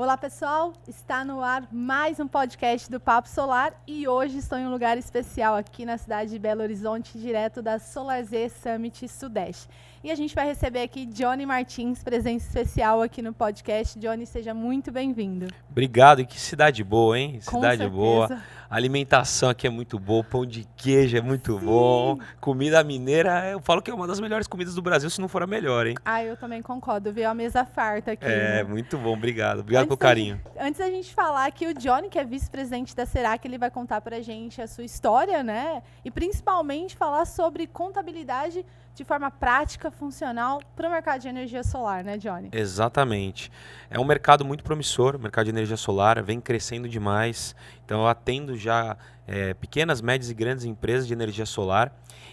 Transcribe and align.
Olá 0.00 0.16
pessoal, 0.16 0.72
está 0.88 1.26
no 1.26 1.42
ar 1.42 1.68
mais 1.70 2.18
um 2.18 2.26
podcast 2.26 2.90
do 2.90 2.98
Papo 2.98 3.28
Solar 3.28 3.78
e 3.86 4.08
hoje 4.08 4.38
estou 4.38 4.56
em 4.56 4.66
um 4.66 4.70
lugar 4.70 4.96
especial 4.96 5.54
aqui 5.54 5.84
na 5.84 5.98
cidade 5.98 6.30
de 6.30 6.38
Belo 6.38 6.62
Horizonte, 6.62 7.18
direto 7.18 7.60
da 7.60 7.78
Solar 7.78 8.24
Z 8.24 8.48
Summit 8.48 9.06
Sudeste. 9.06 9.68
E 10.02 10.10
a 10.10 10.14
gente 10.14 10.34
vai 10.34 10.46
receber 10.46 10.80
aqui 10.80 11.04
Johnny 11.04 11.44
Martins, 11.44 12.02
presença 12.02 12.46
especial 12.46 13.02
aqui 13.02 13.20
no 13.20 13.34
podcast. 13.34 13.98
Johnny, 13.98 14.24
seja 14.24 14.54
muito 14.54 14.90
bem-vindo. 14.90 15.48
Obrigado, 15.70 16.22
e 16.22 16.24
que 16.24 16.40
cidade 16.40 16.82
boa, 16.82 17.18
hein? 17.18 17.38
Cidade 17.42 17.86
boa. 17.86 18.40
A 18.70 18.76
alimentação 18.76 19.50
aqui 19.50 19.66
é 19.66 19.70
muito 19.70 19.98
boa, 19.98 20.24
pão 20.24 20.46
de 20.46 20.66
queijo 20.74 21.18
é 21.18 21.20
muito 21.20 21.58
Sim. 21.58 21.66
bom. 21.66 22.18
Comida 22.40 22.82
mineira, 22.82 23.50
eu 23.50 23.60
falo 23.60 23.82
que 23.82 23.90
é 23.90 23.94
uma 23.94 24.06
das 24.06 24.20
melhores 24.20 24.46
comidas 24.46 24.74
do 24.74 24.80
Brasil, 24.80 25.10
se 25.10 25.20
não 25.20 25.28
for 25.28 25.42
a 25.42 25.46
melhor, 25.46 25.86
hein? 25.86 25.96
Ah, 26.02 26.24
eu 26.24 26.34
também 26.34 26.62
concordo, 26.62 27.12
veio 27.12 27.28
a 27.28 27.34
mesa 27.34 27.66
farta 27.66 28.12
aqui. 28.12 28.24
É, 28.24 28.62
né? 28.62 28.62
muito 28.62 28.96
bom, 28.96 29.12
obrigado. 29.12 29.58
Obrigado 29.58 29.82
Antes 29.82 29.88
pelo 29.88 29.98
carinho. 29.98 30.40
Antes 30.58 30.78
da 30.78 30.88
gente 30.88 31.12
falar 31.12 31.50
que 31.50 31.66
o 31.66 31.74
Johnny, 31.74 32.08
que 32.08 32.18
é 32.18 32.24
vice-presidente 32.24 32.96
da 32.96 33.04
Serac, 33.04 33.46
ele 33.46 33.58
vai 33.58 33.70
contar 33.70 34.00
pra 34.00 34.22
gente 34.22 34.62
a 34.62 34.66
sua 34.66 34.84
história, 34.84 35.42
né? 35.42 35.82
E 36.02 36.10
principalmente 36.10 36.96
falar 36.96 37.26
sobre 37.26 37.66
contabilidade 37.66 38.64
de 38.94 39.04
forma 39.04 39.30
prática, 39.30 39.90
funcional 39.90 40.60
para 40.76 40.88
o 40.88 40.90
mercado 40.90 41.20
de 41.20 41.28
energia 41.28 41.62
solar, 41.62 42.04
né, 42.04 42.18
Johnny? 42.18 42.50
Exatamente. 42.52 43.50
É 43.88 43.98
um 43.98 44.04
mercado 44.04 44.44
muito 44.44 44.62
promissor, 44.62 45.16
o 45.16 45.18
mercado 45.18 45.44
de 45.44 45.50
energia 45.50 45.76
solar, 45.76 46.22
vem 46.22 46.40
crescendo 46.40 46.88
demais. 46.88 47.54
Então 47.84 48.00
eu 48.00 48.08
atendo 48.08 48.56
já 48.56 48.96
é, 49.26 49.54
pequenas, 49.54 50.00
médias 50.00 50.30
e 50.30 50.34
grandes 50.34 50.64
empresas 50.64 51.06
de 51.06 51.12
energia 51.12 51.46
solar. 51.46 51.92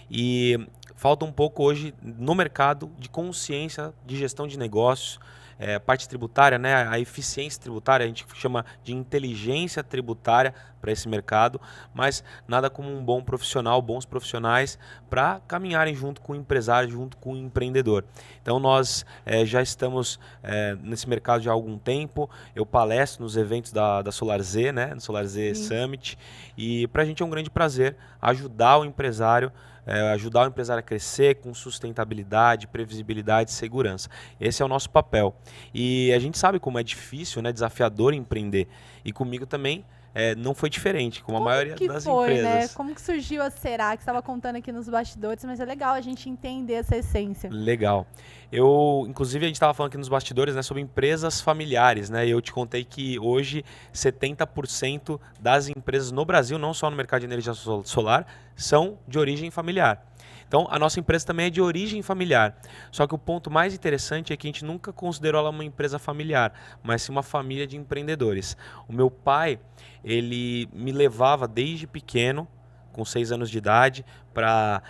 E 0.09 0.67
falta 0.95 1.25
um 1.25 1.31
pouco 1.31 1.63
hoje 1.63 1.93
no 2.01 2.33
mercado 2.33 2.91
de 2.97 3.07
consciência 3.07 3.93
de 4.05 4.17
gestão 4.17 4.47
de 4.47 4.57
negócios, 4.57 5.19
é, 5.59 5.79
parte 5.79 6.07
tributária, 6.07 6.57
né, 6.57 6.87
a 6.87 6.99
eficiência 6.99 7.61
tributária, 7.61 8.03
a 8.03 8.07
gente 8.07 8.25
chama 8.35 8.65
de 8.83 8.93
inteligência 8.93 9.83
tributária 9.83 10.53
para 10.79 10.91
esse 10.91 11.07
mercado, 11.09 11.59
mas 11.93 12.23
nada 12.47 12.69
como 12.69 12.89
um 12.89 13.03
bom 13.03 13.21
profissional, 13.21 13.81
bons 13.81 14.05
profissionais 14.05 14.77
para 15.09 15.41
caminharem 15.47 15.95
junto 15.95 16.21
com 16.21 16.33
o 16.33 16.35
empresário, 16.35 16.89
junto 16.89 17.17
com 17.17 17.33
o 17.33 17.37
empreendedor. 17.37 18.03
Então 18.41 18.59
nós 18.59 19.05
eh, 19.25 19.45
já 19.45 19.61
estamos 19.61 20.19
eh, 20.43 20.77
nesse 20.81 21.09
mercado 21.09 21.41
já 21.41 21.51
há 21.51 21.53
algum 21.53 21.77
tempo. 21.77 22.29
Eu 22.55 22.65
palestro 22.65 23.23
nos 23.23 23.35
eventos 23.35 23.71
da, 23.71 24.01
da 24.01 24.11
Solar 24.11 24.41
Z, 24.41 24.71
né, 24.71 24.93
no 24.93 25.01
Solar 25.01 25.25
Z 25.25 25.55
Sim. 25.55 25.63
Summit, 25.63 26.17
e 26.57 26.87
para 26.87 27.01
a 27.01 27.05
gente 27.05 27.23
é 27.23 27.25
um 27.25 27.29
grande 27.29 27.49
prazer 27.49 27.95
ajudar 28.21 28.77
o 28.77 28.85
empresário 28.85 29.51
eh, 29.87 30.11
ajudar 30.11 30.43
o 30.43 30.47
empresário 30.47 30.81
a 30.81 30.83
crescer 30.83 31.35
com 31.35 31.53
sustentabilidade, 31.53 32.67
previsibilidade 32.67 33.49
e 33.49 33.53
segurança. 33.53 34.09
Esse 34.39 34.61
é 34.61 34.65
o 34.65 34.67
nosso 34.67 34.89
papel. 34.89 35.33
E 35.73 36.11
a 36.13 36.19
gente 36.19 36.37
sabe 36.37 36.59
como 36.59 36.77
é 36.77 36.83
difícil, 36.83 37.41
né, 37.41 37.53
desafiador 37.53 38.13
empreender. 38.13 38.67
E 39.03 39.13
comigo 39.13 39.45
também 39.45 39.85
eh, 40.19 40.33
não 40.35 40.55
foi 40.55 40.67
diferente, 40.69 41.21
como 41.23 41.37
a 41.37 41.39
maioria 41.41 41.75
que 41.75 41.87
das 41.87 42.03
foi, 42.03 42.29
né? 42.29 42.49
empresas. 42.49 42.73
Como 42.73 42.95
que 42.95 43.01
surgiu 43.01 43.43
a 43.43 43.51
Serac? 43.51 43.97
Você 43.97 44.01
estava 44.01 44.21
contando 44.21 44.55
aqui 44.55 44.71
nos 44.71 44.89
bastidores, 44.89 45.45
mas 45.45 45.59
é 45.59 45.65
legal 45.65 45.93
a 45.93 46.01
gente 46.01 46.27
entender 46.27 46.73
essa 46.73 46.97
essência. 46.97 47.49
Legal. 47.51 48.07
Eu, 48.51 49.05
inclusive, 49.07 49.45
a 49.45 49.47
gente 49.47 49.57
estava 49.57 49.73
falando 49.73 49.89
aqui 49.89 49.97
nos 49.97 50.09
bastidores, 50.09 50.55
né, 50.55 50.61
sobre 50.63 50.81
empresas 50.81 51.39
familiares, 51.39 52.09
né? 52.09 52.25
E 52.25 52.31
eu 52.31 52.41
te 52.41 52.51
contei 52.51 52.83
que 52.83 53.19
hoje 53.19 53.63
70% 53.93 55.19
das 55.39 55.69
empresas 55.69 56.11
no 56.11 56.25
Brasil, 56.25 56.57
não 56.57 56.73
só 56.73 56.89
no 56.89 56.95
mercado 56.97 57.19
de 57.21 57.25
energia 57.27 57.53
sol- 57.53 57.83
solar, 57.85 58.25
são 58.55 58.97
de 59.07 59.19
origem 59.19 59.51
familiar. 59.51 60.03
Então, 60.47 60.67
a 60.69 60.79
nossa 60.79 60.99
empresa 60.99 61.25
também 61.25 61.47
é 61.47 61.49
de 61.49 61.61
origem 61.61 62.01
familiar. 62.01 62.55
Só 62.91 63.05
que 63.05 63.13
o 63.13 63.17
ponto 63.17 63.51
mais 63.51 63.73
interessante 63.73 64.31
é 64.31 64.37
que 64.37 64.47
a 64.47 64.49
gente 64.49 64.63
nunca 64.63 64.93
considerou 64.93 65.39
ela 65.41 65.49
uma 65.49 65.63
empresa 65.65 65.99
familiar, 65.99 66.53
mas 66.81 67.01
sim 67.01 67.11
uma 67.11 67.23
família 67.23 67.67
de 67.67 67.75
empreendedores. 67.77 68.55
O 68.87 68.93
meu 68.93 69.11
pai, 69.11 69.59
ele 70.03 70.69
me 70.73 70.91
levava 70.91 71.47
desde 71.47 71.85
pequeno, 71.85 72.47
com 72.93 73.03
seis 73.05 73.31
anos 73.31 73.49
de 73.51 73.57
idade, 73.57 74.05
para 74.33 74.81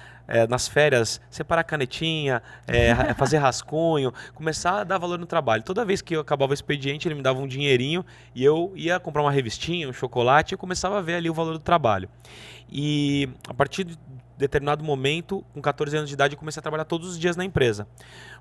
nas 0.49 0.67
férias 0.67 1.21
separar 1.29 1.63
canetinha, 1.63 2.43
eh, 2.67 2.91
ra- 2.91 3.13
fazer 3.15 3.37
rascunho, 3.37 4.13
começar 4.33 4.81
a 4.81 4.83
dar 4.83 4.97
valor 4.97 5.17
no 5.17 5.25
trabalho. 5.25 5.63
Toda 5.63 5.85
vez 5.85 6.01
que 6.01 6.15
eu 6.15 6.19
acabava 6.19 6.51
o 6.51 6.53
expediente, 6.53 7.07
ele 7.07 7.15
me 7.15 7.21
dava 7.21 7.39
um 7.39 7.47
dinheirinho 7.47 8.05
e 8.35 8.43
eu 8.43 8.73
ia 8.75 8.99
comprar 8.99 9.21
uma 9.21 9.31
revistinha, 9.31 9.87
um 9.87 9.93
chocolate, 9.93 10.53
e 10.53 10.55
eu 10.55 10.57
começava 10.57 10.97
a 10.97 11.01
ver 11.01 11.15
ali 11.15 11.29
o 11.29 11.33
valor 11.33 11.53
do 11.53 11.59
trabalho. 11.59 12.09
E 12.69 13.29
a 13.47 13.53
partir 13.53 13.85
de 13.85 13.97
determinado 14.37 14.83
momento, 14.83 15.43
com 15.53 15.61
14 15.61 15.97
anos 15.97 16.09
de 16.09 16.13
idade, 16.13 16.35
eu 16.35 16.39
comecei 16.39 16.59
a 16.59 16.61
trabalhar 16.61 16.85
todos 16.85 17.09
os 17.09 17.19
dias 17.19 17.35
na 17.35 17.43
empresa. 17.43 17.87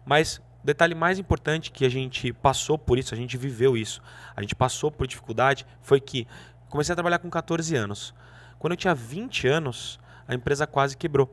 Mas 0.05 0.37
o 0.63 0.67
detalhe 0.67 0.95
mais 0.95 1.19
importante 1.19 1.71
que 1.71 1.85
a 1.85 1.89
gente 1.89 2.33
passou 2.33 2.79
por 2.79 2.99
isso, 2.99 3.15
a 3.15 3.17
gente 3.17 3.37
viveu 3.37 3.77
isso, 3.77 4.03
a 4.35 4.41
gente 4.41 4.55
passou 4.55 4.91
por 4.91 5.07
dificuldade, 5.07 5.67
foi 5.81 6.01
que 6.01 6.27
comecei 6.69 6.93
a 6.93 6.97
trabalhar 6.97 7.19
com 7.19 7.31
14 7.31 7.75
anos. 7.75 8.15
Quando 8.59 8.73
eu 8.73 8.77
tinha 8.77 8.95
20 8.95 9.49
anos, 9.49 9.99
a 10.27 10.35
empresa 10.35 10.67
quase 10.67 10.97
quebrou. 10.97 11.33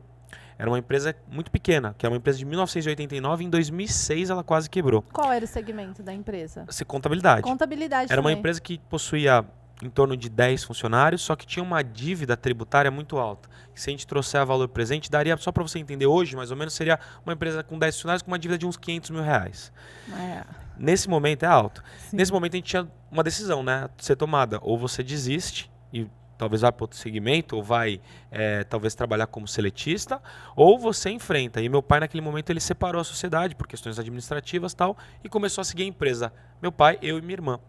Era 0.56 0.70
uma 0.70 0.78
empresa 0.78 1.16
muito 1.28 1.50
pequena, 1.50 1.94
que 1.98 2.06
é 2.06 2.08
uma 2.08 2.16
empresa 2.16 2.38
de 2.38 2.44
1989, 2.44 3.44
em 3.44 3.50
2006 3.50 4.30
ela 4.30 4.44
quase 4.44 4.70
quebrou. 4.70 5.02
Qual 5.12 5.32
era 5.32 5.44
o 5.44 5.48
segmento 5.48 6.02
da 6.02 6.12
empresa? 6.14 6.64
Se 6.68 6.84
contabilidade. 6.84 7.42
Contabilidade 7.42 8.12
Era 8.12 8.20
uma 8.20 8.28
também. 8.30 8.38
empresa 8.38 8.60
que 8.60 8.78
possuía 8.88 9.44
em 9.86 9.90
torno 9.90 10.16
de 10.16 10.28
10 10.28 10.64
funcionários, 10.64 11.22
só 11.22 11.36
que 11.36 11.46
tinha 11.46 11.62
uma 11.62 11.82
dívida 11.82 12.36
tributária 12.36 12.90
muito 12.90 13.18
alta. 13.18 13.48
Se 13.74 13.90
a 13.90 13.92
gente 13.92 14.06
trouxer 14.06 14.40
a 14.40 14.44
valor 14.44 14.68
presente, 14.68 15.10
daria, 15.10 15.36
só 15.36 15.50
para 15.52 15.62
você 15.62 15.78
entender 15.78 16.06
hoje, 16.06 16.36
mais 16.36 16.50
ou 16.50 16.56
menos, 16.56 16.74
seria 16.74 16.98
uma 17.24 17.32
empresa 17.32 17.62
com 17.62 17.78
10 17.78 17.94
funcionários 17.94 18.22
com 18.22 18.30
uma 18.30 18.38
dívida 18.38 18.58
de 18.58 18.66
uns 18.66 18.76
500 18.76 19.10
mil 19.10 19.22
reais. 19.22 19.72
É, 20.12 20.44
Nesse 20.78 21.08
momento 21.08 21.44
é 21.44 21.46
alto. 21.46 21.82
sim. 22.10 22.16
Nesse 22.16 22.32
momento 22.32 22.54
a 22.54 22.56
gente 22.56 22.66
tinha 22.66 22.88
uma 23.10 23.22
decisão, 23.22 23.62
né? 23.62 23.84
a 23.84 23.90
Ser 24.02 24.16
tomada. 24.16 24.58
Ou 24.62 24.78
você 24.78 25.02
desiste 25.02 25.70
e 25.92 26.06
talvez 26.36 26.62
vá 26.62 26.72
para 26.72 26.84
outro 26.84 26.98
segmento, 26.98 27.56
ou 27.56 27.62
vai 27.62 28.00
eh, 28.30 28.64
talvez 28.64 28.94
trabalhar 28.94 29.26
como 29.26 29.46
seletista, 29.46 30.20
ou 30.56 30.78
você 30.78 31.10
enfrenta. 31.10 31.60
E 31.60 31.68
meu 31.68 31.82
pai 31.82 32.00
naquele 32.00 32.20
momento 32.20 32.50
ele 32.50 32.60
separou 32.60 33.00
a 33.00 33.04
sociedade 33.04 33.54
por 33.54 33.66
questões 33.66 33.98
administrativas 33.98 34.74
tal 34.74 34.96
e 35.22 35.28
começou 35.28 35.62
a 35.62 35.64
seguir 35.64 35.84
a 35.84 35.86
empresa. 35.86 36.32
Meu 36.60 36.72
pai, 36.72 36.98
eu 37.02 37.18
e 37.18 37.22
minha 37.22 37.34
irmã. 37.34 37.60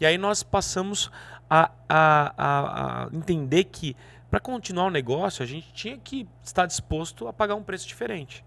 E 0.00 0.06
aí 0.06 0.18
nós 0.18 0.42
passamos 0.42 1.10
a, 1.48 1.70
a, 1.88 2.34
a, 2.36 3.04
a 3.04 3.08
entender 3.12 3.64
que 3.64 3.96
para 4.30 4.40
continuar 4.40 4.86
o 4.86 4.90
negócio 4.90 5.42
a 5.42 5.46
gente 5.46 5.72
tinha 5.72 5.96
que 5.96 6.28
estar 6.42 6.66
disposto 6.66 7.26
a 7.26 7.32
pagar 7.32 7.54
um 7.54 7.62
preço 7.62 7.86
diferente. 7.86 8.44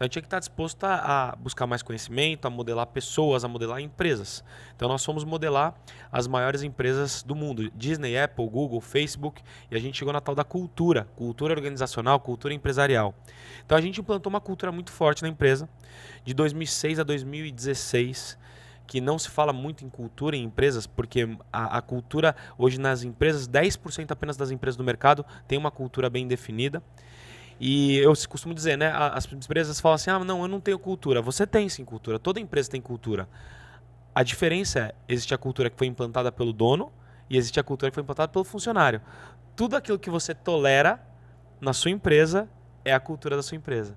Então 0.00 0.06
a 0.06 0.08
gente 0.08 0.12
tinha 0.12 0.22
que 0.22 0.28
estar 0.28 0.38
disposto 0.38 0.82
a, 0.84 0.94
a 0.94 1.36
buscar 1.36 1.66
mais 1.66 1.82
conhecimento, 1.82 2.46
a 2.46 2.50
modelar 2.50 2.86
pessoas, 2.86 3.44
a 3.44 3.48
modelar 3.48 3.80
empresas. 3.80 4.42
Então 4.74 4.88
nós 4.88 5.04
fomos 5.04 5.24
modelar 5.24 5.74
as 6.10 6.26
maiores 6.26 6.62
empresas 6.62 7.22
do 7.22 7.34
mundo: 7.34 7.70
Disney, 7.76 8.16
Apple, 8.16 8.48
Google, 8.48 8.80
Facebook, 8.80 9.42
e 9.70 9.76
a 9.76 9.78
gente 9.78 9.98
chegou 9.98 10.10
na 10.10 10.22
tal 10.22 10.34
da 10.34 10.42
cultura, 10.42 11.06
cultura 11.16 11.52
organizacional, 11.52 12.18
cultura 12.18 12.54
empresarial. 12.54 13.14
Então 13.66 13.76
a 13.76 13.80
gente 13.82 14.00
implantou 14.00 14.30
uma 14.30 14.40
cultura 14.40 14.72
muito 14.72 14.90
forte 14.90 15.20
na 15.20 15.28
empresa, 15.28 15.68
de 16.24 16.32
2006 16.32 16.98
a 16.98 17.02
2016 17.02 18.38
que 18.86 19.02
não 19.02 19.18
se 19.18 19.28
fala 19.28 19.52
muito 19.52 19.84
em 19.84 19.88
cultura 19.88 20.34
em 20.34 20.42
empresas, 20.42 20.84
porque 20.84 21.28
a, 21.52 21.76
a 21.78 21.82
cultura 21.82 22.34
hoje 22.58 22.80
nas 22.80 23.04
empresas, 23.04 23.46
10% 23.46 24.10
apenas 24.10 24.36
das 24.36 24.50
empresas 24.50 24.76
do 24.76 24.82
mercado 24.82 25.24
tem 25.46 25.56
uma 25.56 25.70
cultura 25.70 26.10
bem 26.10 26.26
definida. 26.26 26.82
E 27.60 27.98
eu 27.98 28.14
costumo 28.26 28.54
dizer, 28.54 28.78
né? 28.78 28.90
As 28.90 29.30
empresas 29.30 29.78
falam 29.78 29.94
assim: 29.96 30.10
ah, 30.10 30.18
não, 30.20 30.40
eu 30.40 30.48
não 30.48 30.60
tenho 30.60 30.78
cultura. 30.78 31.20
Você 31.20 31.46
tem 31.46 31.68
sim 31.68 31.84
cultura, 31.84 32.18
toda 32.18 32.40
empresa 32.40 32.70
tem 32.70 32.80
cultura. 32.80 33.28
A 34.14 34.22
diferença 34.22 34.78
é: 34.80 34.94
existe 35.06 35.34
a 35.34 35.38
cultura 35.38 35.68
que 35.68 35.76
foi 35.76 35.86
implantada 35.86 36.32
pelo 36.32 36.54
dono 36.54 36.90
e 37.28 37.36
existe 37.36 37.60
a 37.60 37.62
cultura 37.62 37.90
que 37.90 37.94
foi 37.94 38.02
implantada 38.02 38.32
pelo 38.32 38.44
funcionário. 38.44 39.02
Tudo 39.54 39.76
aquilo 39.76 39.98
que 39.98 40.08
você 40.08 40.34
tolera 40.34 40.98
na 41.60 41.74
sua 41.74 41.90
empresa 41.90 42.48
é 42.82 42.94
a 42.94 42.98
cultura 42.98 43.36
da 43.36 43.42
sua 43.42 43.56
empresa. 43.56 43.94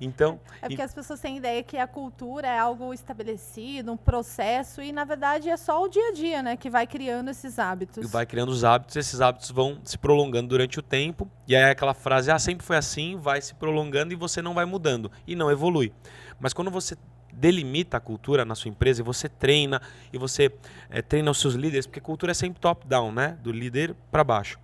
Então, 0.00 0.38
É 0.62 0.68
porque 0.68 0.80
as 0.82 0.94
pessoas 0.94 1.18
têm 1.20 1.36
ideia 1.38 1.62
que 1.62 1.76
a 1.76 1.86
cultura 1.86 2.46
é 2.46 2.58
algo 2.58 2.94
estabelecido, 2.94 3.90
um 3.92 3.96
processo, 3.96 4.80
e 4.80 4.92
na 4.92 5.04
verdade 5.04 5.48
é 5.48 5.56
só 5.56 5.82
o 5.82 5.88
dia 5.88 6.08
a 6.10 6.12
dia, 6.12 6.42
né, 6.42 6.56
que 6.56 6.70
vai 6.70 6.86
criando 6.86 7.30
esses 7.30 7.58
hábitos. 7.58 8.08
vai 8.10 8.24
criando 8.24 8.50
os 8.50 8.62
hábitos, 8.62 8.94
esses 8.94 9.20
hábitos 9.20 9.50
vão 9.50 9.80
se 9.84 9.98
prolongando 9.98 10.48
durante 10.48 10.78
o 10.78 10.82
tempo. 10.82 11.28
E 11.48 11.56
aí 11.56 11.62
é 11.62 11.70
aquela 11.70 11.94
frase, 11.94 12.30
ah, 12.30 12.38
sempre 12.38 12.64
foi 12.64 12.76
assim, 12.76 13.16
vai 13.16 13.40
se 13.40 13.54
prolongando 13.54 14.12
e 14.12 14.16
você 14.16 14.40
não 14.40 14.54
vai 14.54 14.64
mudando 14.64 15.10
e 15.26 15.34
não 15.34 15.50
evolui. 15.50 15.92
Mas 16.38 16.52
quando 16.52 16.70
você 16.70 16.96
delimita 17.32 17.96
a 17.96 18.00
cultura 18.00 18.44
na 18.44 18.54
sua 18.54 18.68
empresa 18.68 19.00
e 19.00 19.04
você 19.04 19.28
treina 19.28 19.80
e 20.12 20.18
você 20.18 20.52
eh, 20.90 21.02
treina 21.02 21.30
os 21.30 21.40
seus 21.40 21.54
líderes, 21.54 21.86
porque 21.86 22.00
cultura 22.00 22.32
é 22.32 22.34
sempre 22.34 22.60
top-down, 22.60 23.12
né? 23.12 23.36
Do 23.42 23.50
líder 23.52 23.94
para 24.10 24.22
baixo. 24.24 24.58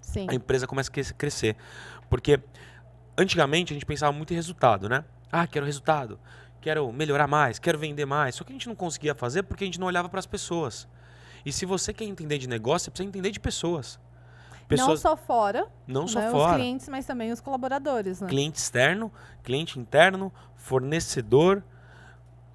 Sim. 0.00 0.26
A 0.28 0.34
empresa 0.34 0.66
começa 0.66 0.90
a 0.90 0.92
cres- 0.92 1.12
crescer. 1.12 1.56
Porque 2.10 2.40
antigamente 3.18 3.72
a 3.72 3.74
gente 3.74 3.84
pensava 3.84 4.12
muito 4.12 4.32
em 4.32 4.36
resultado, 4.36 4.88
né? 4.88 5.04
Ah, 5.30 5.46
quero 5.46 5.66
resultado, 5.66 6.18
quero 6.60 6.90
melhorar 6.92 7.26
mais, 7.26 7.58
quero 7.58 7.78
vender 7.78 8.06
mais. 8.06 8.36
Só 8.36 8.44
que 8.44 8.52
a 8.52 8.54
gente 8.54 8.68
não 8.68 8.76
conseguia 8.76 9.14
fazer 9.14 9.42
porque 9.42 9.64
a 9.64 9.66
gente 9.66 9.80
não 9.80 9.88
olhava 9.88 10.08
para 10.08 10.20
as 10.20 10.26
pessoas. 10.26 10.88
E 11.44 11.52
se 11.52 11.66
você 11.66 11.92
quer 11.92 12.04
entender 12.04 12.38
de 12.38 12.48
negócio, 12.48 12.84
você 12.84 12.90
precisa 12.90 13.08
entender 13.08 13.30
de 13.30 13.40
pessoas. 13.40 13.98
Não 14.52 14.76
Pessoas 14.76 15.00
só 15.00 15.16
fora, 15.16 15.66
não 15.86 16.06
só 16.06 16.20
né, 16.20 16.26
os 16.26 16.32
fora. 16.32 16.54
clientes, 16.56 16.88
mas 16.90 17.06
também 17.06 17.32
os 17.32 17.40
colaboradores, 17.40 18.20
né? 18.20 18.28
Cliente 18.28 18.58
externo, 18.58 19.10
cliente 19.42 19.78
interno, 19.78 20.30
fornecedor, 20.56 21.64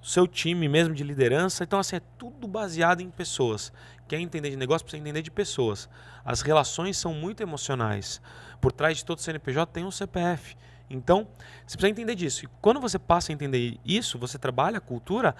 seu 0.00 0.24
time 0.28 0.68
mesmo 0.68 0.94
de 0.94 1.02
liderança. 1.02 1.64
Então, 1.64 1.78
assim, 1.80 1.96
é 1.96 2.00
tudo 2.16 2.46
baseado 2.46 3.00
em 3.00 3.10
pessoas. 3.10 3.72
Quer 4.06 4.20
entender 4.20 4.50
de 4.50 4.56
negócio, 4.56 4.84
precisa 4.84 5.02
entender 5.02 5.22
de 5.22 5.30
pessoas. 5.30 5.88
As 6.24 6.40
relações 6.40 6.96
são 6.96 7.12
muito 7.12 7.42
emocionais. 7.42 8.22
Por 8.64 8.72
trás 8.72 8.96
de 8.96 9.04
todo 9.04 9.20
CNPJ 9.20 9.70
tem 9.74 9.84
um 9.84 9.90
CPF. 9.90 10.56
Então, 10.88 11.28
você 11.66 11.76
precisa 11.76 11.90
entender 11.90 12.14
disso. 12.14 12.46
E 12.46 12.48
quando 12.62 12.80
você 12.80 12.98
passa 12.98 13.30
a 13.30 13.34
entender 13.34 13.78
isso, 13.84 14.18
você 14.18 14.38
trabalha 14.38 14.78
a 14.78 14.80
cultura, 14.80 15.36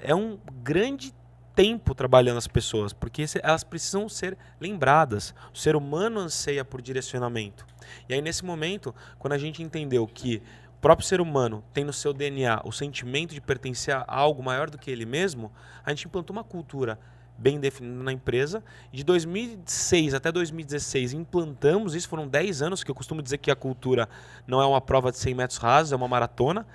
é 0.00 0.12
um 0.12 0.36
grande 0.64 1.14
tempo 1.54 1.94
trabalhando 1.94 2.38
as 2.38 2.48
pessoas, 2.48 2.92
porque 2.92 3.24
elas 3.40 3.62
precisam 3.62 4.08
ser 4.08 4.36
lembradas. 4.60 5.32
O 5.54 5.56
ser 5.56 5.76
humano 5.76 6.18
anseia 6.18 6.64
por 6.64 6.82
direcionamento. 6.82 7.64
E 8.08 8.14
aí, 8.14 8.20
nesse 8.20 8.44
momento, 8.44 8.92
quando 9.16 9.34
a 9.34 9.38
gente 9.38 9.62
entendeu 9.62 10.04
que 10.04 10.42
o 10.76 10.80
próprio 10.80 11.06
ser 11.06 11.20
humano 11.20 11.62
tem 11.72 11.84
no 11.84 11.92
seu 11.92 12.12
DNA 12.12 12.62
o 12.64 12.72
sentimento 12.72 13.32
de 13.32 13.40
pertencer 13.40 13.94
a 13.94 14.04
algo 14.08 14.42
maior 14.42 14.68
do 14.68 14.76
que 14.76 14.90
ele 14.90 15.06
mesmo, 15.06 15.52
a 15.84 15.90
gente 15.90 16.08
implantou 16.08 16.34
uma 16.34 16.42
cultura 16.42 16.98
bem 17.38 17.60
definida 17.60 18.02
na 18.02 18.12
empresa. 18.12 18.62
De 18.92 19.04
2006 19.04 20.14
até 20.14 20.32
2016 20.32 21.12
implantamos 21.12 21.94
isso, 21.94 22.08
foram 22.08 22.26
10 22.26 22.62
anos, 22.62 22.84
que 22.84 22.90
eu 22.90 22.94
costumo 22.94 23.22
dizer 23.22 23.38
que 23.38 23.50
a 23.50 23.56
cultura 23.56 24.08
não 24.46 24.60
é 24.60 24.66
uma 24.66 24.80
prova 24.80 25.10
de 25.10 25.18
100 25.18 25.34
metros 25.34 25.58
rasos, 25.58 25.92
é 25.92 25.96
uma 25.96 26.08
maratona. 26.08 26.66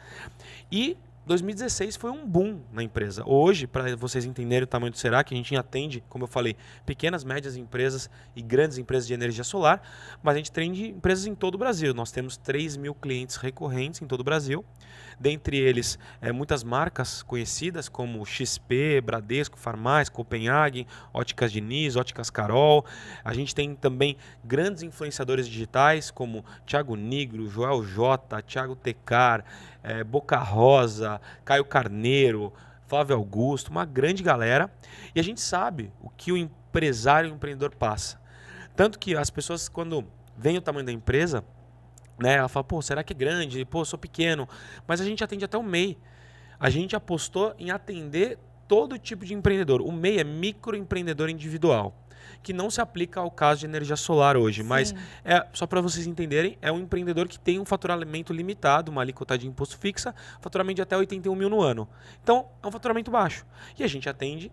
E 0.72 0.98
2016 1.25 1.98
foi 1.98 2.10
um 2.10 2.25
boom 2.25 2.62
na 2.74 2.82
empresa. 2.82 3.24
Hoje, 3.28 3.68
para 3.68 3.96
vocês 3.96 4.25
entenderem 4.25 4.63
o 4.63 4.68
tamanho 4.68 4.92
do 4.92 4.98
Será, 4.98 5.24
que 5.24 5.36
a 5.36 5.38
gente 5.38 5.56
atende, 5.56 6.04
como 6.10 6.24
eu 6.24 6.28
falei, 6.28 6.56
pequenas, 6.84 7.24
médias 7.24 7.56
empresas 7.56 8.10
e 8.36 8.42
grandes 8.42 8.80
empresas 8.80 9.06
de 9.08 9.13
energia 9.13 9.44
solar, 9.44 9.84
mas 10.24 10.34
a 10.34 10.38
gente 10.38 10.50
atende 10.50 10.90
empresas 10.90 11.28
em 11.28 11.36
todo 11.36 11.56
o 11.56 11.58
Brasil. 11.60 11.94
Nós 11.94 12.12
temos 12.12 12.38
3 12.38 12.75
mil 12.75 12.96
clientes 12.96 13.36
recorrentes 13.36 14.01
em 14.01 14.08
todo 14.08 14.22
o 14.22 14.24
Brasil. 14.24 14.66
Dentre 15.20 15.56
eles, 15.56 16.00
é, 16.20 16.32
muitas 16.32 16.63
marcas 16.63 17.22
conhecidas 17.22 17.88
como 17.88 18.25
XP, 18.25 19.01
Bradesco, 19.01 19.60
Farmais, 19.60 20.10
Copenhagen, 20.10 20.88
Óticas 21.13 21.51
Diniz, 21.51 21.96
Óticas 21.96 22.32
Carol. 22.32 22.84
A 23.24 23.32
gente 23.32 23.54
tem 23.54 23.75
também 23.75 24.18
grandes 24.44 24.82
influenciadores 24.82 25.48
digitais 25.48 26.10
como 26.10 26.44
Thiago 26.66 26.96
Nigro, 26.96 27.48
Joel 27.48 27.84
J, 27.84 28.42
Thiago 28.42 28.75
Tecar, 28.75 29.46
é, 29.84 30.04
Boca 30.04 30.38
Rosa, 30.38 31.20
Caio 31.44 31.66
Carneiro, 31.66 32.54
Flávio 32.88 33.16
Augusto, 33.16 33.70
uma 33.70 33.86
grande 33.86 34.22
galera. 34.22 34.72
E 35.16 35.20
a 35.20 35.24
gente 35.24 35.42
sabe 35.42 35.92
o 36.02 36.10
que 36.10 36.32
o 36.32 36.38
empresário 36.38 37.30
e 37.30 37.32
o 37.32 37.36
empreendedor 37.36 37.76
passa. 37.76 38.20
Tanto 38.76 39.00
que 39.00 39.16
as 39.16 39.30
pessoas, 39.30 39.70
quando 39.70 40.06
veem 40.38 40.58
o 40.58 40.62
tamanho 40.62 40.86
da 40.86 40.92
empresa, 40.92 41.44
né? 42.22 42.36
Ela 42.36 42.48
fala, 42.48 42.64
pô, 42.64 42.82
será 42.82 43.04
que 43.04 43.14
é 43.14 43.16
grande? 43.16 43.66
Pô, 43.66 43.84
sou 43.84 43.98
pequeno. 43.98 44.48
Mas 44.88 45.02
a 45.02 45.06
gente 45.06 45.24
atende 45.24 45.44
até 45.44 45.58
o 45.58 45.64
MEI. 45.64 45.98
A 46.60 46.70
gente 46.70 46.96
apostou 46.96 47.56
em 47.58 47.72
atender 47.72 48.38
todo 48.68 48.98
tipo 48.98 49.26
de 49.26 49.34
empreendedor. 49.34 49.82
O 49.82 49.92
MEI 49.92 50.20
é 50.20 50.24
microempreendedor 50.24 51.30
individual, 51.30 51.96
que 52.43 52.53
não 52.53 52.69
se 52.69 52.81
aplica 52.81 53.19
ao 53.19 53.29
caso 53.29 53.62
de 53.62 53.65
energia 53.65 53.95
solar 53.95 54.36
hoje, 54.36 54.62
Sim. 54.62 54.67
mas 54.67 54.95
é 55.24 55.45
só 55.53 55.67
para 55.67 55.81
vocês 55.81 56.07
entenderem, 56.07 56.57
é 56.62 56.71
um 56.71 56.79
empreendedor 56.79 57.27
que 57.27 57.39
tem 57.39 57.60
um 57.60 57.65
faturamento 57.65 58.33
limitado, 58.33 58.91
uma 58.91 59.01
alíquota 59.01 59.38
de 59.38 59.48
imposto 59.48 59.77
fixa, 59.77 60.13
faturamento 60.39 60.77
de 60.77 60.81
até 60.81 60.98
81 60.98 61.36
mil 61.36 61.50
no 61.50 61.62
ano. 61.62 61.88
Então, 62.24 62.48
é 62.62 62.67
um 62.67 62.71
faturamento 62.71 63.12
baixo. 63.12 63.45
E 63.77 63.83
a 63.83 63.88
gente 63.88 64.10
atende 64.10 64.51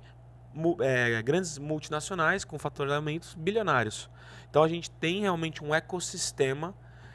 é, 0.80 1.22
grandes 1.22 1.58
multinacionais 1.58 2.44
com 2.44 2.58
faturamentos 2.58 3.34
bilionários. 3.34 4.10
Então, 4.50 4.62
a 4.62 4.68
gente 4.68 4.90
tem 4.90 5.20
realmente 5.20 5.64
um 5.64 5.74
ecossistema 5.74 6.74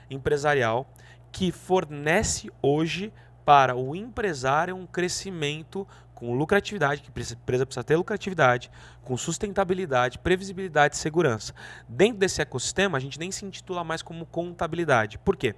empresarial 0.09 0.89
que 1.31 1.51
fornece 1.51 2.51
hoje 2.61 3.11
para 3.45 3.75
o 3.75 3.95
empresário 3.95 4.75
um 4.75 4.85
crescimento 4.85 5.87
com 6.23 6.35
lucratividade, 6.35 7.01
que 7.01 7.09
a 7.09 7.11
empresa 7.11 7.65
precisa 7.65 7.83
ter 7.83 7.97
lucratividade, 7.97 8.71
com 9.03 9.17
sustentabilidade, 9.17 10.17
previsibilidade 10.19 10.95
e 10.95 10.97
segurança. 10.97 11.53
Dentro 11.85 12.19
desse 12.19 12.41
ecossistema, 12.41 12.97
a 12.97 13.01
gente 13.01 13.19
nem 13.19 13.29
se 13.29 13.43
intitula 13.43 13.83
mais 13.83 14.01
como 14.01 14.25
contabilidade. 14.25 15.17
Por 15.17 15.35
quê? 15.35 15.53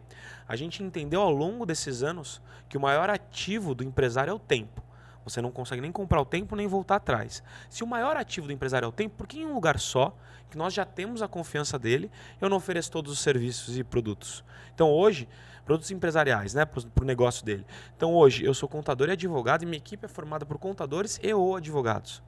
A 0.47 0.55
gente 0.55 0.81
entendeu 0.81 1.21
ao 1.21 1.29
longo 1.29 1.67
desses 1.67 2.01
anos 2.01 2.41
que 2.67 2.77
o 2.77 2.81
maior 2.81 3.11
ativo 3.11 3.75
do 3.75 3.83
empresário 3.83 4.31
é 4.31 4.33
o 4.33 4.39
tempo. 4.39 4.83
Você 5.23 5.39
não 5.39 5.51
consegue 5.51 5.81
nem 5.81 5.91
comprar 5.91 6.19
o 6.19 6.25
tempo 6.25 6.55
nem 6.55 6.65
voltar 6.65 6.95
atrás. 6.95 7.43
Se 7.69 7.83
o 7.83 7.87
maior 7.87 8.17
ativo 8.17 8.47
do 8.47 8.53
empresário 8.53 8.87
é 8.87 8.89
o 8.89 8.91
tempo, 8.91 9.15
por 9.17 9.27
que 9.27 9.39
em 9.39 9.45
um 9.45 9.53
lugar 9.53 9.79
só, 9.79 10.17
que 10.49 10.57
nós 10.57 10.73
já 10.73 10.85
temos 10.85 11.21
a 11.21 11.27
confiança 11.27 11.77
dele, 11.77 12.09
eu 12.41 12.49
não 12.49 12.57
ofereço 12.57 12.91
todos 12.91 13.11
os 13.11 13.19
serviços 13.19 13.77
e 13.77 13.83
produtos? 13.83 14.43
Então 14.73 14.91
hoje, 14.91 15.27
produtos 15.65 15.91
empresariais, 15.91 16.53
né, 16.53 16.63
para 16.63 17.03
o 17.03 17.05
negócio 17.05 17.43
dele. 17.43 17.65
Então 17.97 18.13
hoje 18.13 18.45
eu 18.45 18.53
sou 18.53 18.69
contador 18.69 19.09
e 19.09 19.11
advogado 19.11 19.63
e 19.63 19.65
minha 19.65 19.77
equipe 19.77 20.05
é 20.05 20.07
formada 20.07 20.45
por 20.45 20.57
contadores 20.57 21.19
e 21.21 21.33
ou 21.33 21.55
advogados. 21.55 22.21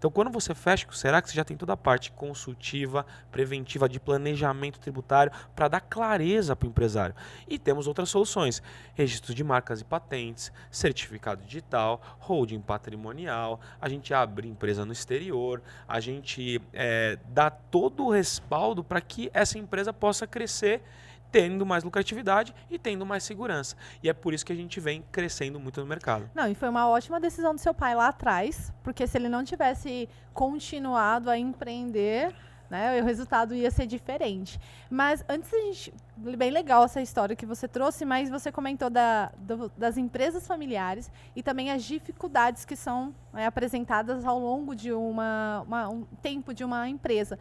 Então, 0.00 0.10
quando 0.10 0.30
você 0.30 0.54
fecha 0.54 0.86
Será 0.92 1.20
que 1.20 1.28
você 1.28 1.36
já 1.36 1.44
tem 1.44 1.58
toda 1.58 1.74
a 1.74 1.76
parte 1.76 2.10
consultiva, 2.12 3.04
preventiva, 3.30 3.86
de 3.86 4.00
planejamento 4.00 4.80
tributário 4.80 5.30
para 5.54 5.68
dar 5.68 5.80
clareza 5.82 6.56
para 6.56 6.66
o 6.66 6.70
empresário. 6.70 7.14
E 7.46 7.58
temos 7.58 7.86
outras 7.86 8.08
soluções: 8.08 8.62
registro 8.94 9.34
de 9.34 9.44
marcas 9.44 9.82
e 9.82 9.84
patentes, 9.84 10.50
certificado 10.70 11.44
digital, 11.44 12.00
holding 12.18 12.62
patrimonial, 12.62 13.60
a 13.78 13.90
gente 13.90 14.14
abre 14.14 14.48
empresa 14.48 14.86
no 14.86 14.92
exterior, 14.92 15.62
a 15.86 16.00
gente 16.00 16.62
é, 16.72 17.18
dá 17.28 17.50
todo 17.50 18.06
o 18.06 18.10
respaldo 18.10 18.82
para 18.82 19.02
que 19.02 19.30
essa 19.34 19.58
empresa 19.58 19.92
possa 19.92 20.26
crescer 20.26 20.82
tendo 21.30 21.64
mais 21.64 21.84
lucratividade 21.84 22.54
e 22.70 22.78
tendo 22.78 23.06
mais 23.06 23.22
segurança. 23.24 23.76
E 24.02 24.08
é 24.08 24.12
por 24.12 24.34
isso 24.34 24.44
que 24.44 24.52
a 24.52 24.56
gente 24.56 24.80
vem 24.80 25.04
crescendo 25.10 25.58
muito 25.60 25.80
no 25.80 25.86
mercado. 25.86 26.30
Não, 26.34 26.48
e 26.48 26.54
foi 26.54 26.68
uma 26.68 26.88
ótima 26.88 27.20
decisão 27.20 27.54
do 27.54 27.60
seu 27.60 27.74
pai 27.74 27.94
lá 27.94 28.08
atrás, 28.08 28.72
porque 28.82 29.06
se 29.06 29.16
ele 29.16 29.28
não 29.28 29.44
tivesse 29.44 30.08
continuado 30.32 31.30
a 31.30 31.38
empreender, 31.38 32.34
né, 32.70 33.02
o 33.02 33.04
resultado 33.04 33.52
ia 33.54 33.70
ser 33.70 33.86
diferente. 33.86 34.60
Mas 34.88 35.24
antes 35.28 35.52
a 35.52 35.58
gente, 35.58 35.92
bem 36.16 36.50
legal 36.50 36.84
essa 36.84 37.02
história 37.02 37.34
que 37.34 37.44
você 37.44 37.66
trouxe, 37.66 38.04
mas 38.04 38.30
você 38.30 38.52
comentou 38.52 38.88
da, 38.88 39.32
do, 39.36 39.70
das 39.76 39.96
empresas 39.98 40.46
familiares 40.46 41.10
e 41.34 41.42
também 41.42 41.70
as 41.72 41.82
dificuldades 41.82 42.64
que 42.64 42.76
são 42.76 43.12
né, 43.32 43.46
apresentadas 43.46 44.24
ao 44.24 44.38
longo 44.38 44.74
de 44.74 44.92
uma, 44.92 45.64
uma, 45.66 45.88
um 45.88 46.04
tempo 46.22 46.54
de 46.54 46.62
uma 46.62 46.88
empresa. 46.88 47.38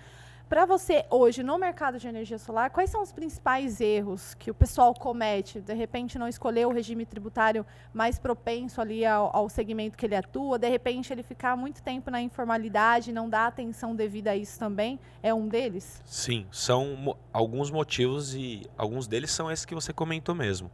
Para 0.50 0.66
você, 0.66 1.06
hoje, 1.12 1.44
no 1.44 1.60
mercado 1.60 2.00
de 2.00 2.08
energia 2.08 2.40
solar, 2.40 2.72
quais 2.72 2.90
são 2.90 3.04
os 3.04 3.12
principais 3.12 3.80
erros 3.80 4.34
que 4.34 4.50
o 4.50 4.54
pessoal 4.54 4.96
comete? 4.96 5.62
De 5.62 5.76
repente, 5.76 6.18
não 6.18 6.28
escolher 6.28 6.66
o 6.66 6.72
regime 6.72 7.06
tributário 7.06 7.64
mais 7.94 8.18
propenso 8.18 8.82
ali 8.82 9.06
ao, 9.06 9.30
ao 9.32 9.48
segmento 9.48 9.96
que 9.96 10.08
ele 10.08 10.16
atua, 10.16 10.58
de 10.58 10.68
repente, 10.68 11.14
ele 11.14 11.22
ficar 11.22 11.56
muito 11.56 11.84
tempo 11.84 12.10
na 12.10 12.20
informalidade, 12.20 13.12
não 13.12 13.30
dar 13.30 13.46
atenção 13.46 13.96
devida 13.96 14.32
a 14.32 14.36
isso 14.36 14.58
também, 14.58 15.00
é 15.22 15.32
um 15.32 15.48
deles? 15.48 16.02
Sim, 16.04 16.48
são 16.52 16.96
mo 16.96 17.16
alguns 17.32 17.70
motivos 17.70 18.34
e 18.34 18.66
alguns 18.76 19.08
deles 19.08 19.30
são 19.30 19.52
esses 19.52 19.66
que 19.66 19.76
você 19.76 19.94
comentou 19.94 20.34
mesmo. 20.34 20.72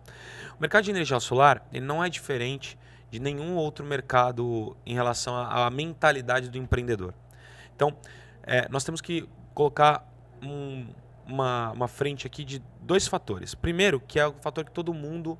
O 0.57 0.61
mercado 0.61 0.85
de 0.85 0.91
energia 0.91 1.19
solar 1.19 1.67
ele 1.73 1.85
não 1.85 2.01
é 2.01 2.09
diferente 2.09 2.79
de 3.11 3.19
nenhum 3.19 3.57
outro 3.57 3.85
mercado 3.85 4.73
em 4.85 4.93
relação 4.93 5.35
à, 5.35 5.69
mentalidade 5.69 6.47
do 6.47 6.57
empreendedor. 6.57 7.13
Então, 7.75 7.93
é, 8.41 8.69
nós 8.69 8.85
temos 8.85 9.01
que 9.01 9.27
colocar 9.55 10.07
um, 10.43 10.85
uma, 11.25 11.71
uma 11.71 11.87
frente 11.87 12.27
aqui 12.27 12.43
de 12.43 12.61
dois 12.81 13.07
fatores. 13.07 13.55
Primeiro, 13.55 13.99
que 13.99 14.19
é 14.19 14.27
o 14.27 14.33
fator 14.33 14.65
que 14.65 14.71
todo 14.71 14.93
mundo 14.93 15.39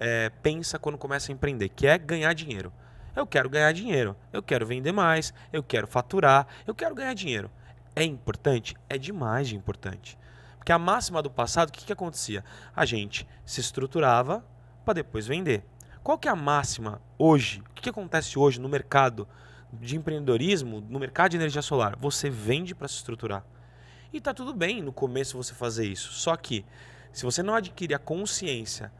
é, 0.00 0.30
pensa 0.42 0.78
quando 0.78 0.96
começa 0.96 1.30
a 1.30 1.34
empreender, 1.34 1.68
que 1.68 1.86
é 1.86 1.98
ganhar 1.98 2.32
dinheiro. 2.32 2.72
Eu 3.14 3.26
quero 3.26 3.50
ganhar 3.50 3.72
dinheiro, 3.72 4.16
eu 4.32 4.42
quero 4.42 4.64
vender 4.64 4.92
mais, 4.92 5.34
eu 5.52 5.62
quero 5.62 5.86
faturar, 5.86 6.46
eu 6.66 6.74
quero 6.74 6.94
ganhar 6.94 7.12
dinheiro. 7.12 7.50
É 7.94 8.02
importante? 8.02 8.74
É 8.88 8.96
demais 8.96 9.48
de 9.48 9.56
importante. 9.56 10.16
Porque 10.56 10.72
a 10.72 10.78
máxima 10.78 11.20
do 11.20 11.30
passado, 11.30 11.68
o 11.68 11.72
que, 11.72 11.84
que 11.84 11.92
acontecia? 11.92 12.42
A 12.74 12.86
gente 12.86 13.28
se 13.44 13.60
estruturava 13.60 14.42
para 14.84 14.94
depois 14.94 15.26
vender. 15.26 15.62
Qual 16.02 16.16
que 16.16 16.28
é 16.28 16.30
a 16.30 16.36
máxima 16.36 17.02
hoje? 17.18 17.60
O 17.60 17.74
que, 17.74 17.82
que 17.82 17.90
acontece 17.90 18.38
hoje 18.38 18.60
no 18.60 18.68
mercado 18.68 19.28
de 19.72 19.96
empreendedorismo 19.96 20.80
no 20.80 20.98
mercado 20.98 21.30
de 21.30 21.36
energia 21.36 21.62
solar. 21.62 21.96
Você 21.96 22.28
vende 22.28 22.74
para 22.74 22.88
se 22.88 22.96
estruturar. 22.96 23.44
E 24.12 24.20
tá 24.20 24.34
tudo 24.34 24.52
bem 24.52 24.82
no 24.82 24.92
começo 24.92 25.36
você 25.36 25.54
fazer 25.54 25.86
isso. 25.86 26.12
Só 26.12 26.36
que 26.36 26.64
se 27.12 27.24
você 27.24 27.42
não 27.42 27.54
adquirir 27.54 27.94
a 27.94 27.98
consciência 27.98 28.92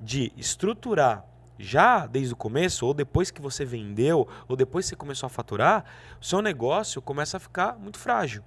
de 0.00 0.32
estruturar 0.36 1.24
já 1.58 2.06
desde 2.06 2.32
o 2.32 2.36
começo, 2.36 2.86
ou 2.86 2.94
depois 2.94 3.30
que 3.30 3.40
você 3.40 3.64
vendeu, 3.64 4.26
ou 4.48 4.56
depois 4.56 4.86
que 4.86 4.90
você 4.90 4.96
começou 4.96 5.26
a 5.26 5.30
faturar, 5.30 5.84
o 6.20 6.24
seu 6.24 6.40
negócio 6.40 7.02
começa 7.02 7.36
a 7.36 7.40
ficar 7.40 7.76
muito 7.76 7.98
frágil. 7.98 8.42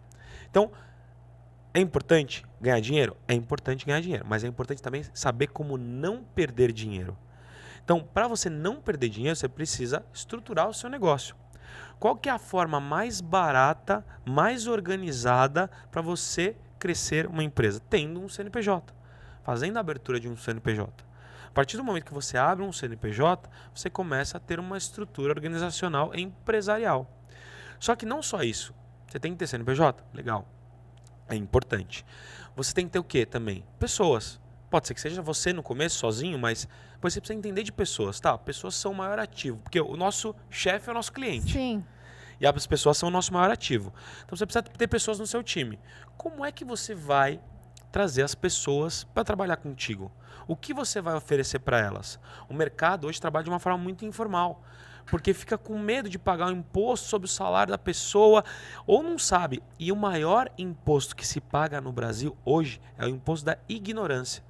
Então, 0.50 0.72
é 1.74 1.80
importante 1.80 2.44
ganhar 2.60 2.80
dinheiro? 2.80 3.16
É 3.28 3.34
importante 3.34 3.86
ganhar 3.86 4.02
dinheiro, 4.02 4.26
mas 4.28 4.44
é 4.44 4.48
importante 4.48 4.82
também 4.82 5.04
saber 5.14 5.48
como 5.48 5.78
não 5.78 6.24
perder 6.24 6.72
dinheiro. 6.72 7.18
Então, 7.84 8.02
para 8.02 8.28
você 8.28 8.50
não 8.50 8.82
perder 8.82 9.10
dinheiro, 9.10 9.36
você 9.36 9.48
precisa 9.48 10.04
estruturar 10.14 10.70
o 10.70 10.74
seu 10.74 10.90
negócio. 10.90 11.36
Qual 12.00 12.16
que 12.16 12.28
é 12.28 12.32
a 12.32 12.40
forma 12.40 12.80
mais 12.80 13.22
barata, 13.22 14.06
mais 14.26 14.68
organizada 14.68 15.70
para 15.90 16.02
você 16.02 16.56
crescer 16.78 17.28
uma 17.28 17.44
empresa? 17.44 17.82
Tendo 17.90 18.22
um 18.22 18.28
CNPJ, 18.28 18.94
fazendo 19.44 19.78
a 19.78 19.80
abertura 19.80 20.20
de 20.20 20.28
um 20.28 20.36
CNPJ. 20.36 20.92
partir 21.54 21.78
do 21.78 21.84
momento 21.84 22.06
que 22.06 22.14
você 22.14 22.38
abre 22.38 22.64
um 22.66 22.74
CNPJ, 22.74 23.50
você 23.74 23.90
começa 23.90 24.38
a 24.38 24.40
ter 24.40 24.60
uma 24.60 24.78
estrutura 24.78 25.32
organizacional 25.32 26.14
empresarial. 26.14 27.10
Só 27.80 27.96
que 27.96 28.06
não 28.06 28.22
só 28.22 28.44
isso. 28.44 28.74
Você 29.08 29.20
tem 29.20 29.32
que 29.32 29.38
ter 29.38 29.48
CNPJ? 29.48 30.04
Legal. 30.14 30.48
É 31.30 31.36
importante. 31.36 32.06
Você 32.56 32.74
tem 32.74 32.86
que 32.86 32.92
ter 32.92 33.00
o 33.00 33.04
quê 33.04 33.26
também? 33.26 33.64
Pessoas. 33.80 34.42
Pode 34.74 34.88
ser 34.88 34.96
que 34.96 35.02
seja 35.02 35.22
você 35.22 35.54
no 35.54 35.62
começo, 35.62 36.00
sozinho, 36.00 36.40
mas 36.40 36.68
você 37.00 37.22
precisa 37.22 37.38
entender 37.38 37.62
de 37.62 37.72
pessoas, 37.72 38.20
tá? 38.20 38.36
Pessoas 38.36 38.74
são 38.74 38.92
o 38.92 38.96
maior 38.96 39.20
ativo, 39.20 39.60
porque 39.60 39.80
o 39.80 39.96
nosso 39.96 40.36
chefe 40.50 40.90
é 40.90 40.92
o 40.92 40.96
nosso 40.96 41.14
cliente. 41.14 41.54
Sim. 41.54 41.86
E 42.42 42.48
as 42.48 42.66
pessoas 42.66 42.98
são 42.98 43.10
o 43.10 43.12
nosso 43.12 43.32
maior 43.32 43.52
ativo. 43.52 43.94
Então 44.26 44.36
você 44.36 44.48
precisa 44.48 44.64
ter 44.64 44.88
pessoas 44.88 45.20
no 45.20 45.28
seu 45.28 45.44
time. 45.44 45.80
Como 46.18 46.44
é 46.44 46.52
que 46.52 46.66
você 46.66 46.96
vai 46.96 47.40
trazer 47.92 48.24
as 48.24 48.34
pessoas 48.34 49.04
para 49.04 49.24
trabalhar 49.24 49.58
contigo? 49.58 50.12
O 50.48 50.56
que 50.56 50.74
você 50.74 51.00
vai 51.00 51.14
oferecer 51.14 51.60
para 51.60 51.78
elas? 51.80 52.20
O 52.50 52.54
mercado 52.56 53.06
hoje 53.06 53.22
trabalha 53.22 53.44
de 53.44 53.52
uma 53.52 53.60
forma 53.60 53.78
muito 53.78 54.04
informal 54.06 54.64
porque 55.06 55.36
fica 55.36 55.56
com 55.56 55.78
medo 55.78 56.10
de 56.10 56.18
pagar 56.18 56.48
um 56.48 56.58
imposto 56.58 57.08
sobre 57.10 57.28
o 57.28 57.30
salário 57.30 57.70
da 57.70 57.78
pessoa 57.78 58.44
ou 58.88 59.04
não 59.04 59.20
sabe. 59.20 59.62
E 59.78 59.92
o 59.92 59.96
maior 59.96 60.50
imposto 60.58 61.16
que 61.16 61.28
se 61.28 61.40
paga 61.40 61.80
no 61.80 61.92
Brasil 61.92 62.36
hoje 62.44 62.82
é 62.98 63.06
o 63.06 63.10
imposto 63.10 63.46
da 63.46 63.56
ignorância. 63.70 64.44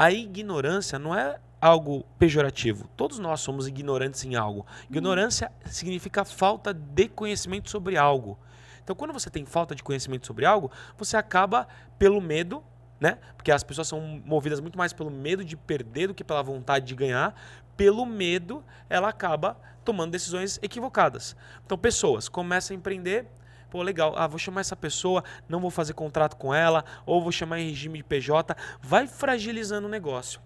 A 0.00 0.10
ignorância 0.10 0.98
não 0.98 1.14
é 1.14 1.38
algo 1.60 2.06
pejorativo. 2.18 2.88
Todos 2.96 3.18
nós 3.18 3.42
somos 3.42 3.68
ignorantes 3.68 4.24
em 4.24 4.34
algo. 4.34 4.64
Ignorância 4.88 5.52
significa 5.66 6.24
falta 6.24 6.72
de 6.72 7.06
conhecimento 7.06 7.68
sobre 7.68 7.98
algo. 7.98 8.38
Então, 8.82 8.96
quando 8.96 9.12
você 9.12 9.28
tem 9.28 9.44
falta 9.44 9.74
de 9.74 9.82
conhecimento 9.82 10.26
sobre 10.26 10.46
algo, 10.46 10.70
você 10.96 11.18
acaba 11.18 11.68
pelo 11.98 12.18
medo, 12.18 12.64
né? 12.98 13.18
Porque 13.36 13.52
as 13.52 13.62
pessoas 13.62 13.88
são 13.88 14.00
movidas 14.24 14.58
muito 14.58 14.78
mais 14.78 14.94
pelo 14.94 15.10
medo 15.10 15.44
de 15.44 15.54
perder 15.54 16.06
do 16.06 16.14
que 16.14 16.24
pela 16.24 16.42
vontade 16.42 16.86
de 16.86 16.94
ganhar. 16.94 17.34
Pelo 17.76 18.06
medo, 18.06 18.64
ela 18.88 19.10
acaba 19.10 19.60
tomando 19.84 20.12
decisões 20.12 20.58
equivocadas. 20.62 21.36
Então, 21.66 21.76
pessoas 21.76 22.26
começam 22.26 22.74
a 22.74 22.78
empreender, 22.78 23.26
pô, 23.70 23.82
legal, 23.82 24.14
ah, 24.16 24.26
vou 24.26 24.38
chamar 24.38 24.60
essa 24.60 24.76
pessoa, 24.76 25.22
não 25.48 25.60
vou 25.60 25.70
fazer 25.70 25.94
contrato 25.94 26.36
com 26.36 26.52
ela, 26.52 26.84
ou 27.06 27.22
vou 27.22 27.32
chamar 27.32 27.60
em 27.60 27.68
regime 27.68 27.98
de 27.98 28.04
PJ, 28.04 28.56
vai 28.82 29.06
fragilizando 29.06 29.86
o 29.86 29.90
negócio. 29.90 30.40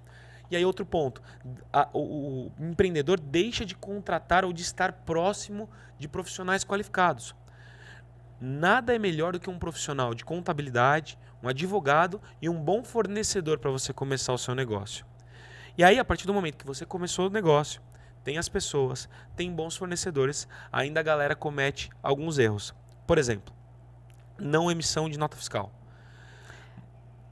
E 0.51 0.57
aí, 0.57 0.65
outro 0.65 0.85
ponto: 0.85 1.23
a, 1.73 1.89
o, 1.93 2.47
o, 2.47 2.53
empreendedor 2.61 3.19
deixa 3.19 3.65
de 3.65 3.75
contratar 3.75 4.45
ou 4.45 4.53
de 4.53 4.63
estar 4.63 4.93
próximo 4.93 5.69
de 5.99 6.07
profissionais 6.07 6.65
qualificados. 6.65 7.35
Nada 8.41 8.95
é 8.95 8.99
melhor 8.99 9.33
do 9.33 9.41
que 9.41 9.49
um 9.49 9.59
profissional 9.59 10.15
de 10.15 10.25
contabilidade, 10.25 11.19
um 11.43 11.49
advogado 11.49 12.21
e 12.43 12.49
um 12.49 12.61
bom 12.61 12.85
fornecedor 12.85 13.59
para 13.59 13.71
você 13.71 13.93
começar 13.93 14.33
o 14.33 14.39
seu 14.39 14.55
negócio. 14.55 15.07
E 15.79 15.83
aí, 15.83 15.99
a 15.99 16.05
partir 16.05 16.27
do 16.27 16.35
momento 16.35 16.59
que 16.59 16.67
você 16.67 16.85
começou 16.85 17.27
o 17.27 17.31
negócio, 17.31 17.81
tem 18.23 18.39
as 18.39 18.49
pessoas, 18.49 19.09
tem 19.37 19.53
bons 19.53 19.77
fornecedores, 19.77 20.49
ainda 20.73 21.01
a 21.01 21.03
galera 21.03 21.37
comete 21.37 21.91
alguns 22.03 22.39
erros. 22.39 22.75
Por 23.07 23.19
exemplo, 23.19 23.55
não 24.39 24.71
emissão 24.71 25.09
de 25.09 25.19
nota 25.19 25.37
fiscal. 25.37 25.71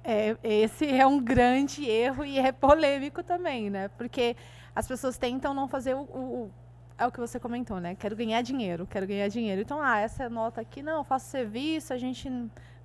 É, 0.04 0.36
esse 0.42 0.86
é 0.86 1.06
um 1.06 1.20
grande 1.20 1.88
erro 1.88 2.24
e 2.24 2.38
é 2.38 2.50
polêmico 2.50 3.22
também, 3.22 3.70
né? 3.70 3.88
Porque 3.96 4.36
as 4.74 4.86
pessoas 4.86 5.16
tentam 5.16 5.54
não 5.54 5.68
fazer 5.68 5.94
o, 5.94 6.00
o, 6.00 6.50
é 6.98 7.06
o 7.06 7.12
que 7.12 7.20
você 7.20 7.38
comentou, 7.38 7.80
né? 7.80 7.94
Quero 7.94 8.16
ganhar 8.16 8.42
dinheiro, 8.42 8.86
quero 8.86 9.06
ganhar 9.06 9.28
dinheiro. 9.28 9.60
Então, 9.60 9.80
ah, 9.80 9.98
essa 9.98 10.28
nota 10.28 10.60
aqui, 10.60 10.82
não, 10.82 11.04
faço 11.04 11.30
serviço, 11.30 11.92
a 11.92 11.98
gente 11.98 12.28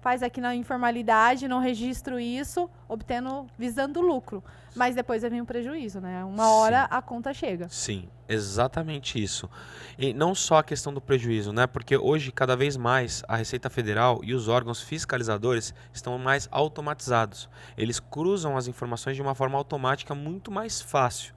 faz 0.02 0.24
aqui 0.24 0.40
na 0.40 0.56
informalidade, 0.56 1.48
não 1.48 1.60
registro 1.60 2.20
isso, 2.20 2.70
obtendo, 2.88 3.48
visando 3.58 4.02
lucro. 4.02 4.44
Mas 4.76 4.96
depois 4.96 5.24
vem 5.24 5.42
um 5.42 5.46
prejuízo, 5.46 6.00
né? 6.00 6.24
Uma 6.24 6.52
hora 6.52 6.82
Sim. 6.82 6.88
a 6.92 7.02
conta 7.02 7.34
chega. 7.34 7.68
Sim, 7.70 8.08
exatamente 8.30 9.22
isso. 9.22 9.50
E 9.98 10.14
não 10.14 10.36
só 10.36 10.58
a 10.60 10.64
questão 10.64 10.94
do 10.94 11.02
prejuízo, 11.02 11.52
né? 11.52 11.66
Porque 11.66 11.98
hoje, 11.98 12.32
cada 12.32 12.56
vez 12.56 12.78
mais, 12.78 13.24
a 13.28 13.36
Receita 13.36 13.70
Federal 13.70 14.22
e 14.24 14.34
os 14.34 14.48
órgãos 14.48 14.82
fiscalizadores 14.82 15.74
estão 15.92 16.18
mais 16.20 16.48
automatizados. 16.52 17.50
Eles 17.76 18.00
cruzam 18.00 18.56
as 18.56 18.68
informações 18.68 19.16
de 19.16 19.22
uma 19.22 19.34
forma 19.34 19.58
automática 19.58 20.14
muito 20.14 20.52
mais 20.52 20.80
fácil. 20.80 21.34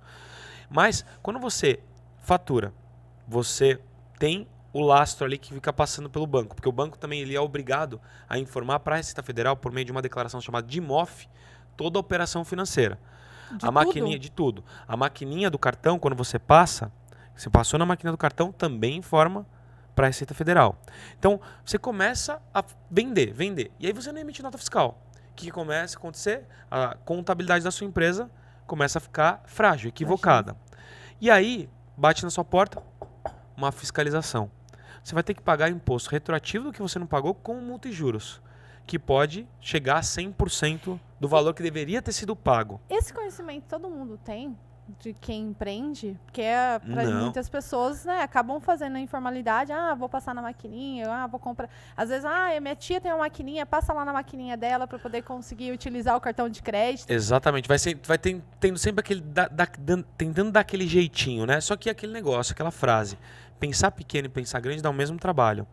Mas, 0.68 1.04
quando 1.22 1.40
você 1.40 1.80
fatura, 2.18 2.72
você 3.26 3.80
tem 4.18 4.46
o 4.72 4.80
lastro 4.80 5.26
ali 5.26 5.36
que 5.36 5.52
fica 5.52 5.72
passando 5.72 6.08
pelo 6.08 6.26
banco, 6.26 6.54
porque 6.54 6.68
o 6.68 6.72
banco 6.72 6.96
também 6.98 7.20
ele 7.20 7.34
é 7.34 7.40
obrigado 7.40 8.00
a 8.28 8.38
informar 8.38 8.80
para 8.80 8.94
a 8.94 8.96
Receita 8.98 9.22
Federal 9.22 9.56
por 9.56 9.72
meio 9.72 9.84
de 9.84 9.92
uma 9.92 10.02
declaração 10.02 10.40
chamada 10.40 10.66
de 10.66 10.80
MOF 10.80 11.28
toda 11.76 11.98
a 11.98 12.00
operação 12.00 12.44
financeira. 12.44 12.98
De 13.56 13.66
a 13.66 13.70
maquininha 13.70 14.18
de 14.18 14.30
tudo. 14.30 14.64
A 14.86 14.96
maquininha 14.96 15.50
do 15.50 15.58
cartão 15.58 15.98
quando 15.98 16.14
você 16.14 16.38
passa, 16.38 16.92
você 17.34 17.50
passou 17.50 17.78
na 17.78 17.86
máquina 17.86 18.12
do 18.12 18.18
cartão 18.18 18.52
também 18.52 18.96
informa 18.96 19.44
para 19.94 20.06
a 20.06 20.08
Receita 20.08 20.34
Federal. 20.34 20.80
Então, 21.18 21.40
você 21.64 21.78
começa 21.78 22.40
a 22.54 22.64
vender, 22.88 23.32
vender. 23.32 23.72
E 23.80 23.86
aí 23.86 23.92
você 23.92 24.12
não 24.12 24.20
emite 24.20 24.40
nota 24.42 24.56
fiscal. 24.56 25.02
O 25.32 25.34
que 25.34 25.50
começa 25.50 25.96
a 25.96 25.98
acontecer? 25.98 26.46
A 26.70 26.96
contabilidade 27.04 27.64
da 27.64 27.70
sua 27.72 27.86
empresa 27.86 28.30
começa 28.66 28.98
a 28.98 29.00
ficar 29.00 29.42
frágil, 29.46 29.88
equivocada. 29.88 30.56
E 31.20 31.28
aí, 31.28 31.68
bate 31.96 32.22
na 32.22 32.30
sua 32.30 32.44
porta 32.44 32.80
uma 33.56 33.72
fiscalização 33.72 34.50
você 35.02 35.14
vai 35.14 35.22
ter 35.22 35.34
que 35.34 35.42
pagar 35.42 35.70
imposto 35.70 36.10
retroativo 36.10 36.66
do 36.66 36.72
que 36.72 36.82
você 36.82 36.98
não 36.98 37.06
pagou 37.06 37.34
com 37.34 37.54
multa 37.56 37.88
e 37.88 37.92
juros, 37.92 38.40
que 38.86 38.98
pode 38.98 39.46
chegar 39.60 39.96
a 39.96 40.00
100% 40.00 40.98
do 41.18 41.28
valor 41.28 41.54
que 41.54 41.62
deveria 41.62 42.02
ter 42.02 42.12
sido 42.12 42.34
pago. 42.36 42.80
Esse 42.88 43.12
conhecimento 43.12 43.64
todo 43.68 43.88
mundo 43.88 44.18
tem? 44.24 44.56
de 44.98 45.12
quem 45.12 45.48
empreende, 45.48 46.18
porque 46.24 46.42
é 46.42 46.78
para 46.78 47.04
muitas 47.04 47.48
pessoas, 47.48 48.04
né, 48.04 48.22
acabam 48.22 48.60
fazendo 48.60 48.96
a 48.96 49.00
informalidade, 49.00 49.72
ah, 49.72 49.94
vou 49.94 50.08
passar 50.08 50.34
na 50.34 50.42
maquininha, 50.42 51.08
ah, 51.08 51.26
vou 51.26 51.38
comprar. 51.38 51.68
Às 51.96 52.08
vezes, 52.08 52.24
ah, 52.24 52.48
minha 52.60 52.74
tia 52.74 53.00
tem 53.00 53.12
uma 53.12 53.18
maquininha, 53.18 53.64
passa 53.64 53.92
lá 53.92 54.04
na 54.04 54.12
maquininha 54.12 54.56
dela 54.56 54.86
para 54.86 54.98
poder 54.98 55.22
conseguir 55.22 55.72
utilizar 55.72 56.16
o 56.16 56.20
cartão 56.20 56.48
de 56.48 56.62
crédito. 56.62 57.10
Exatamente, 57.10 57.68
vai 57.68 57.78
ser, 57.78 57.98
vai 58.02 58.18
tendo 58.18 58.78
sempre 58.78 59.00
aquele 59.00 59.20
da, 59.20 59.48
da, 59.48 59.66
tentando 60.16 60.50
dar 60.50 60.60
aquele 60.60 60.86
jeitinho, 60.86 61.46
né? 61.46 61.60
Só 61.60 61.76
que 61.76 61.88
aquele 61.88 62.12
negócio, 62.12 62.52
aquela 62.52 62.70
frase, 62.70 63.18
pensar 63.60 63.90
pequeno 63.92 64.26
e 64.26 64.30
pensar 64.30 64.58
grande 64.58 64.82
dá 64.82 64.90
o 64.90 64.94
mesmo 64.94 65.18
trabalho. 65.18 65.66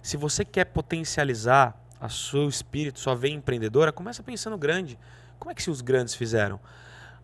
Se 0.00 0.16
você 0.16 0.44
quer 0.44 0.66
potencializar 0.66 1.76
a 2.00 2.08
seu 2.08 2.48
espírito, 2.48 3.00
sua 3.00 3.14
veia 3.14 3.34
empreendedora, 3.34 3.90
começa 3.90 4.22
pensando 4.22 4.56
grande. 4.56 4.98
Como 5.38 5.50
é 5.50 5.54
que 5.54 5.62
se 5.62 5.70
os 5.70 5.80
grandes 5.80 6.14
fizeram? 6.14 6.60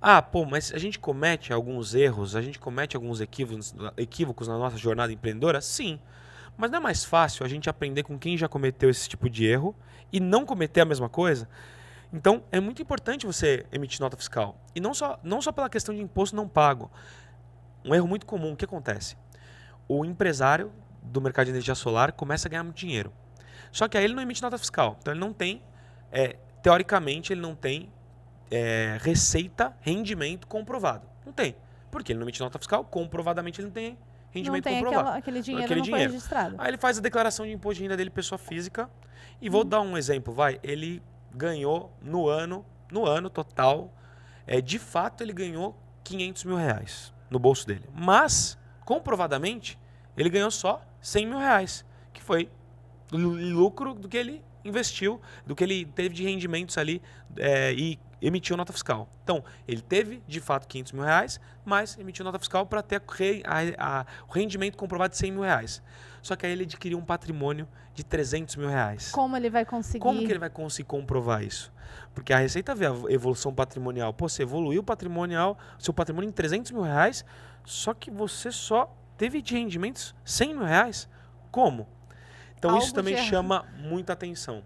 Ah, 0.00 0.20
pô, 0.20 0.44
mas 0.44 0.72
a 0.72 0.78
gente 0.78 0.98
comete 0.98 1.52
alguns 1.52 1.94
erros, 1.94 2.34
a 2.34 2.42
gente 2.42 2.58
comete 2.58 2.96
alguns 2.96 3.20
equívocos, 3.20 3.74
equívocos 3.96 4.48
na 4.48 4.58
nossa 4.58 4.76
jornada 4.76 5.12
empreendedora? 5.12 5.60
Sim. 5.60 6.00
Mas 6.56 6.70
não 6.70 6.78
é 6.78 6.80
mais 6.80 7.04
fácil 7.04 7.44
a 7.44 7.48
gente 7.48 7.70
aprender 7.70 8.02
com 8.02 8.18
quem 8.18 8.36
já 8.36 8.48
cometeu 8.48 8.90
esse 8.90 9.08
tipo 9.08 9.28
de 9.28 9.46
erro 9.46 9.76
e 10.12 10.18
não 10.18 10.44
cometer 10.44 10.80
a 10.80 10.84
mesma 10.84 11.08
coisa? 11.08 11.48
Então, 12.12 12.42
é 12.50 12.58
muito 12.58 12.82
importante 12.82 13.24
você 13.26 13.64
emitir 13.70 14.00
nota 14.00 14.16
fiscal. 14.16 14.58
E 14.74 14.80
não 14.80 14.92
só, 14.92 15.20
não 15.22 15.40
só 15.40 15.52
pela 15.52 15.68
questão 15.70 15.94
de 15.94 16.00
imposto 16.00 16.34
não 16.34 16.48
pago. 16.48 16.90
Um 17.84 17.94
erro 17.94 18.08
muito 18.08 18.26
comum, 18.26 18.52
o 18.52 18.56
que 18.56 18.64
acontece? 18.64 19.16
O 19.92 20.04
empresário 20.04 20.70
do 21.02 21.20
mercado 21.20 21.46
de 21.46 21.50
energia 21.50 21.74
solar 21.74 22.12
começa 22.12 22.46
a 22.46 22.48
ganhar 22.48 22.62
muito 22.62 22.76
dinheiro. 22.76 23.12
Só 23.72 23.88
que 23.88 23.98
aí 23.98 24.04
ele 24.04 24.14
não 24.14 24.22
emite 24.22 24.40
nota 24.40 24.56
fiscal. 24.56 24.96
Então 25.00 25.12
ele 25.12 25.18
não 25.18 25.32
tem, 25.32 25.60
é, 26.12 26.36
teoricamente, 26.62 27.32
ele 27.32 27.40
não 27.40 27.56
tem 27.56 27.90
é, 28.52 28.98
receita, 29.00 29.76
rendimento 29.80 30.46
comprovado. 30.46 31.08
Não 31.26 31.32
tem. 31.32 31.56
Porque 31.90 32.12
ele 32.12 32.20
não 32.20 32.24
emite 32.24 32.38
nota 32.38 32.56
fiscal, 32.56 32.84
comprovadamente 32.84 33.60
ele 33.60 33.66
não 33.66 33.72
tem 33.72 33.98
rendimento 34.30 34.64
não 34.64 34.70
tem 34.70 34.74
comprovado. 34.80 35.08
Aquela, 35.08 35.18
aquele 35.18 35.42
dinheiro 35.42 35.64
aquele 35.64 35.80
não 35.80 35.84
dinheiro. 35.84 36.10
foi 36.10 36.12
registrado. 36.12 36.54
Aí 36.56 36.68
ele 36.68 36.78
faz 36.78 36.98
a 36.98 37.00
declaração 37.00 37.44
de 37.44 37.50
imposto 37.50 37.78
de 37.78 37.82
renda 37.82 37.96
dele, 37.96 38.10
pessoa 38.10 38.38
física. 38.38 38.88
E 39.40 39.48
vou 39.48 39.62
hum. 39.62 39.68
dar 39.68 39.80
um 39.80 39.96
exemplo, 39.96 40.32
vai. 40.32 40.60
Ele 40.62 41.02
ganhou 41.34 41.92
no 42.00 42.28
ano, 42.28 42.64
no 42.92 43.06
ano 43.06 43.28
total, 43.28 43.92
é, 44.46 44.60
de 44.60 44.78
fato 44.78 45.24
ele 45.24 45.32
ganhou 45.32 45.76
500 46.04 46.44
mil 46.44 46.56
reais 46.56 47.12
no 47.28 47.40
bolso 47.40 47.66
dele. 47.66 47.88
Mas, 47.92 48.56
comprovadamente, 48.84 49.79
ele 50.16 50.30
ganhou 50.30 50.50
só 50.50 50.82
100 51.00 51.26
mil 51.26 51.38
reais, 51.38 51.84
que 52.12 52.22
foi 52.22 52.50
lucro 53.12 53.94
do 53.94 54.08
que 54.08 54.16
ele 54.16 54.42
investiu, 54.64 55.20
do 55.46 55.54
que 55.54 55.64
ele 55.64 55.84
teve 55.84 56.14
de 56.14 56.24
rendimentos 56.24 56.76
ali 56.76 57.02
é, 57.36 57.72
e 57.72 57.98
emitiu 58.20 58.56
nota 58.56 58.72
fiscal. 58.72 59.08
Então, 59.24 59.42
ele 59.66 59.80
teve 59.80 60.22
de 60.26 60.40
fato 60.40 60.68
500 60.68 60.92
mil 60.92 61.02
reais, 61.02 61.40
mas 61.64 61.98
emitiu 61.98 62.24
nota 62.24 62.38
fiscal 62.38 62.66
para 62.66 62.82
ter 62.82 63.02
a, 63.44 64.00
a, 64.00 64.06
o 64.28 64.32
rendimento 64.32 64.76
comprovado 64.76 65.12
de 65.12 65.18
100 65.18 65.32
mil 65.32 65.42
reais. 65.42 65.82
Só 66.20 66.36
que 66.36 66.44
aí 66.44 66.52
ele 66.52 66.64
adquiriu 66.64 66.98
um 66.98 67.04
patrimônio 67.04 67.66
de 67.94 68.04
300 68.04 68.56
mil 68.56 68.68
reais. 68.68 69.10
Como 69.10 69.36
ele 69.36 69.48
vai 69.48 69.64
conseguir? 69.64 70.00
Como 70.00 70.20
que 70.20 70.30
ele 70.30 70.38
vai 70.38 70.50
conseguir 70.50 70.86
comprovar 70.86 71.42
isso? 71.42 71.72
Porque 72.14 72.32
a 72.32 72.38
Receita 72.38 72.74
vê 72.74 72.86
a 72.86 72.94
evolução 73.08 73.54
patrimonial. 73.54 74.12
Pô, 74.12 74.28
você 74.28 74.42
evoluiu 74.42 74.80
o 74.80 74.84
patrimonial, 74.84 75.58
seu 75.78 75.94
patrimônio 75.94 76.28
em 76.28 76.32
300 76.32 76.72
mil 76.72 76.82
reais, 76.82 77.24
só 77.64 77.94
que 77.94 78.10
você 78.10 78.52
só 78.52 78.94
teve 79.20 79.42
de 79.42 79.52
rendimentos 79.52 80.14
100 80.24 80.54
mil 80.54 80.64
reais. 80.64 81.06
Como? 81.50 81.86
Então 82.58 82.70
Algo 82.70 82.82
isso 82.82 82.94
também 82.94 83.18
chama 83.18 83.66
muita 83.76 84.14
atenção. 84.14 84.62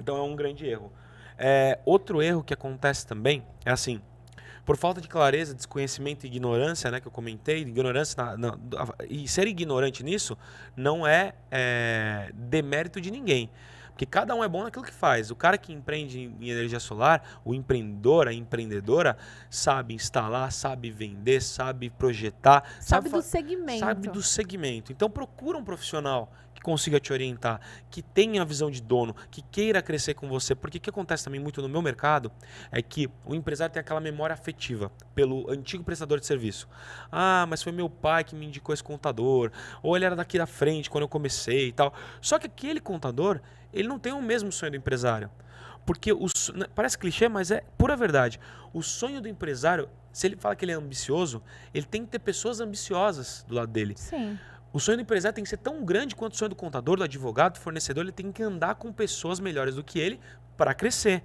Então 0.00 0.16
é 0.16 0.22
um 0.22 0.34
grande 0.34 0.66
erro. 0.66 0.90
É, 1.36 1.78
outro 1.84 2.22
erro 2.22 2.42
que 2.42 2.54
acontece 2.54 3.06
também 3.06 3.44
é 3.66 3.70
assim: 3.70 4.00
por 4.64 4.78
falta 4.78 4.98
de 4.98 5.08
clareza, 5.08 5.54
desconhecimento 5.54 6.24
e 6.24 6.26
ignorância, 6.26 6.90
né, 6.90 7.00
que 7.00 7.06
eu 7.06 7.12
comentei, 7.12 7.58
ignorância 7.58 8.16
na, 8.24 8.36
na, 8.38 8.58
e 9.10 9.28
ser 9.28 9.46
ignorante 9.46 10.02
nisso 10.02 10.38
não 10.74 11.06
é, 11.06 11.34
é 11.50 12.30
demérito 12.32 12.98
de 12.98 13.10
ninguém. 13.10 13.50
Porque 13.96 14.04
cada 14.04 14.34
um 14.34 14.44
é 14.44 14.48
bom 14.48 14.62
naquilo 14.62 14.84
que 14.84 14.92
faz. 14.92 15.30
O 15.30 15.34
cara 15.34 15.56
que 15.56 15.72
empreende 15.72 16.20
em 16.38 16.50
energia 16.50 16.78
solar, 16.78 17.40
o 17.42 17.54
empreendedor, 17.54 18.28
a 18.28 18.32
empreendedora, 18.34 19.16
sabe 19.48 19.94
instalar, 19.94 20.52
sabe 20.52 20.90
vender, 20.90 21.40
sabe 21.40 21.88
projetar. 21.88 22.62
Sabe, 22.78 23.08
sabe 23.08 23.10
do 23.10 23.22
segmento. 23.22 23.78
Sabe 23.78 24.08
do 24.10 24.22
segmento. 24.22 24.92
Então 24.92 25.08
procura 25.08 25.56
um 25.56 25.64
profissional 25.64 26.30
consiga 26.66 26.98
te 26.98 27.12
orientar, 27.12 27.60
que 27.88 28.02
tenha 28.02 28.42
a 28.42 28.44
visão 28.44 28.72
de 28.72 28.82
dono, 28.82 29.14
que 29.30 29.40
queira 29.40 29.80
crescer 29.80 30.14
com 30.14 30.28
você. 30.28 30.52
Porque 30.52 30.78
o 30.78 30.80
que 30.80 30.90
acontece 30.90 31.22
também 31.22 31.38
muito 31.38 31.62
no 31.62 31.68
meu 31.68 31.80
mercado 31.80 32.32
é 32.72 32.82
que 32.82 33.08
o 33.24 33.36
empresário 33.36 33.72
tem 33.72 33.80
aquela 33.80 34.00
memória 34.00 34.34
afetiva 34.34 34.90
pelo 35.14 35.48
antigo 35.48 35.84
prestador 35.84 36.18
de 36.18 36.26
serviço. 36.26 36.68
Ah, 37.12 37.46
mas 37.48 37.62
foi 37.62 37.70
meu 37.70 37.88
pai 37.88 38.24
que 38.24 38.34
me 38.34 38.46
indicou 38.46 38.72
esse 38.72 38.82
contador. 38.82 39.52
Ou 39.80 39.94
ele 39.94 40.06
era 40.06 40.16
daqui 40.16 40.38
da 40.38 40.46
frente 40.46 40.90
quando 40.90 41.02
eu 41.02 41.08
comecei 41.08 41.68
e 41.68 41.72
tal. 41.72 41.94
Só 42.20 42.36
que 42.36 42.48
aquele 42.48 42.80
contador 42.80 43.40
ele 43.72 43.86
não 43.86 44.00
tem 44.00 44.12
o 44.12 44.20
mesmo 44.20 44.50
sonho 44.50 44.72
do 44.72 44.76
empresário. 44.76 45.30
Porque 45.86 46.12
o, 46.12 46.26
né, 46.52 46.66
parece 46.74 46.98
clichê, 46.98 47.28
mas 47.28 47.52
é 47.52 47.62
pura 47.78 47.96
verdade. 47.96 48.40
O 48.72 48.82
sonho 48.82 49.20
do 49.20 49.28
empresário, 49.28 49.88
se 50.12 50.26
ele 50.26 50.34
fala 50.34 50.56
que 50.56 50.64
ele 50.64 50.72
é 50.72 50.74
ambicioso, 50.74 51.40
ele 51.72 51.86
tem 51.86 52.04
que 52.04 52.10
ter 52.10 52.18
pessoas 52.18 52.58
ambiciosas 52.58 53.44
do 53.46 53.54
lado 53.54 53.70
dele. 53.70 53.94
Sim. 53.96 54.36
O 54.76 54.78
sonho 54.78 54.98
do 54.98 55.00
empresário 55.00 55.34
tem 55.34 55.42
que 55.42 55.48
ser 55.48 55.56
tão 55.56 55.82
grande 55.82 56.14
quanto 56.14 56.34
o 56.34 56.36
sonho 56.36 56.50
do 56.50 56.54
contador, 56.54 56.98
do 56.98 57.02
advogado, 57.02 57.54
do 57.54 57.60
fornecedor. 57.60 58.04
Ele 58.04 58.12
tem 58.12 58.30
que 58.30 58.42
andar 58.42 58.74
com 58.74 58.92
pessoas 58.92 59.40
melhores 59.40 59.76
do 59.76 59.82
que 59.82 59.98
ele 59.98 60.20
para 60.54 60.74
crescer. 60.74 61.22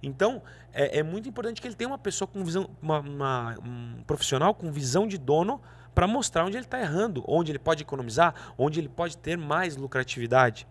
Então, 0.00 0.40
é, 0.72 1.00
é, 1.00 1.02
muito 1.02 1.28
importante 1.28 1.60
que 1.60 1.66
ele 1.66 1.74
tenha 1.74 1.90
uma 1.90 1.98
pessoa 1.98 2.28
com 2.28 2.44
visão, 2.44 2.70
uma, 2.80 3.00
uma, 3.00 3.58
um 3.58 4.04
profissional 4.06 4.54
com 4.54 4.70
visão 4.70 5.04
de 5.08 5.18
dono 5.18 5.60
para 5.92 6.06
mostrar 6.06 6.44
onde 6.44 6.56
ele 6.56 6.64
está 6.64 6.78
errando, 6.78 7.24
onde 7.26 7.50
ele 7.50 7.58
pode 7.58 7.82
economizar, 7.82 8.36
onde 8.56 8.78
ele 8.78 8.88
pode 8.88 9.18
ter 9.18 9.36
mais 9.36 9.76
lucratividade. 9.76 10.64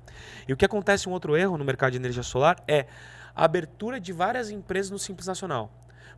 E 0.48 0.54
o 0.54 0.56
que 0.56 0.64
acontece 0.64 1.10
um 1.10 1.12
outro 1.12 1.36
erro 1.36 1.58
no 1.58 1.66
mercado 1.66 1.92
de 1.92 1.98
energia 1.98 2.24
solar 2.24 2.64
é 2.66 2.86
a 3.36 3.44
abertura 3.44 4.00
de 4.00 4.14
várias 4.14 4.50
empresas 4.50 4.90
no 4.90 4.98
Simples 4.98 5.28
Nacional. 5.28 5.70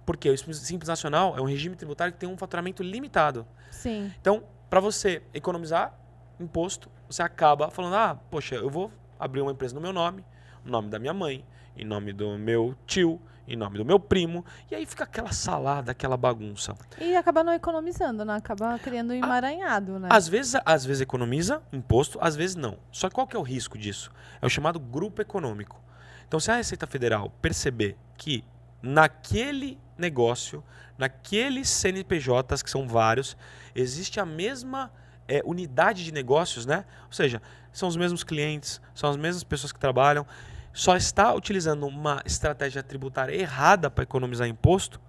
Porque 0.06 0.30
o 0.30 0.38
Simples 0.38 0.88
Nacional 0.88 1.36
é 1.36 1.42
um 1.42 1.46
regime 1.46 1.76
tributário 1.76 2.14
que 2.14 2.20
tem 2.20 2.30
um 2.30 2.38
faturamento 2.38 2.84
limitado. 2.84 3.48
Sim. 3.72 4.14
Então, 4.22 4.44
para 4.70 4.80
você 4.80 5.24
economizar 5.34 6.03
imposto, 6.44 6.90
você 7.10 7.22
acaba 7.22 7.70
falando: 7.70 7.96
ah, 7.96 8.20
poxa, 8.30 8.56
eu 8.56 8.70
vou 8.70 8.92
abrir 9.20 9.42
uma 9.42 9.52
empresa 9.52 9.74
no 9.74 9.82
meu 9.82 9.94
nome, 9.94 10.24
no 10.64 10.72
nome 10.72 10.90
da 10.90 11.00
minha 11.00 11.14
mãe, 11.14 11.46
em 11.76 11.86
nome 11.86 12.14
do 12.14 12.38
meu 12.38 12.76
tio, 12.86 13.20
em 13.48 13.56
nome 13.56 13.78
do 13.78 13.86
meu 13.86 14.00
primo, 14.00 14.46
e 14.72 14.76
aí 14.76 14.86
fica 14.86 15.04
aquela 15.04 15.32
salada, 15.32 15.92
aquela 15.92 16.16
bagunça. 16.16 16.76
E 17.00 17.16
acaba 17.16 17.44
não 17.44 17.54
economizando, 17.54 18.24
né? 18.24 18.36
Acaba 18.36 18.78
criando 18.80 19.12
um 19.12 19.16
emaranhado, 19.16 20.00
né? 20.00 20.10
Às 20.12 20.28
vezes, 20.28 20.60
às 20.66 20.86
vezes 20.86 21.02
economiza 21.02 21.62
imposto, 21.72 22.18
às 22.22 22.36
vezes 22.36 22.56
não. 22.56 22.78
Só 22.92 23.10
que 23.10 23.16
qual 23.16 23.28
que 23.28 23.36
é 23.36 23.40
o 23.40 23.44
risco 23.44 23.78
disso? 23.78 24.12
É 24.42 24.46
o 24.46 24.50
chamado 24.50 24.80
grupo 24.80 25.22
econômico. 25.22 25.82
Então, 26.28 26.40
se 26.40 26.52
a 26.52 26.56
Receita 26.56 26.88
Federal 26.88 27.30
perceber 27.42 27.98
que 28.18 28.44
naquele 28.82 29.80
negócio, 29.98 30.64
naqueles 30.98 31.70
CNPJs, 31.70 32.64
que 32.64 32.70
são 32.70 32.88
vários, 32.88 33.38
existe 33.76 34.20
a 34.20 34.26
mesma 34.26 34.92
é, 35.28 35.42
unidade 35.46 36.04
de 36.04 36.12
negócios, 36.12 36.66
né? 36.66 36.86
Ou 37.08 37.14
seja, 37.14 37.42
são 37.72 37.88
os 37.90 37.96
mesmos 37.96 38.24
clientes, 38.24 38.82
são 38.94 39.10
as 39.10 39.18
mesmas 39.18 39.44
pessoas 39.44 39.72
que 39.72 39.80
trabalham, 39.80 40.26
só 40.74 40.96
está 40.96 41.34
utilizando 41.34 41.86
uma 41.86 42.22
estratégia 42.26 42.82
tributária 42.82 43.36
errada 43.36 43.90
para 43.90 44.04
economizar 44.04 44.48
imposto, 44.48 45.00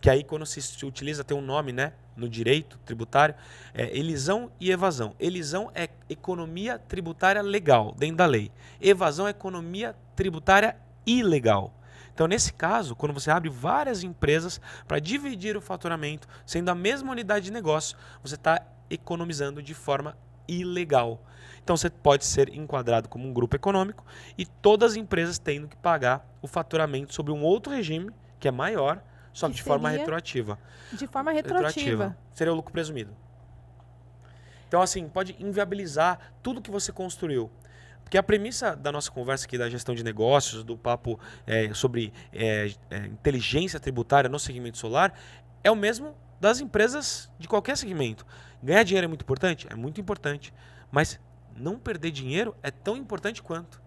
que 0.00 0.10
aí 0.10 0.22
quando 0.22 0.44
se 0.44 0.84
utiliza 0.84 1.24
tem 1.24 1.36
um 1.36 1.40
nome, 1.40 1.72
né, 1.72 1.92
no 2.16 2.28
direito 2.28 2.78
tributário, 2.84 3.34
é 3.74 3.96
elisão 3.96 4.50
e 4.60 4.70
evasão. 4.70 5.14
Elisão 5.18 5.70
é 5.74 5.88
economia 6.08 6.78
tributária 6.78 7.42
legal, 7.42 7.94
dentro 7.96 8.16
da 8.16 8.26
lei. 8.26 8.50
Evasão 8.80 9.26
é 9.26 9.30
economia 9.30 9.94
tributária 10.14 10.76
ilegal. 11.06 11.72
Então, 12.16 12.26
nesse 12.26 12.50
caso, 12.50 12.96
quando 12.96 13.12
você 13.12 13.30
abre 13.30 13.50
várias 13.50 14.02
empresas 14.02 14.58
para 14.88 14.98
dividir 14.98 15.54
o 15.54 15.60
faturamento, 15.60 16.26
sendo 16.46 16.70
a 16.70 16.74
mesma 16.74 17.12
unidade 17.12 17.44
de 17.44 17.52
negócio, 17.52 17.94
você 18.22 18.36
está 18.36 18.66
economizando 18.88 19.62
de 19.62 19.74
forma 19.74 20.16
ilegal. 20.48 21.22
Então 21.62 21.76
você 21.76 21.90
pode 21.90 22.24
ser 22.24 22.54
enquadrado 22.54 23.06
como 23.06 23.28
um 23.28 23.34
grupo 23.34 23.54
econômico 23.54 24.02
e 24.38 24.46
todas 24.46 24.92
as 24.92 24.96
empresas 24.96 25.38
tendo 25.38 25.68
que 25.68 25.76
pagar 25.76 26.26
o 26.40 26.46
faturamento 26.46 27.12
sobre 27.12 27.32
um 27.32 27.42
outro 27.42 27.70
regime 27.70 28.10
que 28.40 28.48
é 28.48 28.50
maior, 28.50 29.02
só 29.30 29.46
que, 29.46 29.52
que 29.52 29.58
de 29.58 29.62
forma 29.62 29.90
retroativa. 29.90 30.58
De 30.94 31.06
forma 31.06 31.32
retroativa. 31.32 31.68
retroativa. 31.68 32.18
Seria 32.32 32.50
o 32.50 32.56
lucro 32.56 32.72
presumido. 32.72 33.14
Então, 34.66 34.80
assim, 34.80 35.06
pode 35.06 35.36
inviabilizar 35.38 36.32
tudo 36.42 36.62
que 36.62 36.70
você 36.70 36.90
construiu. 36.90 37.50
Porque 38.06 38.16
a 38.16 38.22
premissa 38.22 38.76
da 38.76 38.92
nossa 38.92 39.10
conversa 39.10 39.46
aqui 39.46 39.58
da 39.58 39.68
gestão 39.68 39.92
de 39.92 40.04
negócios, 40.04 40.62
do 40.62 40.78
papo 40.78 41.18
é, 41.44 41.74
sobre 41.74 42.12
é, 42.32 42.70
é, 42.88 42.98
inteligência 42.98 43.80
tributária 43.80 44.30
no 44.30 44.38
segmento 44.38 44.78
solar, 44.78 45.12
é 45.64 45.72
o 45.72 45.74
mesmo 45.74 46.14
das 46.40 46.60
empresas 46.60 47.28
de 47.36 47.48
qualquer 47.48 47.76
segmento. 47.76 48.24
Ganhar 48.62 48.84
dinheiro 48.84 49.06
é 49.06 49.08
muito 49.08 49.22
importante? 49.22 49.66
É 49.68 49.74
muito 49.74 50.00
importante. 50.00 50.54
Mas 50.88 51.18
não 51.56 51.80
perder 51.80 52.12
dinheiro 52.12 52.56
é 52.62 52.70
tão 52.70 52.96
importante 52.96 53.42
quanto. 53.42 53.82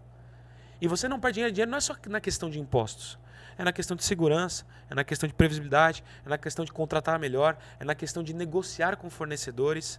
E 0.82 0.88
você 0.88 1.08
não 1.08 1.18
perde 1.18 1.36
dinheiro, 1.36 1.54
dinheiro 1.54 1.72
não 1.72 1.78
é 1.78 1.82
só 1.82 1.96
na 2.10 2.20
questão 2.20 2.50
de 2.50 2.60
impostos. 2.60 3.18
É 3.58 3.64
na 3.64 3.72
questão 3.72 3.96
de 3.96 4.04
segurança, 4.04 4.66
é 4.90 4.96
na 4.96 5.06
questão 5.06 5.30
de 5.30 5.34
previsibilidade, 5.34 6.04
é 6.26 6.30
na 6.30 6.38
questão 6.38 6.66
de 6.66 6.74
contratar 6.74 7.18
melhor, 7.18 7.58
é 7.80 7.86
na 7.86 7.96
questão 7.96 8.22
de 8.22 8.34
negociar 8.34 8.98
com 8.98 9.10
fornecedores. 9.10 9.98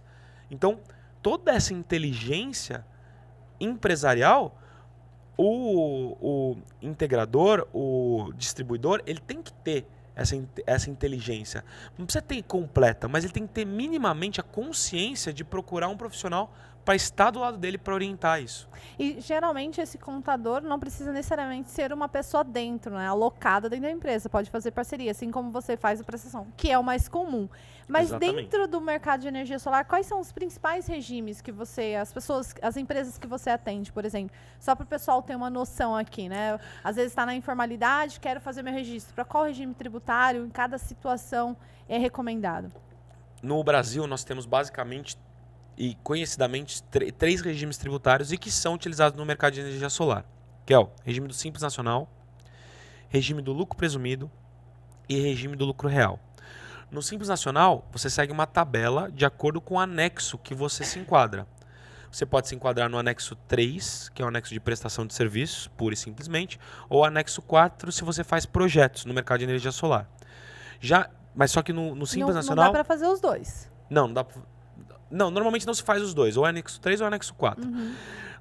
Então, 0.51 0.79
toda 1.23 1.51
essa 1.51 1.73
inteligência 1.73 2.85
empresarial, 3.63 4.57
o, 5.37 6.17
o 6.21 6.57
integrador, 6.81 7.67
o 7.73 8.31
distribuidor, 8.35 9.01
ele 9.05 9.19
tem 9.19 9.41
que 9.41 9.53
ter 9.53 9.85
essa, 10.15 10.35
essa 10.65 10.89
inteligência. 10.89 11.63
Não 11.97 12.05
precisa 12.05 12.21
ter 12.21 12.41
completa, 12.43 13.07
mas 13.07 13.23
ele 13.23 13.33
tem 13.33 13.47
que 13.47 13.53
ter 13.53 13.65
minimamente 13.65 14.39
a 14.39 14.43
consciência 14.43 15.33
de 15.33 15.43
procurar 15.43 15.87
um 15.87 15.97
profissional 15.97 16.53
para 16.83 16.95
estar 16.95 17.31
do 17.31 17.39
lado 17.39 17.57
dele 17.57 17.77
para 17.77 17.93
orientar 17.93 18.41
isso. 18.41 18.67
E 18.97 19.19
geralmente 19.19 19.79
esse 19.79 19.97
contador 19.97 20.61
não 20.61 20.79
precisa 20.79 21.11
necessariamente 21.11 21.69
ser 21.69 21.93
uma 21.93 22.09
pessoa 22.09 22.43
dentro, 22.43 22.95
né, 22.95 23.07
alocada 23.07 23.69
dentro 23.69 23.85
da 23.85 23.91
empresa, 23.91 24.29
pode 24.29 24.49
fazer 24.49 24.71
parceria, 24.71 25.11
assim 25.11 25.31
como 25.31 25.51
você 25.51 25.77
faz 25.77 26.01
a 26.01 26.03
prestação, 26.03 26.47
que 26.57 26.71
é 26.71 26.77
o 26.77 26.83
mais 26.83 27.07
comum. 27.07 27.47
Mas 27.87 28.07
Exatamente. 28.07 28.35
dentro 28.43 28.67
do 28.67 28.79
mercado 28.79 29.21
de 29.21 29.27
energia 29.27 29.59
solar, 29.59 29.85
quais 29.85 30.05
são 30.05 30.19
os 30.19 30.31
principais 30.31 30.87
regimes 30.87 31.41
que 31.41 31.51
você, 31.51 31.95
as 31.95 32.13
pessoas, 32.13 32.55
as 32.61 32.77
empresas 32.77 33.17
que 33.17 33.27
você 33.27 33.49
atende, 33.49 33.91
por 33.91 34.05
exemplo? 34.05 34.35
Só 34.59 34.75
para 34.75 34.83
o 34.83 34.87
pessoal 34.87 35.21
ter 35.21 35.35
uma 35.35 35.49
noção 35.49 35.95
aqui, 35.95 36.29
né? 36.29 36.57
Às 36.83 36.95
vezes 36.95 37.11
está 37.11 37.25
na 37.25 37.35
informalidade, 37.35 38.19
quero 38.19 38.39
fazer 38.39 38.63
meu 38.63 38.73
registro. 38.73 39.13
Para 39.13 39.25
qual 39.25 39.43
regime 39.43 39.73
tributário, 39.73 40.45
em 40.45 40.49
cada 40.49 40.77
situação, 40.77 41.57
é 41.89 41.97
recomendado? 41.97 42.71
No 43.43 43.61
Brasil, 43.61 44.07
nós 44.07 44.23
temos 44.23 44.45
basicamente 44.45 45.17
e 45.81 45.97
conhecidamente 46.03 46.83
três 47.17 47.41
regimes 47.41 47.75
tributários 47.75 48.31
e 48.31 48.37
que 48.37 48.51
são 48.51 48.75
utilizados 48.75 49.17
no 49.17 49.25
mercado 49.25 49.53
de 49.53 49.61
energia 49.61 49.89
solar, 49.89 50.23
que 50.63 50.75
é 50.75 50.77
o 50.77 50.91
regime 51.03 51.27
do 51.27 51.33
Simples 51.33 51.63
Nacional, 51.63 52.07
regime 53.09 53.41
do 53.41 53.51
lucro 53.51 53.75
presumido 53.75 54.29
e 55.09 55.19
regime 55.19 55.55
do 55.55 55.65
lucro 55.65 55.89
real. 55.89 56.19
No 56.91 57.01
Simples 57.01 57.29
Nacional, 57.29 57.89
você 57.91 58.11
segue 58.11 58.31
uma 58.31 58.45
tabela 58.45 59.09
de 59.11 59.25
acordo 59.25 59.59
com 59.59 59.73
o 59.73 59.79
anexo 59.79 60.37
que 60.37 60.53
você 60.53 60.83
se 60.83 60.99
enquadra. 60.99 61.47
Você 62.11 62.27
pode 62.27 62.47
se 62.47 62.53
enquadrar 62.53 62.87
no 62.87 62.99
anexo 62.99 63.35
3, 63.47 64.09
que 64.09 64.21
é 64.21 64.25
o 64.25 64.27
anexo 64.27 64.53
de 64.53 64.59
prestação 64.59 65.07
de 65.07 65.15
serviços, 65.15 65.67
pura 65.69 65.95
e 65.95 65.97
simplesmente, 65.97 66.59
ou 66.89 67.03
anexo 67.03 67.41
4 67.41 67.91
se 67.91 68.03
você 68.03 68.23
faz 68.23 68.45
projetos 68.45 69.03
no 69.03 69.15
mercado 69.15 69.39
de 69.39 69.45
energia 69.45 69.71
solar. 69.71 70.07
Já, 70.79 71.09
mas 71.33 71.49
só 71.49 71.63
que 71.63 71.73
no, 71.73 71.95
no 71.95 72.05
Simples 72.05 72.35
não, 72.35 72.35
Nacional. 72.35 72.65
Não 72.65 72.71
dá 72.71 72.77
para 72.77 72.83
fazer 72.83 73.07
os 73.07 73.19
dois. 73.19 73.67
Não, 73.89 74.05
não 74.05 74.13
dá 74.13 74.23
pra, 74.23 74.39
não, 75.11 75.29
normalmente 75.29 75.67
não 75.67 75.73
se 75.73 75.83
faz 75.83 76.01
os 76.01 76.13
dois, 76.13 76.37
ou 76.37 76.45
anexo 76.45 76.79
3 76.79 77.01
ou 77.01 77.07
anexo 77.07 77.33
4. 77.33 77.63
Uhum. 77.63 77.93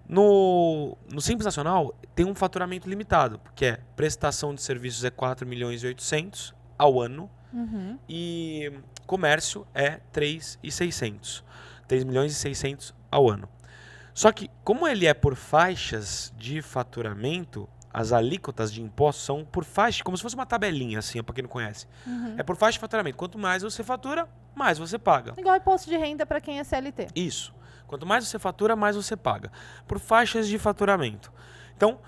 No, 0.09 0.99
no 1.13 1.21
Simples 1.21 1.45
Nacional 1.45 1.95
tem 2.15 2.27
um 2.27 2.35
faturamento 2.35 2.89
limitado, 2.89 3.41
que 3.55 3.65
é 3.65 3.81
prestação 3.95 4.55
de 4.55 4.63
serviços 4.63 5.05
é 5.05 5.11
4 5.11 5.47
milhões 5.47 5.83
e 5.83 5.87
800 5.87 6.55
ao 6.77 7.01
ano 7.01 7.31
uhum. 7.53 7.99
e 8.09 8.73
comércio 9.07 9.67
é 9.75 10.01
3 10.13 10.59
e 10.63 10.73
600. 10.73 11.45
3 11.87 12.05
milhões 12.05 12.33
e 12.33 12.35
600 12.35 12.95
ao 13.11 13.29
ano. 13.31 13.49
Só 14.13 14.33
que 14.33 14.51
como 14.65 14.87
ele 14.87 15.07
é 15.07 15.15
por 15.15 15.35
faixas 15.35 16.33
de 16.37 16.61
faturamento, 16.61 17.69
as 17.93 18.13
alíquotas 18.13 18.73
de 18.73 18.81
impostos 18.81 19.25
são 19.25 19.45
por 19.45 19.65
faixa, 19.65 20.05
como 20.05 20.17
se 20.17 20.23
fosse 20.23 20.35
uma 20.35 20.47
tabelinha, 20.47 21.01
assim, 21.01 21.23
para 21.23 21.35
quem 21.35 21.43
não 21.43 21.51
conhece. 21.51 21.87
Uhum. 22.07 22.37
É 22.39 22.43
por 22.43 22.57
faixa 22.57 22.75
de 22.75 22.79
faturamento. 22.79 23.17
Quanto 23.17 23.39
mais 23.39 23.63
você 23.63 23.83
fatura, 23.83 24.29
mais 24.55 24.79
você 24.79 24.99
paga. 24.99 25.35
Igual 25.37 25.57
imposto 25.57 25.91
de 25.91 25.97
renda 25.97 26.25
para 26.25 26.41
quem 26.41 26.61
é 26.61 26.65
CLT. 26.65 27.09
Isso. 27.15 27.53
Quanto 27.87 28.07
mais 28.07 28.27
você 28.27 28.39
fatura, 28.39 28.77
mais 28.77 28.95
você 28.95 29.17
paga. 29.17 29.51
Por 29.89 29.99
faixas 29.99 30.47
de 30.47 30.57
faturamento. 30.59 31.33
Então, 31.77 31.99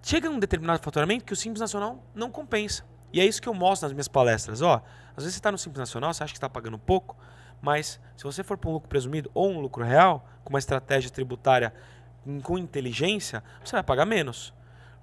chega 0.00 0.30
um 0.30 0.38
determinado 0.38 0.80
faturamento 0.80 1.24
que 1.24 1.32
o 1.32 1.36
Simples 1.36 1.60
Nacional 1.60 2.04
não 2.14 2.30
compensa. 2.30 2.84
E 3.12 3.20
é 3.20 3.26
isso 3.26 3.42
que 3.42 3.48
eu 3.48 3.54
mostro 3.54 3.86
nas 3.86 3.92
minhas 3.92 4.08
palestras. 4.08 4.62
Ó, 4.62 4.82
às 5.16 5.24
vezes 5.24 5.34
você 5.34 5.38
está 5.38 5.50
no 5.50 5.58
Simples 5.58 5.80
Nacional, 5.80 6.14
você 6.14 6.22
acha 6.22 6.32
que 6.32 6.36
está 6.36 6.48
pagando 6.48 6.78
pouco, 6.78 7.16
mas 7.60 8.00
se 8.16 8.22
você 8.22 8.44
for 8.44 8.56
para 8.56 8.70
um 8.70 8.74
lucro 8.74 8.88
presumido 8.88 9.30
ou 9.34 9.50
um 9.50 9.60
lucro 9.60 9.84
real, 9.84 10.28
com 10.44 10.50
uma 10.50 10.58
estratégia 10.58 11.10
tributária 11.10 11.72
com 12.42 12.58
inteligência, 12.58 13.42
você 13.64 13.72
vai 13.72 13.82
pagar 13.82 14.04
menos. 14.04 14.54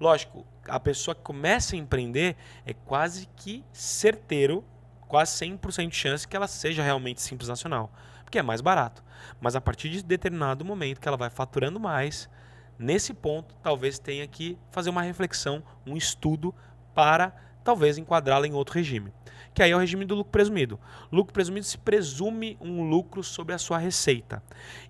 Lógico, 0.02 0.44
a 0.68 0.80
pessoa 0.80 1.14
que 1.14 1.22
começa 1.22 1.76
a 1.76 1.78
empreender 1.78 2.36
é 2.66 2.74
quase 2.74 3.28
que 3.36 3.64
certeiro, 3.72 4.66
quase 5.08 5.34
100% 5.46 5.90
de 5.90 5.96
chance 5.96 6.28
que 6.28 6.36
ela 6.36 6.48
seja 6.48 6.82
realmente 6.82 7.22
Simples 7.22 7.48
Nacional, 7.48 7.94
porque 8.24 8.40
é 8.40 8.42
mais 8.42 8.62
barato. 8.62 9.04
Mas 9.40 9.56
a 9.56 9.62
partir 9.62 9.90
de 9.90 10.02
determinado 10.02 10.66
momento 10.66 11.00
que 11.00 11.08
ela 11.08 11.18
vai 11.18 11.30
faturando 11.30 11.80
mais, 11.80 12.28
nesse 12.80 13.14
ponto 13.14 13.54
talvez 13.62 14.00
tenha 14.00 14.26
que 14.26 14.58
fazer 14.72 14.90
uma 14.90 15.04
reflexão, 15.04 15.62
um 15.86 15.96
estudo 15.96 16.52
para 16.96 17.32
talvez 17.64 17.98
enquadrá-la 17.98 18.48
em 18.48 18.54
outro 18.54 18.76
regime 18.76 19.12
que 19.54 19.62
aí 19.62 19.72
é 19.72 19.76
o 19.76 19.80
regime 19.80 20.06
do 20.06 20.16
lucro 20.16 20.32
presumido. 20.32 20.80
Lucro 21.12 21.34
presumido 21.34 21.66
se 21.66 21.78
presume 21.78 22.58
um 22.62 22.88
lucro 22.88 23.24
sobre 23.24 23.54
a 23.54 23.58
sua 23.58 23.78
receita. 23.78 24.42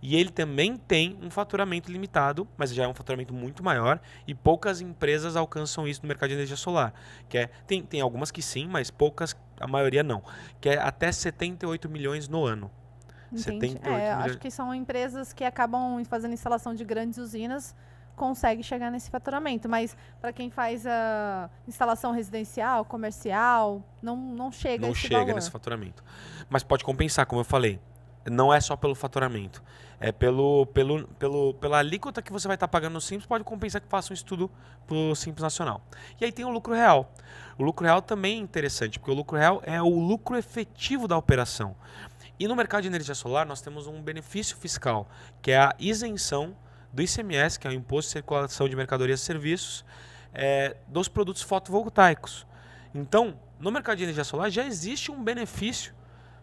E 0.02 0.16
ele 0.16 0.30
também 0.30 0.78
tem 0.78 1.18
um 1.22 1.30
faturamento 1.30 1.92
limitado, 1.92 2.48
mas 2.58 2.74
já 2.74 2.84
é 2.84 2.88
um 2.88 2.94
faturamento 2.94 3.34
muito 3.34 3.64
maior, 3.64 4.00
e 4.28 4.36
poucas 4.36 4.80
empresas 4.82 5.36
alcançam 5.36 5.88
isso 5.88 6.02
no 6.04 6.08
mercado 6.08 6.30
de 6.30 6.36
energia 6.36 6.56
solar. 6.56 6.94
Que 7.28 7.40
é, 7.40 7.50
tem, 7.66 7.82
tem 7.82 8.02
algumas 8.02 8.30
que 8.30 8.42
sim, 8.42 8.68
mas 8.68 8.92
poucas, 8.92 9.36
a 9.60 9.68
maioria 9.68 10.04
não. 10.04 10.24
Que 10.60 10.70
é 10.70 10.78
até 10.78 11.12
78 11.12 11.90
milhões 11.90 12.28
no 12.28 12.46
ano. 12.46 12.70
Entendi. 13.34 13.80
É, 13.84 14.12
acho 14.12 14.38
que 14.38 14.52
são 14.52 14.76
empresas 14.76 15.32
que 15.32 15.44
acabam 15.44 16.04
fazendo 16.04 16.34
instalação 16.34 16.76
de 16.76 16.84
grandes 16.84 17.18
usinas 17.18 17.74
consegue 18.22 18.62
chegar 18.62 18.92
nesse 18.92 19.10
faturamento. 19.10 19.68
Mas 19.68 19.98
para 20.22 20.32
quem 20.32 20.52
faz 20.52 20.86
a 20.86 21.50
instalação 21.68 22.12
residencial, 22.12 22.86
comercial, 22.86 23.84
não, 24.00 24.16
não 24.16 24.52
chega 24.52 24.86
Não 24.86 24.94
chega 24.94 25.22
valor. 25.22 25.34
nesse 25.34 25.50
faturamento. 25.50 26.04
Mas 26.48 26.62
pode 26.62 26.84
compensar, 26.84 27.26
como 27.26 27.42
eu 27.42 27.46
falei. 27.46 27.80
Não 28.30 28.54
é 28.54 28.62
só 28.62 28.76
pelo 28.76 28.94
faturamento. 28.94 29.64
É 30.00 30.12
pelo, 30.12 30.68
pelo, 30.68 31.08
pelo, 31.08 31.56
pela 31.56 31.80
alíquota 31.80 32.22
que 32.22 32.32
você 32.32 32.48
vai 32.48 32.54
estar 32.54 32.68
tá 32.68 32.72
pagando 32.72 32.94
no 32.94 33.02
Simples, 33.02 33.26
pode 33.26 33.44
compensar 33.44 33.82
que 33.82 33.88
faça 33.88 34.14
um 34.14 34.16
estudo 34.16 34.52
para 34.86 34.96
o 34.96 35.16
Simples 35.16 35.42
Nacional. 35.42 35.82
E 36.20 36.26
aí 36.26 36.32
tem 36.32 36.46
o 36.46 36.50
lucro 36.50 36.76
real. 36.76 37.12
O 37.58 37.64
lucro 37.64 37.84
real 37.84 38.04
também 38.04 38.38
é 38.38 38.40
interessante, 38.40 39.00
porque 39.00 39.12
o 39.12 39.16
lucro 39.16 39.36
real 39.36 39.64
é 39.66 39.82
o 39.82 40.00
lucro 40.00 40.38
efetivo 40.38 41.08
da 41.08 41.18
operação. 41.18 41.76
E 42.40 42.48
no 42.48 42.56
mercado 42.56 42.84
de 42.84 42.88
energia 42.88 43.16
solar, 43.16 43.48
nós 43.48 43.62
temos 43.62 43.88
um 43.88 44.00
benefício 44.00 44.56
fiscal, 44.58 45.08
que 45.42 45.50
é 45.50 45.58
a 45.58 45.76
isenção 45.80 46.56
do 46.94 47.02
ICMS, 47.02 47.60
que 47.60 47.68
é 47.68 47.70
o 47.70 47.74
Imposto 47.74 48.10
de 48.10 48.14
Circulação 48.14 48.68
de 48.68 48.76
Mercadorias 48.76 49.22
e 49.22 49.24
Serviços, 49.24 49.86
é, 50.34 50.76
dos 50.88 51.08
produtos 51.08 51.42
fotovoltaicos. 51.42 52.46
Então, 52.94 53.40
no 53.60 53.72
mercado 53.72 53.98
de 53.98 54.04
energia 54.04 54.24
solar 54.24 54.50
já 54.50 54.66
existe 54.66 55.12
um 55.12 55.24
benefício 55.24 55.94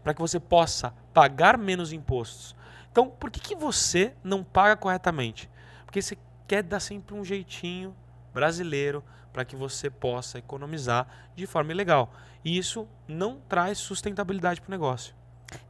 para 0.02 0.14
que 0.14 0.20
você 0.20 0.40
possa 0.40 0.94
pagar 1.12 1.58
menos 1.58 1.92
impostos. 1.92 2.56
Então, 2.90 3.08
por 3.10 3.30
que, 3.30 3.40
que 3.40 3.54
você 3.54 4.14
não 4.24 4.42
paga 4.42 4.76
corretamente? 4.76 5.50
Porque 5.84 6.00
você 6.00 6.16
quer 6.46 6.62
dar 6.62 6.80
sempre 6.80 7.14
um 7.14 7.24
jeitinho 7.24 7.94
brasileiro 8.32 9.04
para 9.32 9.44
que 9.44 9.54
você 9.54 9.90
possa 9.90 10.38
economizar 10.38 11.06
de 11.36 11.46
forma 11.46 11.72
ilegal. 11.72 12.12
E 12.44 12.56
isso 12.56 12.88
não 13.06 13.40
traz 13.48 13.78
sustentabilidade 13.78 14.60
para 14.60 14.68
o 14.68 14.70
negócio. 14.70 15.14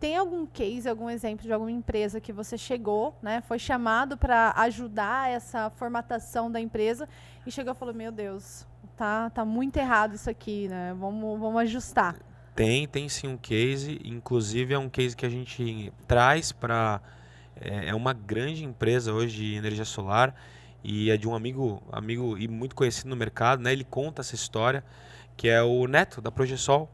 Tem 0.01 0.17
algum 0.17 0.45
case, 0.47 0.89
algum 0.89 1.09
exemplo 1.09 1.45
de 1.45 1.53
alguma 1.53 1.71
empresa 1.71 2.21
que 2.21 2.33
você 2.33 2.59
chegou, 2.59 3.17
né, 3.23 3.41
foi 3.47 3.59
chamado 3.59 4.17
para 4.17 4.53
ajudar 4.57 5.31
essa 5.31 5.71
formatação 5.71 6.51
da 6.51 6.61
empresa 6.61 7.09
e 7.47 7.51
chegou 7.51 7.73
e 7.73 7.77
falou: 7.77 7.95
Meu 7.95 8.11
Deus, 8.11 8.67
tá, 8.97 9.31
tá 9.31 9.45
muito 9.45 9.77
errado 9.77 10.15
isso 10.15 10.29
aqui, 10.29 10.69
né? 10.69 10.95
Vamos, 10.99 11.39
vamos 11.39 11.63
ajustar. 11.63 12.17
Tem, 12.55 12.89
tem 12.89 13.09
sim 13.09 13.29
um 13.29 13.37
case. 13.37 14.01
Inclusive 14.05 14.75
é 14.75 14.79
um 14.79 14.89
case 14.89 15.17
que 15.17 15.25
a 15.25 15.31
gente 15.31 15.93
traz 16.09 16.51
para. 16.51 17.01
É, 17.61 17.91
é 17.91 17.95
uma 17.95 18.13
grande 18.13 18.65
empresa 18.65 19.13
hoje 19.13 19.37
de 19.37 19.55
energia 19.55 19.85
solar 19.85 20.35
e 20.83 21.11
é 21.11 21.17
de 21.17 21.29
um 21.29 21.35
amigo, 21.35 21.83
amigo 21.91 22.37
e 22.37 22.49
muito 22.49 22.75
conhecido 22.75 23.09
no 23.09 23.17
mercado, 23.17 23.63
né? 23.63 23.73
Ele 23.73 23.85
conta 23.85 24.23
essa 24.23 24.35
história, 24.35 24.85
que 25.37 25.49
é 25.49 25.63
o 25.63 25.87
Neto 25.87 26.21
da 26.21 26.33
Progesol. 26.33 26.91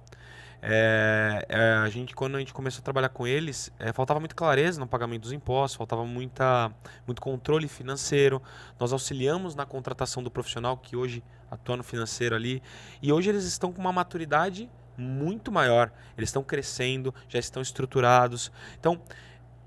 É, 0.67 1.45
é, 1.47 1.73
a 1.75 1.89
gente, 1.91 2.15
quando 2.15 2.37
a 2.37 2.39
gente 2.39 2.55
começou 2.55 2.81
a 2.81 2.83
trabalhar 2.83 3.11
com 3.11 3.27
eles, 3.27 3.71
é, 3.79 3.93
faltava 3.93 4.19
muita 4.19 4.35
clareza 4.35 4.81
no 4.81 4.87
pagamento 4.87 5.21
dos 5.21 5.33
impostos, 5.33 5.77
faltava 5.77 6.07
muita, 6.07 6.73
muito 7.07 7.21
controle 7.21 7.69
financeiro. 7.69 8.41
Nós 8.81 8.91
auxiliamos 8.91 9.55
na 9.55 9.67
contratação 9.67 10.23
do 10.23 10.31
profissional 10.31 10.79
que 10.79 10.97
hoje 10.97 11.23
atua 11.51 11.77
no 11.77 11.85
financeiro 11.85 12.35
ali. 12.35 12.63
E 13.03 13.13
hoje 13.13 13.29
eles 13.29 13.45
estão 13.45 13.71
com 13.71 13.79
uma 13.79 13.93
maturidade 13.93 14.71
muito 14.97 15.53
maior. 15.53 15.93
Eles 16.17 16.31
estão 16.31 16.43
crescendo, 16.43 17.15
já 17.29 17.39
estão 17.39 17.61
estruturados. 17.61 18.51
Então, 18.81 18.99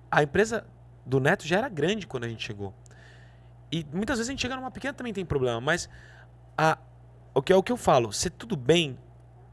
a 0.10 0.24
empresa 0.24 0.66
do 1.06 1.20
Neto 1.20 1.46
já 1.46 1.60
era 1.60 1.70
grande 1.70 2.08
quando 2.08 2.24
a 2.24 2.28
gente 2.28 2.44
chegou. 2.44 2.74
E 3.72 3.86
muitas 3.94 4.18
vezes 4.18 4.30
a 4.30 4.32
gente 4.32 4.42
chega 4.42 4.56
numa 4.56 4.72
pequena 4.72 4.96
também 4.96 5.14
tem 5.14 5.26
problema, 5.26 5.62
mas 5.62 5.88
a, 6.58 6.76
o 7.36 7.42
que 7.44 7.54
é 7.54 7.56
o 7.56 7.62
que 7.62 7.72
eu 7.72 7.78
falo, 7.78 8.12
se 8.12 8.32
tudo 8.32 8.56
bem 8.56 8.98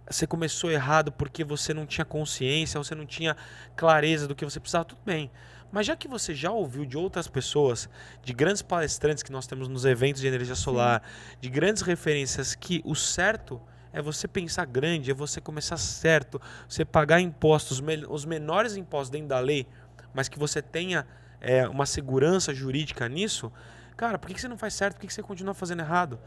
você 0.09 0.27
começou 0.27 0.71
errado 0.71 1.11
porque 1.12 1.45
você 1.45 1.73
não 1.73 1.87
tinha 1.87 2.05
consciência, 2.05 2.79
você 2.79 2.95
não 2.95 3.07
tinha 3.07 3.37
clareza 3.77 4.29
do 4.29 4.35
que 4.35 4.45
você 4.45 4.61
precisava, 4.61 4.85
tudo 4.85 5.01
bem. 5.05 5.31
Mas 5.73 5.87
já 5.87 5.97
que 5.97 6.07
você 6.07 6.35
já 6.35 6.53
ouviu 6.53 6.85
de 6.85 6.97
outras 6.97 7.27
pessoas, 7.27 7.88
de 8.23 8.33
grandes 8.33 8.62
palestrantes 8.62 9.23
que 9.23 9.33
nós 9.33 9.47
temos 9.47 9.67
nos 9.67 9.85
eventos 9.85 10.21
de 10.21 10.29
energia 10.29 10.55
solar, 10.55 11.03
Sim. 11.03 11.37
de 11.40 11.51
grandes 11.51 11.83
referências, 11.83 12.55
que 12.55 12.81
o 12.85 12.95
certo 12.95 13.61
é 13.93 14.01
você 14.01 14.29
pensar 14.29 14.67
grande, 14.67 15.11
é 15.11 15.14
você 15.14 15.40
começar 15.40 15.77
certo, 15.77 16.40
você 16.69 16.85
pagar 16.85 17.21
impostos, 17.21 17.83
os 18.09 18.25
menores 18.25 18.77
impostos 18.77 19.11
dentro 19.11 19.29
da 19.29 19.40
lei, 19.40 19.67
mas 20.12 20.29
que 20.29 20.38
você 20.38 20.61
tenha 20.62 21.07
é, 21.40 21.67
uma 21.69 21.87
segurança 21.87 22.55
jurídica 22.55 23.09
nisso, 23.09 23.53
cara, 23.97 24.19
por 24.19 24.31
que 24.31 24.40
você 24.40 24.49
não 24.49 24.59
faz 24.59 24.75
certo? 24.75 24.97
Por 24.97 25.07
que 25.07 25.12
você 25.12 25.23
continua 25.23 25.55
fazendo 25.55 25.81
errado? 25.81 26.19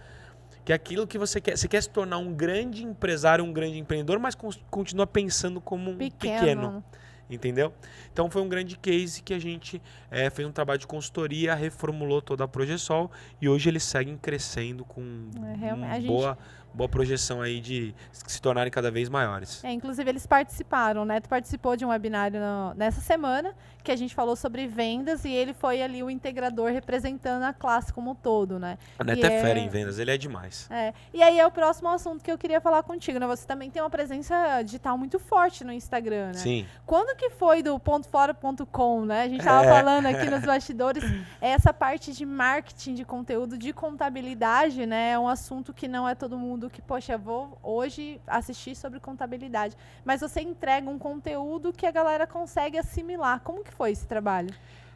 Que 0.67 0.73
é 0.73 0.75
aquilo 0.75 1.07
que 1.07 1.17
você 1.17 1.39
quer. 1.39 1.57
Você 1.57 1.65
quer 1.65 1.81
se 1.81 1.89
tornar 1.89 2.17
um 2.17 2.33
grande 2.33 2.83
empresário, 2.83 3.41
um 3.41 3.53
grande 3.53 3.77
empreendedor, 3.77 4.19
mas 4.19 4.35
continua 4.69 5.07
pensando 5.07 5.61
como 5.61 5.91
um 5.91 5.97
pequeno. 5.97 6.39
pequeno 6.41 6.83
entendeu? 7.29 7.73
Então 8.11 8.29
foi 8.29 8.41
um 8.41 8.49
grande 8.49 8.77
case 8.77 9.21
que 9.23 9.33
a 9.33 9.39
gente 9.39 9.81
é, 10.11 10.29
fez 10.29 10.45
um 10.45 10.51
trabalho 10.51 10.79
de 10.79 10.85
consultoria, 10.85 11.55
reformulou 11.55 12.21
toda 12.21 12.43
a 12.43 12.47
Progesol 12.49 13.09
e 13.41 13.47
hoje 13.47 13.69
eles 13.69 13.83
seguem 13.83 14.17
crescendo 14.17 14.83
com 14.83 15.29
é, 15.61 15.73
uma 15.73 15.99
boa, 16.01 16.37
boa 16.73 16.87
projeção 16.87 17.41
aí 17.41 17.59
de 17.59 17.93
se 18.11 18.41
tornarem 18.41 18.71
cada 18.71 18.91
vez 18.91 19.09
maiores. 19.09 19.63
É, 19.63 19.71
inclusive 19.71 20.09
eles 20.09 20.25
participaram, 20.25 21.01
o 21.01 21.05
Neto 21.05 21.27
participou 21.27 21.75
de 21.75 21.85
um 21.85 21.89
webinário 21.89 22.39
no, 22.39 22.73
nessa 22.75 23.01
semana 23.01 23.55
que 23.83 23.91
a 23.91 23.95
gente 23.95 24.13
falou 24.13 24.35
sobre 24.35 24.67
vendas 24.67 25.23
e 25.23 25.31
ele 25.31 25.53
foi 25.53 25.81
ali 25.81 26.03
o 26.03 26.09
integrador 26.09 26.71
representando 26.71 27.43
a 27.43 27.53
classe 27.53 27.93
como 27.93 28.11
um 28.11 28.15
todo, 28.15 28.59
né? 28.59 28.77
A 28.99 29.03
Neto 29.03 29.25
é, 29.25 29.33
é 29.33 29.41
fera 29.41 29.59
em 29.59 29.69
vendas, 29.69 29.97
ele 29.97 30.11
é 30.11 30.17
demais. 30.17 30.67
É. 30.69 30.93
E 31.13 31.23
aí 31.23 31.39
é 31.39 31.47
o 31.47 31.51
próximo 31.51 31.87
assunto 31.87 32.21
que 32.21 32.29
eu 32.29 32.37
queria 32.37 32.59
falar 32.59 32.83
contigo, 32.83 33.17
né? 33.17 33.25
Você 33.27 33.47
também 33.47 33.71
tem 33.71 33.81
uma 33.81 33.89
presença 33.89 34.61
digital 34.61 34.97
muito 34.97 35.17
forte 35.19 35.63
no 35.63 35.71
Instagram, 35.71 36.27
né? 36.27 36.33
Sim. 36.33 36.67
Quando 36.85 37.15
que 37.15 37.29
foi 37.29 37.63
do 37.63 37.79
ponto 37.79 38.09
fora.com, 38.09 39.05
né? 39.05 39.23
A 39.23 39.29
gente 39.29 39.43
tava 39.43 39.65
é. 39.65 39.69
falando 39.69 40.05
aqui 40.05 40.29
nos 40.29 40.43
bastidores, 40.45 41.03
essa 41.39 41.73
parte 41.73 42.11
de 42.11 42.25
marketing 42.25 42.93
de 42.93 43.05
conteúdo, 43.05 43.57
de 43.57 43.71
contabilidade, 43.71 44.85
né? 44.85 45.11
É 45.11 45.19
um 45.19 45.29
assunto 45.29 45.73
que 45.73 45.87
não 45.87 46.07
é 46.07 46.13
todo 46.13 46.37
mundo 46.37 46.56
que, 46.69 46.81
poxa, 46.81 47.17
vou 47.17 47.57
hoje 47.61 48.19
assistir 48.25 48.75
sobre 48.75 48.99
contabilidade. 48.99 49.75
Mas 50.03 50.21
você 50.21 50.41
entrega 50.41 50.89
um 50.89 50.97
conteúdo 50.97 51.71
que 51.71 51.85
a 51.85 51.91
galera 51.91 52.25
consegue 52.25 52.77
assimilar. 52.77 53.41
Como 53.41 53.63
que 53.63 53.71
foi 53.71 53.91
esse 53.91 54.07
trabalho? 54.07 54.49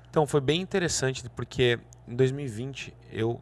Então, 0.09 0.25
foi 0.25 0.41
bem 0.41 0.59
interessante, 0.59 1.29
porque 1.29 1.79
em 2.07 2.15
2020 2.15 2.93
eu 3.11 3.39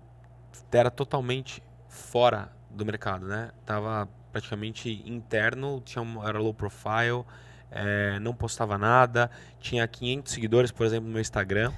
era 0.71 0.91
totalmente 0.91 1.63
fora 1.87 2.51
do 2.69 2.85
mercado, 2.85 3.25
né? 3.25 3.51
Tava 3.65 4.07
praticamente 4.31 5.03
interno, 5.09 5.81
tinha 5.81 6.03
era 6.27 6.37
low 6.37 6.53
profile, 6.53 7.25
é, 7.71 8.19
não 8.19 8.33
postava 8.33 8.77
nada, 8.77 9.29
tinha 9.59 9.87
500 9.87 10.31
seguidores, 10.31 10.71
por 10.71 10.85
exemplo, 10.85 11.07
no 11.07 11.13
meu 11.13 11.21
Instagram. 11.21 11.73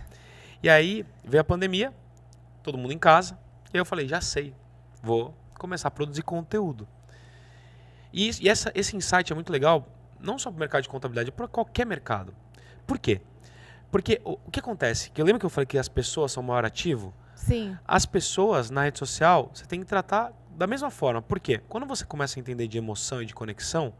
E 0.61 0.69
aí 0.69 1.05
veio 1.23 1.41
a 1.41 1.43
pandemia, 1.43 1.93
todo 2.61 2.77
mundo 2.77 2.93
em 2.93 2.99
casa, 2.99 3.37
e 3.73 3.77
eu 3.77 3.85
falei, 3.85 4.07
já 4.07 4.21
sei, 4.21 4.53
vou 5.01 5.33
começar 5.61 5.87
a 5.87 5.91
produzir 5.91 6.23
conteúdo. 6.23 6.87
E, 8.11 8.29
e 8.41 8.49
essa, 8.49 8.71
esse 8.75 8.95
insight 8.97 9.31
é 9.31 9.35
muito 9.35 9.51
legal, 9.51 9.87
não 10.19 10.37
só 10.37 10.49
para 10.49 10.57
o 10.57 10.59
mercado 10.59 10.83
de 10.83 10.89
contabilidade, 10.89 11.31
para 11.31 11.47
qualquer 11.47 11.85
mercado. 11.85 12.33
Por 12.85 12.97
quê? 12.99 13.21
Porque 13.91 14.19
o, 14.25 14.39
o 14.45 14.51
que 14.51 14.59
acontece? 14.59 15.11
Que 15.11 15.21
eu 15.21 15.25
lembro 15.25 15.39
que 15.39 15.45
eu 15.45 15.49
falei 15.49 15.65
que 15.65 15.77
as 15.77 15.87
pessoas 15.87 16.31
são 16.31 16.41
o 16.43 16.45
maior 16.45 16.65
ativo? 16.65 17.13
Sim. 17.35 17.77
As 17.87 18.05
pessoas 18.05 18.69
na 18.69 18.83
rede 18.83 18.99
social, 18.99 19.51
você 19.53 19.65
tem 19.65 19.79
que 19.79 19.85
tratar 19.85 20.33
da 20.51 20.67
mesma 20.67 20.89
forma. 20.89 21.21
Por 21.21 21.39
quê? 21.39 21.61
Quando 21.69 21.85
você 21.85 22.05
começa 22.05 22.37
a 22.37 22.39
entender 22.39 22.67
de 22.67 22.77
emoção 22.77 23.21
e 23.21 23.25
de 23.25 23.33
conexão, 23.33 23.93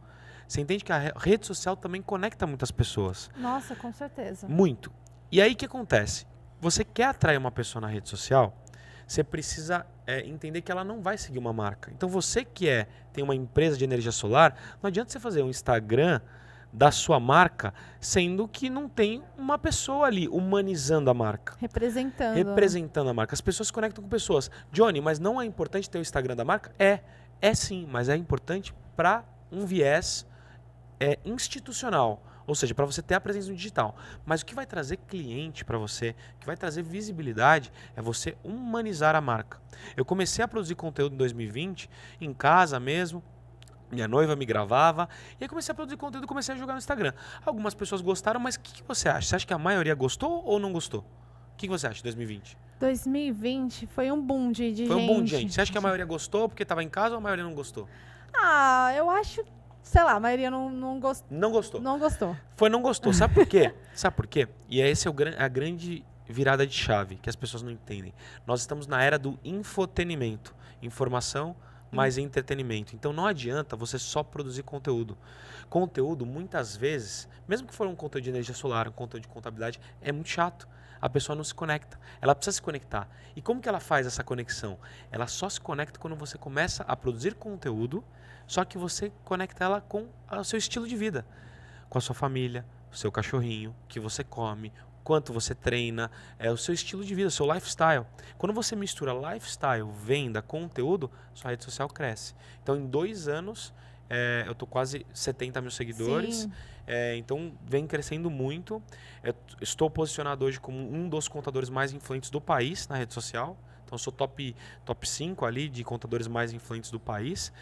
você 0.46 0.60
entende 0.60 0.84
que 0.84 0.92
a 0.92 1.12
rede 1.16 1.46
social 1.46 1.76
também 1.76 2.02
conecta 2.02 2.46
muitas 2.46 2.70
pessoas. 2.70 3.30
Nossa, 3.36 3.74
com 3.74 3.92
certeza. 3.92 4.46
Muito. 4.48 4.92
E 5.30 5.40
aí 5.40 5.52
o 5.52 5.56
que 5.56 5.64
acontece? 5.64 6.26
Você 6.60 6.84
quer 6.84 7.06
atrair 7.06 7.38
uma 7.38 7.50
pessoa 7.50 7.80
na 7.80 7.88
rede 7.88 8.08
social, 8.08 8.56
você 9.06 9.22
precisa 9.22 9.86
é, 10.06 10.26
entender 10.26 10.62
que 10.62 10.72
ela 10.72 10.84
não 10.84 11.02
vai 11.02 11.18
seguir 11.18 11.38
uma 11.38 11.52
marca. 11.52 11.90
Então 11.94 12.08
você 12.08 12.44
que 12.44 12.68
é 12.68 12.86
tem 13.12 13.22
uma 13.22 13.34
empresa 13.34 13.76
de 13.76 13.84
energia 13.84 14.12
solar, 14.12 14.56
não 14.82 14.88
adianta 14.88 15.10
você 15.10 15.20
fazer 15.20 15.42
um 15.42 15.50
Instagram 15.50 16.20
da 16.72 16.90
sua 16.90 17.20
marca, 17.20 17.74
sendo 18.00 18.48
que 18.48 18.70
não 18.70 18.88
tem 18.88 19.22
uma 19.36 19.58
pessoa 19.58 20.06
ali 20.06 20.26
humanizando 20.26 21.10
a 21.10 21.14
marca. 21.14 21.54
Representando. 21.58 22.34
Representando 22.34 23.10
a 23.10 23.14
marca. 23.14 23.34
As 23.34 23.42
pessoas 23.42 23.66
se 23.66 23.72
conectam 23.72 24.02
com 24.02 24.08
pessoas. 24.08 24.50
Johnny, 24.72 25.00
mas 25.00 25.18
não 25.18 25.40
é 25.40 25.44
importante 25.44 25.90
ter 25.90 25.98
o 25.98 26.00
Instagram 26.00 26.34
da 26.34 26.44
marca? 26.44 26.72
É. 26.78 27.00
É 27.40 27.54
sim, 27.54 27.86
mas 27.90 28.08
é 28.08 28.16
importante 28.16 28.74
para 28.96 29.24
um 29.50 29.66
viés 29.66 30.26
é, 30.98 31.18
institucional. 31.24 32.22
Ou 32.46 32.54
seja, 32.54 32.74
para 32.74 32.84
você 32.84 33.02
ter 33.02 33.14
a 33.14 33.20
presença 33.20 33.48
no 33.48 33.56
digital. 33.56 33.96
Mas 34.24 34.42
o 34.42 34.46
que 34.46 34.54
vai 34.54 34.66
trazer 34.66 34.96
cliente 34.96 35.64
para 35.64 35.78
você, 35.78 36.14
o 36.36 36.40
que 36.40 36.46
vai 36.46 36.56
trazer 36.56 36.82
visibilidade, 36.82 37.72
é 37.96 38.02
você 38.02 38.36
humanizar 38.42 39.14
a 39.14 39.20
marca. 39.20 39.60
Eu 39.96 40.04
comecei 40.04 40.44
a 40.44 40.48
produzir 40.48 40.74
conteúdo 40.74 41.14
em 41.14 41.18
2020, 41.18 41.88
em 42.20 42.32
casa 42.32 42.78
mesmo, 42.78 43.22
minha 43.92 44.08
noiva 44.08 44.34
me 44.34 44.46
gravava. 44.46 45.08
E 45.38 45.44
aí 45.44 45.48
comecei 45.48 45.72
a 45.72 45.74
produzir 45.74 45.96
conteúdo 45.96 46.24
e 46.24 46.26
comecei 46.26 46.54
a 46.54 46.58
jogar 46.58 46.72
no 46.72 46.78
Instagram. 46.78 47.12
Algumas 47.44 47.74
pessoas 47.74 48.00
gostaram, 48.00 48.40
mas 48.40 48.54
o 48.56 48.60
que, 48.60 48.74
que, 48.74 48.82
você 48.82 49.08
acha? 49.08 49.28
Você 49.28 49.36
acha 49.36 49.46
que 49.46 49.52
a 49.52 49.58
maioria 49.58 49.94
gostou 49.94 50.42
ou 50.44 50.58
não 50.58 50.72
gostou? 50.72 51.00
O 51.00 51.56
que, 51.56 51.66
que 51.66 51.70
você 51.70 51.86
acha 51.86 51.96
de 51.96 52.04
2020? 52.04 52.56
2020 52.80 53.86
foi 53.86 54.10
um 54.10 54.20
boom 54.20 54.50
de, 54.50 54.72
de 54.72 54.86
foi 54.86 54.96
gente. 54.96 55.06
Foi 55.06 55.14
um 55.14 55.16
boom 55.18 55.24
de 55.24 55.30
gente. 55.30 55.52
Você 55.52 55.60
acha 55.60 55.70
que 55.70 55.78
a 55.78 55.80
maioria 55.80 56.06
gostou 56.06 56.48
porque 56.48 56.62
estava 56.62 56.82
em 56.82 56.88
casa 56.88 57.14
ou 57.14 57.18
a 57.18 57.20
maioria 57.20 57.44
não 57.44 57.54
gostou? 57.54 57.86
Ah, 58.34 58.92
eu 58.96 59.10
acho 59.10 59.44
sei 59.82 60.02
lá, 60.02 60.12
a 60.12 60.20
maioria 60.20 60.50
não, 60.50 60.70
não 60.70 61.00
gostou. 61.00 61.28
Não 61.30 61.50
gostou. 61.50 61.80
Não 61.80 61.98
gostou. 61.98 62.36
Foi 62.56 62.68
não 62.68 62.80
gostou. 62.80 63.12
Sabe 63.12 63.34
por 63.34 63.46
quê? 63.46 63.74
Sabe 63.94 64.16
por 64.16 64.26
quê? 64.26 64.48
E 64.68 64.80
essa 64.80 65.08
é 65.08 65.12
o, 65.12 65.14
a 65.38 65.48
grande 65.48 66.04
virada 66.28 66.66
de 66.66 66.74
chave 66.74 67.16
que 67.16 67.28
as 67.28 67.36
pessoas 67.36 67.62
não 67.62 67.70
entendem. 67.70 68.14
Nós 68.46 68.60
estamos 68.60 68.86
na 68.86 69.02
era 69.02 69.18
do 69.18 69.38
infotenimento. 69.44 70.54
Informação, 70.80 71.54
mais 71.90 72.16
entretenimento. 72.16 72.96
Então 72.96 73.12
não 73.12 73.26
adianta 73.26 73.76
você 73.76 73.98
só 73.98 74.22
produzir 74.22 74.62
conteúdo. 74.62 75.16
Conteúdo, 75.68 76.24
muitas 76.24 76.74
vezes, 76.74 77.28
mesmo 77.46 77.68
que 77.68 77.74
for 77.74 77.86
um 77.86 77.94
conteúdo 77.94 78.24
de 78.24 78.30
energia 78.30 78.54
solar, 78.54 78.88
um 78.88 78.92
conteúdo 78.92 79.22
de 79.22 79.28
contabilidade, 79.28 79.80
é 80.00 80.10
muito 80.10 80.28
chato. 80.28 80.66
A 81.02 81.08
pessoa 81.08 81.34
não 81.34 81.42
se 81.42 81.52
conecta. 81.52 81.98
Ela 82.20 82.32
precisa 82.32 82.54
se 82.54 82.62
conectar. 82.62 83.08
E 83.34 83.42
como 83.42 83.60
que 83.60 83.68
ela 83.68 83.80
faz 83.80 84.06
essa 84.06 84.22
conexão? 84.22 84.78
Ela 85.10 85.26
só 85.26 85.48
se 85.48 85.60
conecta 85.60 85.98
quando 85.98 86.14
você 86.14 86.38
começa 86.38 86.84
a 86.84 86.96
produzir 86.96 87.34
conteúdo, 87.34 88.04
só 88.46 88.64
que 88.64 88.78
você 88.78 89.12
conecta 89.24 89.64
ela 89.64 89.80
com 89.80 90.08
o 90.30 90.44
seu 90.44 90.58
estilo 90.58 90.86
de 90.86 90.96
vida, 90.96 91.26
com 91.90 91.98
a 91.98 92.00
sua 92.00 92.14
família, 92.14 92.64
o 92.92 92.96
seu 92.96 93.10
cachorrinho, 93.10 93.70
o 93.70 93.88
que 93.88 93.98
você 93.98 94.22
come, 94.22 94.72
quanto 95.02 95.32
você 95.32 95.54
treina, 95.54 96.10
é 96.38 96.50
o 96.50 96.56
seu 96.56 96.72
estilo 96.72 97.04
de 97.04 97.14
vida, 97.14 97.28
o 97.28 97.32
seu 97.32 97.52
lifestyle. 97.52 98.06
Quando 98.38 98.52
você 98.52 98.76
mistura 98.76 99.12
lifestyle, 99.12 99.90
venda, 99.92 100.40
conteúdo, 100.40 101.10
sua 101.34 101.50
rede 101.50 101.64
social 101.64 101.88
cresce. 101.88 102.34
Então, 102.62 102.76
em 102.76 102.86
dois 102.86 103.26
anos, 103.26 103.74
é, 104.08 104.44
eu 104.46 104.54
tô 104.54 104.66
quase 104.66 105.06
70 105.12 105.60
mil 105.60 105.70
seguidores. 105.70 106.48
É, 106.86 107.16
então, 107.16 107.52
vem 107.64 107.86
crescendo 107.86 108.30
muito. 108.30 108.82
Eu 109.22 109.34
estou 109.60 109.90
posicionado 109.90 110.44
hoje 110.44 110.60
como 110.60 110.78
um 110.78 111.08
dos 111.08 111.28
contadores 111.28 111.68
mais 111.68 111.92
influentes 111.92 112.30
do 112.30 112.40
país 112.40 112.88
na 112.88 112.96
rede 112.96 113.14
social. 113.14 113.56
Então, 113.84 113.96
sou 113.96 114.12
top, 114.12 114.54
top 114.84 115.08
5 115.08 115.44
ali 115.44 115.68
de 115.68 115.84
contadores 115.84 116.26
mais 116.26 116.52
influentes 116.52 116.90
do 116.90 116.98
país. 116.98 117.52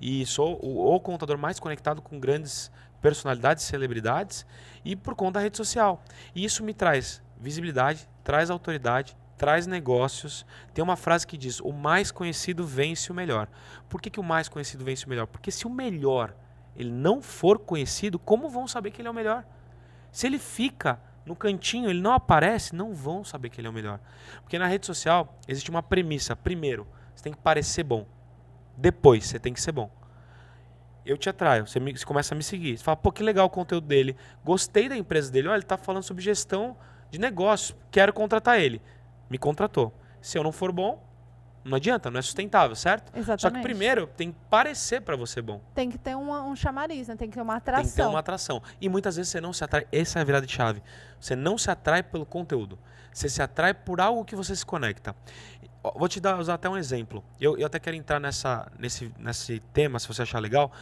E 0.00 0.24
sou 0.26 0.58
o, 0.62 0.94
o 0.94 1.00
contador 1.00 1.36
mais 1.36 1.58
conectado 1.58 2.00
com 2.00 2.20
grandes 2.20 2.70
personalidades, 3.00 3.64
celebridades 3.64 4.46
e 4.84 4.96
por 4.96 5.14
conta 5.14 5.38
da 5.38 5.40
rede 5.40 5.56
social. 5.56 6.02
E 6.34 6.44
isso 6.44 6.64
me 6.64 6.74
traz 6.74 7.22
visibilidade, 7.40 8.08
traz 8.24 8.50
autoridade, 8.50 9.16
traz 9.38 9.66
negócios. 9.66 10.44
Tem 10.74 10.82
uma 10.82 10.96
frase 10.96 11.26
que 11.26 11.36
diz: 11.38 11.60
o 11.60 11.72
mais 11.72 12.10
conhecido 12.10 12.66
vence 12.66 13.10
o 13.10 13.14
melhor. 13.14 13.48
Por 13.88 14.00
que, 14.00 14.10
que 14.10 14.20
o 14.20 14.22
mais 14.22 14.48
conhecido 14.48 14.84
vence 14.84 15.06
o 15.06 15.08
melhor? 15.08 15.26
Porque 15.26 15.50
se 15.50 15.66
o 15.66 15.70
melhor 15.70 16.34
ele 16.76 16.90
não 16.90 17.22
for 17.22 17.58
conhecido, 17.58 18.18
como 18.18 18.48
vão 18.48 18.68
saber 18.68 18.90
que 18.90 19.00
ele 19.00 19.08
é 19.08 19.10
o 19.10 19.14
melhor? 19.14 19.44
Se 20.12 20.26
ele 20.26 20.38
fica 20.38 21.00
no 21.24 21.34
cantinho, 21.34 21.88
ele 21.88 22.00
não 22.00 22.12
aparece, 22.12 22.74
não 22.74 22.92
vão 22.92 23.24
saber 23.24 23.48
que 23.48 23.60
ele 23.60 23.68
é 23.68 23.70
o 23.70 23.74
melhor. 23.74 24.00
Porque 24.42 24.58
na 24.58 24.66
rede 24.66 24.86
social 24.86 25.38
existe 25.46 25.70
uma 25.70 25.82
premissa. 25.82 26.36
Primeiro, 26.36 26.86
você 27.14 27.24
tem 27.24 27.32
que 27.32 27.40
parecer 27.40 27.82
bom. 27.82 28.06
Depois, 28.76 29.24
você 29.24 29.38
tem 29.38 29.52
que 29.52 29.60
ser 29.60 29.72
bom 29.72 29.90
eu 31.08 31.16
te 31.16 31.28
atraio. 31.28 31.66
Você, 31.66 31.80
me, 31.80 31.96
você, 31.96 32.04
começa 32.04 32.34
a 32.34 32.36
me 32.36 32.42
seguir. 32.42 32.76
Você 32.76 32.84
fala, 32.84 32.96
pô, 32.96 33.10
que 33.10 33.22
legal 33.22 33.46
o 33.46 33.50
conteúdo 33.50 33.86
dele. 33.86 34.14
Gostei 34.44 34.88
da 34.88 34.96
empresa 34.96 35.32
dele. 35.32 35.48
Olha, 35.48 35.56
ele 35.56 35.64
está 35.64 35.78
falando 35.78 36.02
sobre 36.02 36.22
gestão 36.22 36.76
de 37.10 37.18
negócios. 37.18 37.76
Quero 37.90 38.12
contratar 38.12 38.60
ele. 38.60 38.82
Me 39.28 39.38
contratou. 39.38 39.92
Se 40.20 40.38
eu 40.38 40.42
não 40.42 40.52
for 40.52 40.72
bom, 40.72 41.02
não 41.64 41.76
adianta, 41.76 42.10
não 42.10 42.18
é 42.18 42.22
sustentável, 42.22 42.74
certo? 42.74 43.12
Exatamente. 43.14 43.42
Só 43.42 43.50
que 43.50 43.60
primeiro 43.60 44.06
tem 44.06 44.32
que 44.32 44.38
parecer 44.48 45.02
para 45.02 45.16
você 45.16 45.42
bom. 45.42 45.60
Tem 45.74 45.90
que 45.90 45.98
ter 45.98 46.16
uma, 46.16 46.42
um 46.42 46.56
chamariz, 46.56 47.08
né? 47.08 47.16
Tem 47.16 47.28
que 47.28 47.34
ter 47.34 47.42
uma 47.42 47.56
atração. 47.56 47.82
Tem 47.84 47.90
que 47.90 47.96
ter 47.96 48.06
uma 48.06 48.18
atração. 48.18 48.62
E 48.80 48.88
muitas 48.88 49.16
vezes 49.16 49.30
você 49.30 49.40
não 49.40 49.52
se 49.52 49.62
atrai. 49.62 49.86
Essa 49.92 50.18
é 50.18 50.22
a 50.22 50.24
virada 50.24 50.46
de 50.46 50.52
chave. 50.52 50.82
Você 51.20 51.36
não 51.36 51.58
se 51.58 51.70
atrai 51.70 52.02
pelo 52.02 52.24
conteúdo. 52.24 52.78
Você 53.12 53.28
se 53.28 53.42
atrai 53.42 53.74
por 53.74 54.00
algo 54.00 54.24
que 54.24 54.36
você 54.36 54.54
se 54.54 54.64
conecta. 54.64 55.14
Vou 55.96 56.08
te 56.08 56.20
dar, 56.20 56.38
usar 56.38 56.54
até 56.54 56.68
um 56.68 56.76
exemplo. 56.76 57.24
Eu, 57.40 57.58
eu 57.58 57.66
até 57.66 57.78
quero 57.78 57.96
entrar 57.96 58.20
nessa, 58.20 58.70
nesse, 58.78 59.12
nesse 59.18 59.60
tema, 59.72 59.98
se 59.98 60.08
você 60.08 60.22
achar 60.22 60.38
legal, 60.38 60.72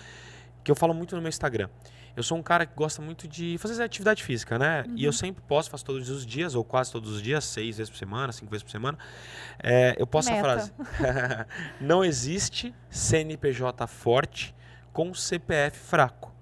que 0.63 0.71
eu 0.71 0.77
falo 0.77 0.95
muito 0.95 1.17
no 1.17 1.23
meu 1.23 1.29
Instagram. 1.29 1.69
Eu 2.17 2.23
sou 2.23 2.39
um 2.39 2.43
cara 2.43 2.65
que 2.65 2.75
gosta 2.75 3.03
muito 3.03 3.29
de 3.29 3.59
fazer 3.59 3.83
atividade 3.83 4.25
física, 4.25 4.59
né? 4.59 4.85
Uhum. 4.89 4.95
E 4.97 5.05
eu 5.05 5.11
uhum. 5.11 5.13
sempre 5.13 5.43
posto, 5.47 5.71
faço 5.71 5.85
todos 5.85 6.09
os 6.09 6.25
dias, 6.25 6.55
ou 6.55 6.65
quase 6.65 6.91
todos 6.91 7.13
os 7.13 7.21
dias, 7.21 7.45
seis 7.45 7.77
vezes 7.77 7.91
por 7.91 7.99
semana, 7.99 8.33
cinco 8.33 8.51
vezes 8.51 8.63
por 8.63 8.71
semana. 8.71 8.97
É, 9.63 9.95
eu 9.99 10.07
posto 10.07 10.33
Meta. 10.33 10.41
a 10.41 10.43
frase: 10.43 10.73
Não 11.79 12.03
existe 12.03 12.75
CNPJ 12.89 13.87
forte 13.87 14.55
com 14.95 15.13
CPF 15.13 15.79
fraco. 15.79 16.35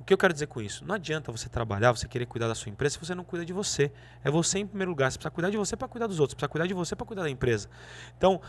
O 0.00 0.04
que 0.04 0.12
eu 0.12 0.18
quero 0.18 0.32
dizer 0.32 0.48
com 0.48 0.60
isso? 0.60 0.84
Não 0.84 0.96
adianta 0.96 1.30
você 1.30 1.48
trabalhar, 1.48 1.92
você 1.92 2.08
querer 2.08 2.26
cuidar 2.26 2.48
da 2.48 2.54
sua 2.54 2.70
empresa 2.70 2.94
se 2.94 2.98
você 2.98 3.14
não 3.14 3.22
cuida 3.22 3.44
de 3.44 3.52
você. 3.52 3.92
É 4.24 4.30
você 4.30 4.58
em 4.58 4.66
primeiro 4.66 4.90
lugar. 4.90 5.10
Você 5.10 5.18
precisa 5.18 5.30
cuidar 5.30 5.50
de 5.50 5.56
você 5.56 5.76
para 5.76 5.86
cuidar 5.86 6.08
dos 6.08 6.18
outros. 6.18 6.32
Você 6.32 6.36
precisa 6.36 6.50
cuidar 6.50 6.66
de 6.66 6.74
você 6.74 6.96
para 6.96 7.06
cuidar 7.06 7.22
da 7.22 7.30
empresa. 7.30 7.68
Então, 8.16 8.40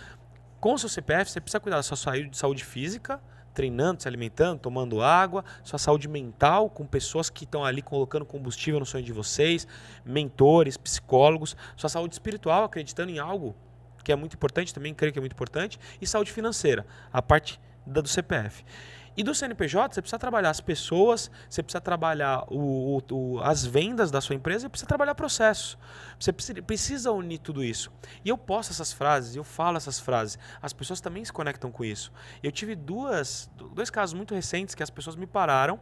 com 0.60 0.74
o 0.74 0.78
seu 0.78 0.90
CPF, 0.90 1.32
você 1.32 1.40
precisa 1.40 1.60
cuidar 1.60 1.78
da 1.78 1.84
sua 1.84 1.98
saúde 2.32 2.66
física, 2.66 3.22
treinando, 3.58 4.04
se 4.04 4.08
alimentando, 4.08 4.60
tomando 4.60 5.02
água, 5.02 5.44
sua 5.64 5.80
saúde 5.80 6.08
mental, 6.08 6.70
com 6.70 6.86
pessoas 6.86 7.28
que 7.28 7.44
estão 7.44 7.66
ali 7.66 7.82
colocando 7.82 8.24
combustível 8.24 8.80
no 8.80 8.86
sonho 8.86 9.04
de 9.04 9.12
vocês, 9.12 9.68
mentores, 10.06 10.78
psicólogos, 10.78 11.58
sua 11.76 11.90
saúde 11.90 12.14
espiritual, 12.14 12.66
acreditando 12.66 13.10
em 13.10 13.18
algo 13.18 13.56
que 14.04 14.12
é 14.12 14.16
muito 14.16 14.36
importante, 14.36 14.72
também 14.72 14.94
creio 14.94 15.12
que 15.12 15.18
é 15.18 15.22
muito 15.22 15.34
importante, 15.34 15.80
e 16.00 16.06
saúde 16.06 16.32
financeira, 16.32 16.86
a 17.12 17.20
parte 17.20 17.60
da, 17.84 18.00
do 18.00 18.08
CPF. 18.08 18.64
E 19.18 19.24
do 19.24 19.34
CNPJ, 19.34 19.96
você 19.96 20.02
precisa 20.02 20.20
trabalhar 20.20 20.52
as 20.52 20.62
pessoas, 20.62 21.32
você 21.50 21.64
precisa 21.64 21.82
trabalhar 21.82 22.46
o, 22.50 23.02
o, 23.12 23.40
as 23.42 23.66
vendas 23.66 24.12
da 24.12 24.22
sua 24.22 24.36
empresa 24.36 24.68
e 24.68 24.70
precisa 24.70 24.88
trabalhar 24.88 25.16
processos. 25.16 25.76
Você 26.20 26.32
precisa 26.32 27.12
unir 27.12 27.40
tudo 27.40 27.64
isso. 27.64 27.92
E 28.24 28.30
eu 28.30 28.38
posto 28.38 28.70
essas 28.70 28.94
frases, 28.94 29.36
eu 29.36 29.44
falo 29.44 29.76
essas 29.76 30.00
frases. 30.00 30.38
As 30.62 30.72
pessoas 30.72 31.02
também 31.02 31.26
se 31.26 31.34
conectam 31.34 31.72
com 31.72 31.84
isso. 31.84 32.12
Eu 32.44 32.52
tive 32.52 32.76
duas, 32.76 33.50
dois 33.74 33.90
casos 33.90 34.14
muito 34.14 34.36
recentes 34.36 34.76
que 34.76 34.84
as 34.84 34.92
pessoas 34.92 35.16
me 35.16 35.26
pararam. 35.26 35.80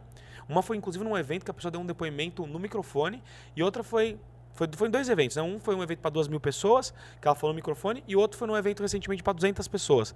Uma 0.48 0.62
foi, 0.62 0.78
inclusive, 0.78 1.04
num 1.04 1.16
evento 1.16 1.44
que 1.44 1.50
a 1.50 1.54
pessoa 1.54 1.70
deu 1.70 1.80
um 1.82 1.86
depoimento 1.86 2.46
no 2.46 2.58
microfone 2.58 3.22
e 3.54 3.62
outra 3.62 3.82
foi 3.82 4.18
foi, 4.56 4.66
foi 4.74 4.88
em 4.88 4.90
dois 4.90 5.08
eventos. 5.10 5.36
Né? 5.36 5.42
Um 5.42 5.60
foi 5.60 5.74
um 5.74 5.82
evento 5.82 5.98
para 5.98 6.10
duas 6.10 6.26
mil 6.28 6.40
pessoas, 6.40 6.92
que 7.20 7.28
ela 7.28 7.34
falou 7.34 7.52
no 7.52 7.56
microfone, 7.56 8.02
e 8.08 8.16
outro 8.16 8.38
foi 8.38 8.48
num 8.48 8.56
evento 8.56 8.80
recentemente 8.80 9.22
para 9.22 9.34
200 9.34 9.68
pessoas. 9.68 10.14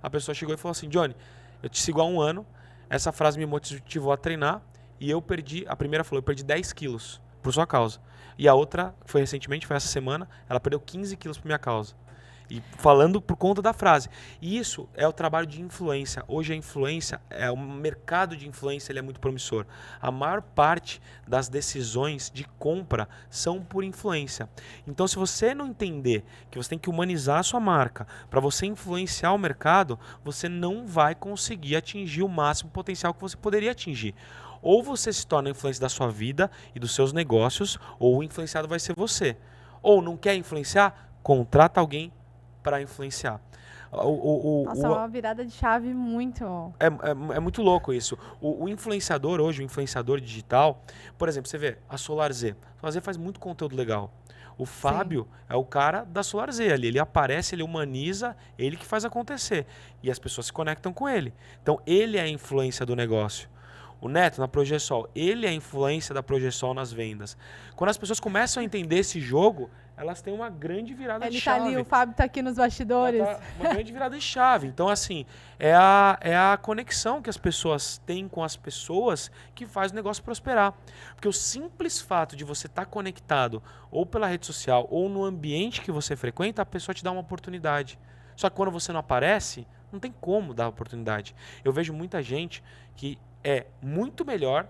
A 0.00 0.08
pessoa 0.08 0.34
chegou 0.34 0.54
e 0.54 0.58
falou 0.58 0.70
assim: 0.70 0.88
Johnny, 0.88 1.16
eu 1.62 1.68
te 1.68 1.80
sigo 1.80 2.00
há 2.00 2.04
um 2.04 2.20
ano. 2.20 2.46
Essa 2.90 3.12
frase 3.12 3.38
me 3.38 3.46
motivou 3.46 4.12
a 4.12 4.16
treinar. 4.16 4.60
E 5.00 5.10
eu 5.10 5.20
perdi, 5.20 5.64
a 5.66 5.74
primeira 5.74 6.04
falou, 6.04 6.18
eu 6.18 6.22
perdi 6.22 6.44
10 6.44 6.72
quilos 6.72 7.20
por 7.42 7.52
sua 7.52 7.66
causa. 7.66 8.00
E 8.38 8.48
a 8.48 8.54
outra, 8.54 8.94
foi 9.04 9.20
recentemente, 9.20 9.66
foi 9.66 9.76
essa 9.76 9.88
semana, 9.88 10.28
ela 10.48 10.60
perdeu 10.60 10.80
15 10.80 11.16
quilos 11.16 11.38
por 11.38 11.46
minha 11.46 11.58
causa. 11.58 11.94
E 12.52 12.62
falando 12.76 13.18
por 13.18 13.34
conta 13.34 13.62
da 13.62 13.72
frase. 13.72 14.10
Isso 14.42 14.86
é 14.92 15.08
o 15.08 15.12
trabalho 15.12 15.46
de 15.46 15.62
influência. 15.62 16.22
Hoje 16.28 16.52
a 16.52 16.56
influência, 16.56 17.18
é 17.30 17.50
o 17.50 17.56
mercado 17.56 18.36
de 18.36 18.46
influência 18.46 18.92
ele 18.92 18.98
é 18.98 19.02
muito 19.02 19.20
promissor. 19.20 19.64
A 19.98 20.10
maior 20.10 20.42
parte 20.42 21.00
das 21.26 21.48
decisões 21.48 22.30
de 22.30 22.44
compra 22.58 23.08
são 23.30 23.62
por 23.62 23.82
influência. 23.82 24.50
Então, 24.86 25.08
se 25.08 25.16
você 25.16 25.54
não 25.54 25.68
entender 25.68 26.26
que 26.50 26.58
você 26.58 26.68
tem 26.68 26.78
que 26.78 26.90
humanizar 26.90 27.38
a 27.38 27.42
sua 27.42 27.58
marca 27.58 28.06
para 28.28 28.38
você 28.38 28.66
influenciar 28.66 29.32
o 29.32 29.38
mercado, 29.38 29.98
você 30.22 30.46
não 30.46 30.86
vai 30.86 31.14
conseguir 31.14 31.76
atingir 31.76 32.22
o 32.22 32.28
máximo 32.28 32.70
potencial 32.70 33.14
que 33.14 33.20
você 33.22 33.34
poderia 33.34 33.70
atingir. 33.70 34.14
Ou 34.60 34.82
você 34.82 35.10
se 35.10 35.26
torna 35.26 35.48
influência 35.48 35.80
da 35.80 35.88
sua 35.88 36.08
vida 36.08 36.50
e 36.74 36.78
dos 36.78 36.94
seus 36.94 37.14
negócios, 37.14 37.78
ou 37.98 38.18
o 38.18 38.22
influenciado 38.22 38.68
vai 38.68 38.78
ser 38.78 38.94
você. 38.94 39.38
Ou 39.82 40.02
não 40.02 40.18
quer 40.18 40.34
influenciar? 40.34 41.08
Contrata 41.22 41.80
alguém 41.80 42.12
para 42.62 42.80
influenciar. 42.80 43.40
O, 43.92 44.08
o, 44.08 44.62
o, 44.62 44.64
Nossa, 44.64 44.86
é 44.86 44.90
uma 44.90 45.08
virada 45.08 45.44
de 45.44 45.52
chave 45.52 45.92
muito. 45.92 46.72
É, 46.80 46.86
é, 46.86 47.36
é 47.36 47.40
muito 47.40 47.60
louco 47.60 47.92
isso. 47.92 48.16
O, 48.40 48.64
o, 48.64 48.68
influenciador 48.68 49.38
hoje, 49.38 49.60
o 49.60 49.64
influenciador 49.64 50.18
digital, 50.18 50.82
por 51.18 51.28
exemplo, 51.28 51.50
você 51.50 51.58
vê 51.58 51.76
a 51.90 51.98
Solar 51.98 52.32
Z. 52.32 52.56
A 52.76 52.80
Solar 52.80 52.92
Z 52.92 53.00
faz 53.02 53.16
muito 53.18 53.38
conteúdo 53.38 53.76
legal. 53.76 54.10
O 54.56 54.64
Fábio 54.64 55.24
Sim. 55.24 55.44
é 55.50 55.56
o 55.56 55.64
cara 55.64 56.04
da 56.04 56.22
Solar 56.22 56.50
Z 56.52 56.72
ali. 56.72 56.88
Ele 56.88 56.98
aparece, 56.98 57.54
ele 57.54 57.62
humaniza, 57.62 58.34
ele 58.58 58.76
que 58.78 58.86
faz 58.86 59.04
acontecer. 59.04 59.66
E 60.02 60.10
as 60.10 60.18
pessoas 60.18 60.46
se 60.46 60.52
conectam 60.52 60.92
com 60.92 61.06
ele. 61.06 61.34
Então, 61.62 61.78
ele 61.86 62.16
é 62.16 62.22
a 62.22 62.28
influência 62.28 62.86
do 62.86 62.96
negócio. 62.96 63.48
O 64.00 64.08
Neto, 64.08 64.40
na 64.40 64.48
Progesol, 64.48 65.08
ele 65.14 65.46
é 65.46 65.50
a 65.50 65.52
influência 65.52 66.14
da 66.14 66.22
Progesol 66.22 66.74
nas 66.74 66.92
vendas. 66.92 67.36
Quando 67.76 67.90
as 67.90 67.98
pessoas 67.98 68.18
começam 68.18 68.60
a 68.60 68.64
entender 68.64 68.96
esse 68.96 69.20
jogo, 69.20 69.70
elas 69.96 70.22
têm 70.22 70.32
uma 70.32 70.48
grande 70.48 70.94
virada 70.94 71.26
ele 71.26 71.36
de 71.36 71.40
chave. 71.40 71.58
Ele 71.58 71.64
tá 71.64 71.70
ali, 71.72 71.82
o 71.82 71.84
Fábio 71.84 72.14
tá 72.14 72.24
aqui 72.24 72.42
nos 72.42 72.56
bastidores. 72.56 73.22
Tá 73.22 73.40
uma 73.58 73.68
grande 73.70 73.92
virada 73.92 74.16
de 74.16 74.22
chave. 74.22 74.66
Então, 74.66 74.88
assim, 74.88 75.26
é 75.58 75.74
a, 75.74 76.18
é 76.20 76.36
a 76.36 76.56
conexão 76.56 77.20
que 77.20 77.30
as 77.30 77.36
pessoas 77.36 77.98
têm 77.98 78.28
com 78.28 78.42
as 78.42 78.56
pessoas 78.56 79.30
que 79.54 79.66
faz 79.66 79.92
o 79.92 79.94
negócio 79.94 80.22
prosperar. 80.22 80.74
Porque 81.14 81.28
o 81.28 81.32
simples 81.32 82.00
fato 82.00 82.34
de 82.34 82.44
você 82.44 82.66
estar 82.66 82.84
tá 82.84 82.90
conectado, 82.90 83.62
ou 83.90 84.06
pela 84.06 84.26
rede 84.26 84.46
social, 84.46 84.86
ou 84.90 85.08
no 85.08 85.24
ambiente 85.24 85.80
que 85.80 85.92
você 85.92 86.16
frequenta, 86.16 86.62
a 86.62 86.66
pessoa 86.66 86.94
te 86.94 87.04
dá 87.04 87.12
uma 87.12 87.20
oportunidade. 87.20 87.98
Só 88.34 88.48
que 88.48 88.56
quando 88.56 88.72
você 88.72 88.92
não 88.92 89.00
aparece, 89.00 89.66
não 89.92 90.00
tem 90.00 90.12
como 90.20 90.54
dar 90.54 90.68
oportunidade. 90.68 91.34
Eu 91.62 91.72
vejo 91.72 91.92
muita 91.92 92.22
gente 92.22 92.62
que 92.96 93.18
é 93.44 93.66
muito 93.82 94.24
melhor 94.24 94.66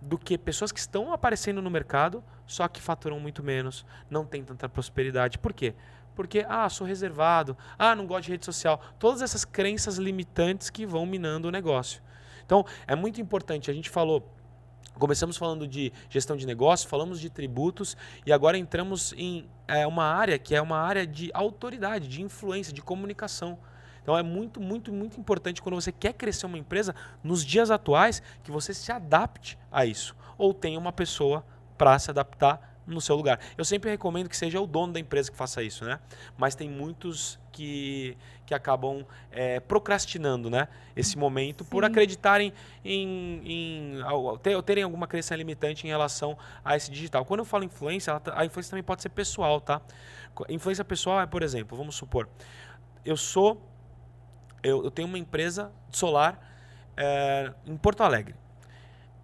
do 0.00 0.18
que 0.18 0.38
pessoas 0.38 0.72
que 0.72 0.80
estão 0.80 1.12
aparecendo 1.12 1.60
no 1.60 1.70
mercado, 1.70 2.22
só 2.46 2.66
que 2.66 2.80
faturam 2.80 3.20
muito 3.20 3.42
menos, 3.42 3.84
não 4.08 4.24
tem 4.24 4.42
tanta 4.42 4.68
prosperidade. 4.68 5.38
Por 5.38 5.52
quê? 5.52 5.74
Porque, 6.14 6.44
ah, 6.48 6.68
sou 6.68 6.86
reservado, 6.86 7.56
ah, 7.78 7.94
não 7.94 8.06
gosto 8.06 8.24
de 8.24 8.32
rede 8.32 8.44
social. 8.44 8.80
Todas 8.98 9.22
essas 9.22 9.44
crenças 9.44 9.96
limitantes 9.96 10.70
que 10.70 10.84
vão 10.84 11.06
minando 11.06 11.48
o 11.48 11.50
negócio. 11.50 12.02
Então, 12.44 12.64
é 12.86 12.94
muito 12.94 13.20
importante. 13.20 13.70
A 13.70 13.74
gente 13.74 13.88
falou, 13.88 14.28
começamos 14.98 15.36
falando 15.36 15.66
de 15.66 15.92
gestão 16.08 16.36
de 16.36 16.46
negócio, 16.46 16.88
falamos 16.88 17.20
de 17.20 17.30
tributos 17.30 17.96
e 18.26 18.32
agora 18.32 18.58
entramos 18.58 19.14
em 19.16 19.48
é, 19.68 19.86
uma 19.86 20.04
área 20.04 20.38
que 20.38 20.54
é 20.54 20.60
uma 20.60 20.78
área 20.78 21.06
de 21.06 21.30
autoridade, 21.32 22.08
de 22.08 22.22
influência, 22.22 22.72
de 22.72 22.82
comunicação. 22.82 23.58
Então 24.10 24.18
é 24.18 24.24
muito, 24.24 24.60
muito, 24.60 24.92
muito 24.92 25.20
importante 25.20 25.62
quando 25.62 25.76
você 25.76 25.92
quer 25.92 26.12
crescer 26.14 26.44
uma 26.44 26.58
empresa 26.58 26.96
nos 27.22 27.46
dias 27.46 27.70
atuais 27.70 28.20
que 28.42 28.50
você 28.50 28.74
se 28.74 28.90
adapte 28.90 29.56
a 29.70 29.86
isso. 29.86 30.16
Ou 30.36 30.52
tenha 30.52 30.76
uma 30.80 30.92
pessoa 30.92 31.46
para 31.78 31.96
se 31.96 32.10
adaptar 32.10 32.74
no 32.84 33.00
seu 33.00 33.14
lugar. 33.14 33.38
Eu 33.56 33.64
sempre 33.64 33.88
recomendo 33.88 34.28
que 34.28 34.36
seja 34.36 34.60
o 34.60 34.66
dono 34.66 34.94
da 34.94 34.98
empresa 34.98 35.30
que 35.30 35.36
faça 35.36 35.62
isso, 35.62 35.84
né? 35.84 36.00
Mas 36.36 36.56
tem 36.56 36.68
muitos 36.68 37.38
que, 37.52 38.16
que 38.44 38.52
acabam 38.52 39.06
é, 39.30 39.60
procrastinando, 39.60 40.50
né? 40.50 40.66
Esse 40.96 41.16
momento 41.16 41.62
Sim. 41.62 41.70
por 41.70 41.84
acreditarem 41.84 42.52
em, 42.84 43.42
em, 43.44 44.00
em 44.00 44.62
terem 44.64 44.82
alguma 44.82 45.06
crença 45.06 45.36
limitante 45.36 45.86
em 45.86 45.90
relação 45.90 46.36
a 46.64 46.74
esse 46.74 46.90
digital. 46.90 47.24
Quando 47.24 47.40
eu 47.40 47.46
falo 47.46 47.62
influência, 47.62 48.20
a 48.34 48.44
influência 48.44 48.70
também 48.70 48.82
pode 48.82 49.02
ser 49.02 49.10
pessoal, 49.10 49.60
tá? 49.60 49.80
Influência 50.48 50.84
pessoal 50.84 51.20
é, 51.20 51.26
por 51.26 51.44
exemplo, 51.44 51.78
vamos 51.78 51.94
supor, 51.94 52.28
eu 53.04 53.16
sou 53.16 53.69
eu, 54.62 54.84
eu 54.84 54.90
tenho 54.90 55.08
uma 55.08 55.18
empresa 55.18 55.72
solar 55.90 56.38
é, 56.96 57.52
em 57.66 57.76
Porto 57.76 58.02
Alegre. 58.02 58.34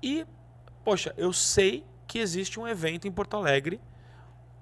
E, 0.03 0.27
poxa, 0.85 1.15
eu 1.17 1.33
sei 1.33 1.85
que 2.07 2.19
existe 2.19 2.61
um 2.61 2.67
evento 2.67 3.09
em 3.09 3.13
Porto 3.13 3.37
Alegre 3.37 3.81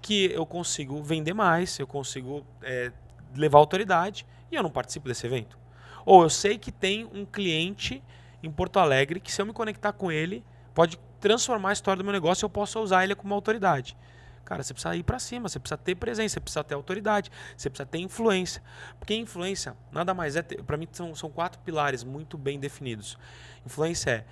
que 0.00 0.30
eu 0.32 0.44
consigo 0.44 1.02
vender 1.02 1.32
mais, 1.32 1.78
eu 1.78 1.86
consigo 1.86 2.46
é, 2.62 2.92
levar 3.34 3.58
autoridade 3.58 4.26
e 4.50 4.54
eu 4.54 4.62
não 4.62 4.70
participo 4.70 5.08
desse 5.08 5.26
evento. 5.26 5.58
Ou 6.04 6.22
eu 6.22 6.30
sei 6.30 6.58
que 6.58 6.70
tem 6.70 7.04
um 7.06 7.24
cliente 7.24 8.02
em 8.42 8.50
Porto 8.50 8.78
Alegre 8.78 9.20
que 9.20 9.32
se 9.32 9.40
eu 9.40 9.46
me 9.46 9.52
conectar 9.52 9.92
com 9.92 10.12
ele, 10.12 10.44
pode 10.74 10.98
transformar 11.18 11.70
a 11.70 11.72
história 11.72 12.02
do 12.02 12.04
meu 12.04 12.12
negócio 12.12 12.44
e 12.44 12.46
eu 12.46 12.50
posso 12.50 12.78
usar 12.80 13.04
ele 13.04 13.14
como 13.14 13.32
autoridade. 13.32 13.96
Cara, 14.44 14.62
você 14.62 14.74
precisa 14.74 14.94
ir 14.94 15.02
para 15.02 15.18
cima, 15.18 15.48
você 15.48 15.58
precisa 15.58 15.78
ter 15.78 15.94
presença, 15.94 16.34
você 16.34 16.40
precisa 16.40 16.62
ter 16.62 16.74
autoridade, 16.74 17.30
você 17.56 17.70
precisa 17.70 17.86
ter 17.86 17.98
influência. 17.98 18.62
Porque 18.98 19.14
influência 19.14 19.76
nada 19.90 20.12
mais 20.12 20.36
é, 20.36 20.42
para 20.42 20.76
mim 20.76 20.86
são, 20.92 21.14
são 21.14 21.30
quatro 21.30 21.60
pilares 21.62 22.04
muito 22.04 22.36
bem 22.36 22.58
definidos. 22.60 23.16
Influência 23.64 24.10
é 24.10 24.24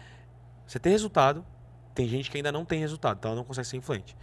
você 0.67 0.79
ter 0.79 0.91
resultado, 0.91 1.45
tem 1.95 2.09
gente 2.09 2.31
que 2.31 2.37
ainda 2.37 2.53
não 2.53 2.65
tem 2.65 2.81
resultado, 2.81 3.19
então 3.19 3.31
ela 3.31 3.39
não 3.39 3.45
consegue 3.45 3.67
ser 3.67 3.77
influente. 3.77 4.17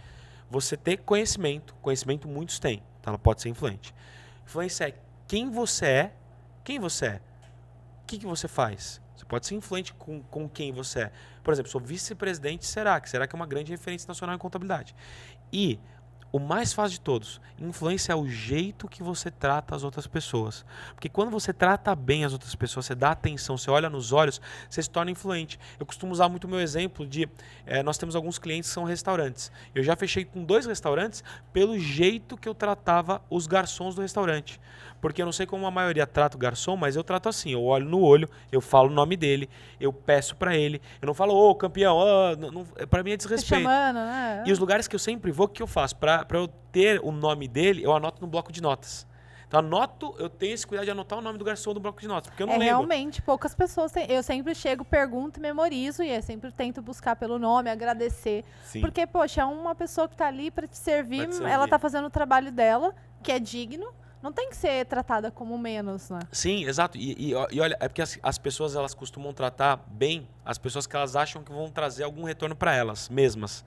Você 0.50 0.76
ter 0.76 0.98
conhecimento, 0.98 1.74
conhecimento 1.80 2.26
muitos 2.26 2.58
têm, 2.58 2.82
então 3.00 3.12
ela 3.12 3.18
pode 3.18 3.40
ser 3.42 3.48
influente. 3.48 3.94
Influência 4.44 4.88
é 4.88 4.94
quem 5.28 5.50
você 5.50 5.86
é, 5.86 6.14
quem 6.64 6.78
você 6.78 7.06
é, 7.06 7.20
o 8.02 8.06
que, 8.06 8.18
que 8.18 8.26
você 8.26 8.48
faz. 8.48 9.00
Você 9.16 9.24
pode 9.24 9.46
ser 9.46 9.54
influente 9.54 9.92
com, 9.94 10.22
com 10.22 10.48
quem 10.48 10.72
você 10.72 11.02
é. 11.02 11.12
Por 11.44 11.52
exemplo, 11.52 11.70
sou 11.70 11.80
vice-presidente 11.80 12.66
Será 12.66 12.98
que 12.98 13.08
Será 13.08 13.26
que 13.26 13.36
é 13.36 13.38
uma 13.38 13.46
grande 13.46 13.70
referência 13.70 14.08
nacional 14.08 14.34
em 14.34 14.38
contabilidade. 14.38 14.94
E 15.52 15.78
o 16.32 16.38
mais 16.38 16.72
fácil 16.72 16.92
de 16.92 17.00
todos, 17.00 17.40
influência 17.58 18.12
é 18.12 18.16
o 18.16 18.26
jeito 18.26 18.88
que 18.88 19.02
você 19.02 19.30
trata 19.30 19.74
as 19.74 19.82
outras 19.82 20.06
pessoas. 20.06 20.64
Porque 20.94 21.08
quando 21.08 21.30
você 21.30 21.52
trata 21.52 21.94
bem 21.94 22.24
as 22.24 22.32
outras 22.32 22.54
pessoas, 22.54 22.86
você 22.86 22.94
dá 22.94 23.10
atenção, 23.10 23.58
você 23.58 23.70
olha 23.70 23.90
nos 23.90 24.12
olhos, 24.12 24.40
você 24.68 24.82
se 24.82 24.88
torna 24.88 25.10
influente. 25.10 25.58
Eu 25.78 25.84
costumo 25.84 26.12
usar 26.12 26.28
muito 26.28 26.44
o 26.44 26.48
meu 26.48 26.60
exemplo 26.60 27.06
de 27.06 27.28
é, 27.66 27.82
nós 27.82 27.98
temos 27.98 28.14
alguns 28.14 28.38
clientes 28.38 28.70
que 28.70 28.74
são 28.74 28.84
restaurantes. 28.84 29.50
Eu 29.74 29.82
já 29.82 29.96
fechei 29.96 30.24
com 30.24 30.44
dois 30.44 30.66
restaurantes 30.66 31.24
pelo 31.52 31.78
jeito 31.78 32.36
que 32.36 32.48
eu 32.48 32.54
tratava 32.54 33.20
os 33.28 33.46
garçons 33.46 33.94
do 33.94 34.02
restaurante. 34.02 34.60
Porque 35.00 35.22
eu 35.22 35.26
não 35.26 35.32
sei 35.32 35.46
como 35.46 35.66
a 35.66 35.70
maioria 35.70 36.06
trata 36.06 36.36
o 36.36 36.40
garçom, 36.40 36.76
mas 36.76 36.94
eu 36.94 37.02
trato 37.02 37.28
assim. 37.28 37.52
Eu 37.52 37.64
olho 37.64 37.86
no 37.86 38.00
olho, 38.00 38.28
eu 38.52 38.60
falo 38.60 38.90
o 38.90 38.92
nome 38.92 39.16
dele, 39.16 39.48
eu 39.80 39.92
peço 39.92 40.36
para 40.36 40.56
ele. 40.56 40.80
Eu 41.00 41.06
não 41.06 41.14
falo, 41.14 41.34
ô 41.34 41.54
campeão, 41.54 41.96
oh, 41.96 42.36
não, 42.36 42.50
não, 42.50 42.64
para 42.64 43.02
mim 43.02 43.12
é 43.12 43.16
desrespeito. 43.16 43.62
Chamando, 43.62 43.96
né? 43.96 44.44
E 44.46 44.52
os 44.52 44.58
lugares 44.58 44.86
que 44.86 44.94
eu 44.94 44.98
sempre 44.98 45.32
vou, 45.32 45.46
o 45.46 45.48
que 45.48 45.62
eu 45.62 45.66
faço? 45.66 45.96
Para 46.24 46.38
eu 46.38 46.48
ter 46.48 47.00
o 47.02 47.12
nome 47.12 47.48
dele, 47.48 47.84
eu 47.84 47.92
anoto 47.92 48.20
no 48.20 48.26
bloco 48.26 48.52
de 48.52 48.60
notas. 48.60 49.06
Então 49.50 49.58
anoto, 49.58 50.14
eu 50.16 50.30
tenho 50.30 50.54
esse 50.54 50.64
cuidado 50.64 50.84
de 50.84 50.92
anotar 50.92 51.18
o 51.18 51.22
nome 51.22 51.36
do 51.36 51.44
garçom 51.44 51.74
do 51.74 51.80
bloco 51.80 52.00
de 52.00 52.06
notas, 52.06 52.30
porque 52.30 52.44
eu 52.44 52.46
não 52.46 52.54
é, 52.54 52.58
lembro. 52.58 52.76
Realmente, 52.76 53.20
poucas 53.20 53.52
pessoas 53.52 53.90
têm. 53.90 54.06
Eu 54.08 54.22
sempre 54.22 54.54
chego, 54.54 54.84
pergunto 54.84 55.40
memorizo, 55.40 56.04
e 56.04 56.14
eu 56.14 56.22
sempre 56.22 56.52
tento 56.52 56.80
buscar 56.80 57.16
pelo 57.16 57.36
nome, 57.36 57.68
agradecer. 57.68 58.44
Sim. 58.62 58.80
Porque, 58.80 59.04
poxa, 59.08 59.40
é 59.40 59.44
uma 59.44 59.74
pessoa 59.74 60.06
que 60.06 60.14
está 60.14 60.28
ali 60.28 60.52
para 60.52 60.68
te 60.68 60.78
servir, 60.78 61.26
te 61.26 61.34
servir, 61.34 61.50
ela 61.50 61.64
está 61.64 61.80
fazendo 61.80 62.06
o 62.06 62.10
trabalho 62.10 62.52
dela, 62.52 62.94
que 63.24 63.32
é 63.32 63.40
digno, 63.40 63.92
não 64.22 64.32
tem 64.32 64.50
que 64.50 64.56
ser 64.56 64.84
tratada 64.84 65.30
como 65.30 65.56
menos, 65.58 66.10
né? 66.10 66.20
Sim, 66.30 66.64
exato. 66.64 66.98
E, 66.98 67.12
e, 67.12 67.30
e 67.50 67.60
olha, 67.60 67.76
é 67.80 67.88
porque 67.88 68.02
as, 68.02 68.18
as, 68.22 68.38
pessoas 68.38 68.76
elas 68.76 68.92
costumam 68.92 69.32
tratar 69.32 69.82
bem 69.88 70.28
as 70.44 70.58
pessoas 70.58 70.86
que 70.86 70.94
elas 70.94 71.16
acham 71.16 71.42
que 71.42 71.50
vão 71.50 71.70
trazer 71.70 72.04
algum 72.04 72.24
retorno 72.24 72.54
para 72.54 72.74
elas 72.74 73.08
mesmas. 73.08 73.64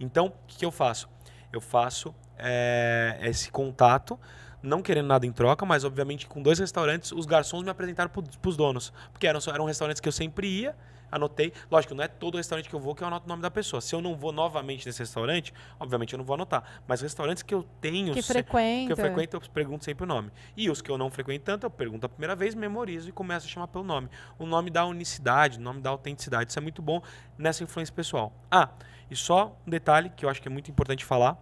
Então, 0.00 0.26
o 0.26 0.32
que, 0.46 0.58
que, 0.58 0.64
eu 0.64 0.72
faço? 0.72 1.08
Eu 1.52 1.60
faço 1.60 2.14
é, 2.38 3.18
esse 3.22 3.50
contato, 3.50 4.18
não 4.62 4.82
querendo 4.82 5.06
nada 5.06 5.26
em 5.26 5.32
troca, 5.32 5.66
mas 5.66 5.84
obviamente 5.84 6.26
com 6.26 6.42
dois 6.42 6.58
restaurantes, 6.58 7.12
os 7.12 7.26
garçons 7.26 7.62
me 7.62 7.70
apresentaram 7.70 8.10
para 8.10 8.48
os 8.48 8.56
donos, 8.56 8.92
porque 9.12 9.26
eram, 9.26 9.40
eram 9.52 9.64
restaurantes 9.64 10.00
que 10.00 10.08
eu 10.08 10.12
sempre 10.12 10.46
ia 10.48 10.74
anotei. 11.12 11.52
Lógico, 11.70 11.94
não 11.94 12.02
é 12.02 12.08
todo 12.08 12.38
restaurante 12.38 12.68
que 12.68 12.74
eu 12.74 12.80
vou 12.80 12.94
que 12.94 13.04
eu 13.04 13.06
anoto 13.06 13.26
o 13.26 13.28
nome 13.28 13.42
da 13.42 13.50
pessoa. 13.50 13.80
Se 13.80 13.94
eu 13.94 14.00
não 14.00 14.16
vou 14.16 14.32
novamente 14.32 14.86
nesse 14.86 15.00
restaurante, 15.00 15.52
obviamente 15.78 16.14
eu 16.14 16.18
não 16.18 16.24
vou 16.24 16.34
anotar. 16.34 16.64
Mas 16.88 17.02
restaurantes 17.02 17.42
que 17.42 17.54
eu 17.54 17.62
tenho, 17.80 18.14
que, 18.14 18.22
frequenta. 18.22 18.86
que 18.86 18.92
eu 18.92 18.96
frequento, 18.96 19.36
eu 19.36 19.40
pergunto 19.52 19.84
sempre 19.84 20.04
o 20.04 20.06
nome. 20.06 20.30
E 20.56 20.70
os 20.70 20.80
que 20.80 20.90
eu 20.90 20.96
não 20.96 21.10
frequento 21.10 21.44
tanto, 21.44 21.66
eu 21.66 21.70
pergunto 21.70 22.06
a 22.06 22.08
primeira 22.08 22.34
vez, 22.34 22.54
memorizo 22.54 23.08
e 23.10 23.12
começo 23.12 23.46
a 23.46 23.48
chamar 23.48 23.68
pelo 23.68 23.84
nome. 23.84 24.08
O 24.38 24.46
nome 24.46 24.70
dá 24.70 24.86
unicidade, 24.86 25.58
o 25.58 25.60
nome 25.60 25.80
dá 25.80 25.90
autenticidade. 25.90 26.50
Isso 26.50 26.58
é 26.58 26.62
muito 26.62 26.80
bom 26.80 27.02
nessa 27.36 27.62
influência 27.62 27.94
pessoal. 27.94 28.32
Ah, 28.50 28.70
e 29.10 29.14
só 29.14 29.54
um 29.66 29.70
detalhe 29.70 30.08
que 30.08 30.24
eu 30.24 30.30
acho 30.30 30.40
que 30.40 30.48
é 30.48 30.50
muito 30.50 30.70
importante 30.70 31.04
falar, 31.04 31.36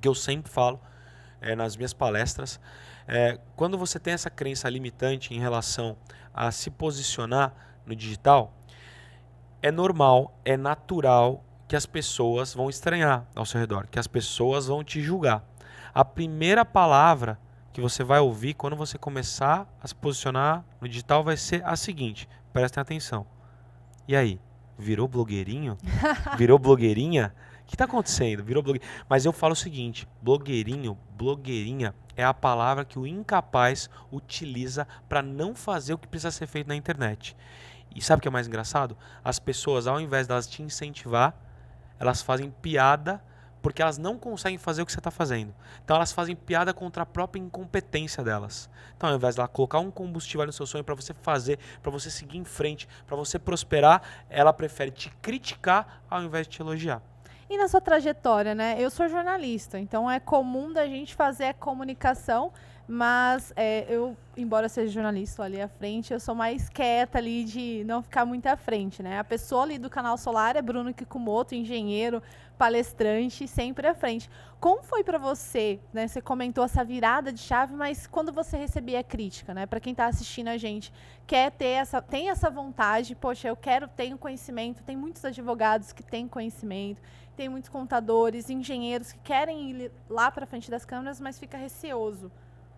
que 0.00 0.06
eu 0.06 0.14
sempre 0.14 0.50
falo 0.50 0.80
é, 1.40 1.56
nas 1.56 1.76
minhas 1.76 1.92
palestras. 1.92 2.60
É, 3.06 3.38
quando 3.56 3.76
você 3.76 3.98
tem 3.98 4.14
essa 4.14 4.30
crença 4.30 4.68
limitante 4.68 5.34
em 5.34 5.40
relação 5.40 5.96
a 6.32 6.50
se 6.50 6.70
posicionar 6.70 7.52
no 7.86 7.94
digital, 7.94 8.54
é 9.64 9.70
normal, 9.70 10.38
é 10.44 10.58
natural 10.58 11.42
que 11.66 11.74
as 11.74 11.86
pessoas 11.86 12.52
vão 12.52 12.68
estranhar 12.68 13.26
ao 13.34 13.46
seu 13.46 13.58
redor, 13.58 13.86
que 13.90 13.98
as 13.98 14.06
pessoas 14.06 14.66
vão 14.66 14.84
te 14.84 15.00
julgar. 15.00 15.42
A 15.94 16.04
primeira 16.04 16.66
palavra 16.66 17.38
que 17.72 17.80
você 17.80 18.04
vai 18.04 18.20
ouvir 18.20 18.52
quando 18.52 18.76
você 18.76 18.98
começar 18.98 19.66
a 19.82 19.88
se 19.88 19.94
posicionar 19.94 20.62
no 20.82 20.86
digital 20.86 21.24
vai 21.24 21.38
ser 21.38 21.64
a 21.64 21.76
seguinte: 21.76 22.28
prestem 22.52 22.82
atenção. 22.82 23.26
E 24.06 24.14
aí? 24.14 24.38
Virou 24.78 25.08
blogueirinho? 25.08 25.78
Virou 26.36 26.58
blogueirinha? 26.58 27.34
O 27.62 27.64
que 27.64 27.74
está 27.74 27.86
acontecendo? 27.86 28.44
Virou 28.44 28.62
blogueirinho. 28.62 28.92
Mas 29.08 29.24
eu 29.24 29.32
falo 29.32 29.54
o 29.54 29.56
seguinte: 29.56 30.06
blogueirinho, 30.20 30.98
blogueirinha 31.16 31.94
é 32.14 32.22
a 32.22 32.34
palavra 32.34 32.84
que 32.84 32.98
o 32.98 33.06
incapaz 33.06 33.88
utiliza 34.12 34.86
para 35.08 35.22
não 35.22 35.54
fazer 35.54 35.94
o 35.94 35.98
que 35.98 36.06
precisa 36.06 36.30
ser 36.30 36.46
feito 36.46 36.66
na 36.66 36.76
internet. 36.76 37.34
E 37.94 38.02
sabe 38.02 38.18
o 38.18 38.22
que 38.22 38.28
é 38.28 38.30
mais 38.30 38.46
engraçado? 38.46 38.96
As 39.22 39.38
pessoas, 39.38 39.86
ao 39.86 40.00
invés 40.00 40.26
delas 40.26 40.46
te 40.46 40.62
incentivar, 40.62 41.34
elas 41.98 42.22
fazem 42.22 42.50
piada 42.50 43.22
porque 43.64 43.80
elas 43.80 43.96
não 43.96 44.18
conseguem 44.18 44.58
fazer 44.58 44.82
o 44.82 44.86
que 44.86 44.92
você 44.92 45.00
está 45.00 45.10
fazendo. 45.10 45.54
Então 45.82 45.96
elas 45.96 46.12
fazem 46.12 46.36
piada 46.36 46.74
contra 46.74 47.02
a 47.02 47.06
própria 47.06 47.40
incompetência 47.40 48.22
delas. 48.22 48.68
Então 48.94 49.08
ao 49.08 49.16
invés 49.16 49.34
de 49.34 49.40
ela 49.40 49.48
colocar 49.48 49.78
um 49.78 49.90
combustível 49.90 50.44
no 50.44 50.52
seu 50.52 50.66
sonho 50.66 50.84
para 50.84 50.94
você 50.94 51.14
fazer, 51.14 51.58
para 51.82 51.90
você 51.90 52.10
seguir 52.10 52.36
em 52.36 52.44
frente, 52.44 52.86
para 53.06 53.16
você 53.16 53.38
prosperar, 53.38 54.02
ela 54.28 54.52
prefere 54.52 54.90
te 54.90 55.08
criticar 55.22 56.02
ao 56.10 56.22
invés 56.22 56.46
de 56.46 56.56
te 56.56 56.60
elogiar. 56.60 57.00
E 57.48 57.56
na 57.56 57.66
sua 57.66 57.80
trajetória, 57.80 58.54
né? 58.54 58.76
Eu 58.78 58.90
sou 58.90 59.08
jornalista, 59.08 59.78
então 59.78 60.10
é 60.10 60.20
comum 60.20 60.70
da 60.70 60.86
gente 60.86 61.14
fazer 61.14 61.46
a 61.46 61.54
comunicação, 61.54 62.52
mas 62.86 63.52
é, 63.56 63.86
eu, 63.88 64.14
embora 64.36 64.68
seja 64.68 64.92
jornalista 64.92 65.42
ali 65.42 65.60
à 65.60 65.68
frente, 65.68 66.12
eu 66.12 66.20
sou 66.20 66.34
mais 66.34 66.68
quieta 66.68 67.16
ali 67.18 67.44
de 67.44 67.82
não 67.86 68.02
ficar 68.02 68.26
muito 68.26 68.46
à 68.46 68.56
frente, 68.56 69.02
né? 69.02 69.18
A 69.18 69.24
pessoa 69.24 69.62
ali 69.62 69.78
do 69.78 69.88
canal 69.88 70.18
Solar 70.18 70.54
é 70.54 70.60
Bruno 70.60 70.92
Kikumoto, 70.92 71.54
engenheiro, 71.54 72.22
palestrante, 72.58 73.48
sempre 73.48 73.86
à 73.86 73.94
frente. 73.94 74.28
Como 74.60 74.82
foi 74.82 75.02
para 75.02 75.16
você, 75.16 75.80
né? 75.94 76.06
Você 76.06 76.20
comentou 76.20 76.62
essa 76.62 76.84
virada 76.84 77.32
de 77.32 77.40
chave, 77.40 77.74
mas 77.74 78.06
quando 78.06 78.32
você 78.32 78.58
recebia 78.58 79.00
a 79.00 79.04
crítica, 79.04 79.54
né? 79.54 79.64
Para 79.64 79.80
quem 79.80 79.92
está 79.92 80.06
assistindo 80.06 80.48
a 80.48 80.58
gente, 80.58 80.92
quer 81.26 81.52
ter 81.52 81.68
essa, 81.68 82.02
tem 82.02 82.28
essa 82.28 82.50
vontade, 82.50 83.14
poxa, 83.14 83.48
eu 83.48 83.56
quero, 83.56 83.88
tenho 83.88 84.18
conhecimento, 84.18 84.82
tem 84.82 84.96
muitos 84.96 85.24
advogados 85.24 85.90
que 85.90 86.02
têm 86.02 86.28
conhecimento, 86.28 87.00
tem 87.34 87.48
muitos 87.48 87.70
contadores, 87.70 88.50
engenheiros 88.50 89.10
que 89.10 89.18
querem 89.20 89.70
ir 89.70 89.92
lá 90.08 90.30
para 90.30 90.46
frente 90.46 90.70
das 90.70 90.84
câmeras, 90.84 91.18
mas 91.18 91.38
fica 91.38 91.56
receoso. 91.56 92.30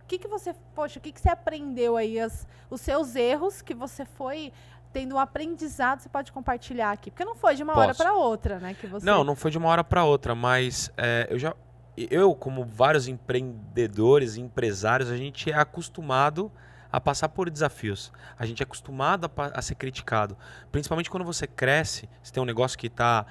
O 0.07 0.09
que, 0.09 0.19
que 0.19 0.29
você, 0.29 0.55
poxa, 0.73 1.01
o 1.01 1.03
que, 1.03 1.11
que 1.11 1.21
você 1.21 1.29
aprendeu 1.29 1.97
aí, 1.97 2.21
as, 2.21 2.47
os 2.71 2.81
seus 2.81 3.17
erros 3.17 3.61
que 3.61 3.75
você 3.75 4.05
foi 4.05 4.53
tendo 4.93 5.17
um 5.17 5.19
aprendizado, 5.19 5.99
você 6.01 6.09
pode 6.09 6.31
compartilhar 6.31 6.93
aqui? 6.93 7.11
Porque 7.11 7.25
não 7.25 7.35
foi 7.35 7.57
de 7.57 7.65
uma 7.65 7.73
Posso. 7.73 7.87
hora 7.89 7.95
para 7.97 8.15
outra, 8.15 8.61
né? 8.61 8.73
Que 8.73 8.87
você... 8.87 9.05
Não, 9.05 9.25
não 9.25 9.35
foi 9.35 9.51
de 9.51 9.59
uma 9.59 9.69
hora 9.69 9.83
para 9.83 10.05
outra, 10.05 10.33
mas 10.33 10.93
é, 10.97 11.27
eu 11.29 11.41
já. 11.41 11.57
Eu, 11.97 12.37
como 12.37 12.65
vários 12.65 13.09
empreendedores 13.09 14.37
e 14.37 14.41
empresários, 14.41 15.11
a 15.11 15.17
gente 15.17 15.51
é 15.51 15.59
acostumado 15.59 16.53
a 16.93 17.01
passar 17.01 17.29
por 17.31 17.51
desafios. 17.51 18.13
A 18.39 18.47
gente 18.47 18.63
é 18.63 18.65
acostumado 18.65 19.29
a, 19.37 19.59
a 19.59 19.61
ser 19.61 19.75
criticado. 19.75 20.37
Principalmente 20.71 21.11
quando 21.11 21.25
você 21.25 21.49
cresce, 21.49 22.09
você 22.23 22.33
tem 22.33 22.41
um 22.41 22.47
negócio 22.47 22.79
que 22.79 22.87
está 22.87 23.27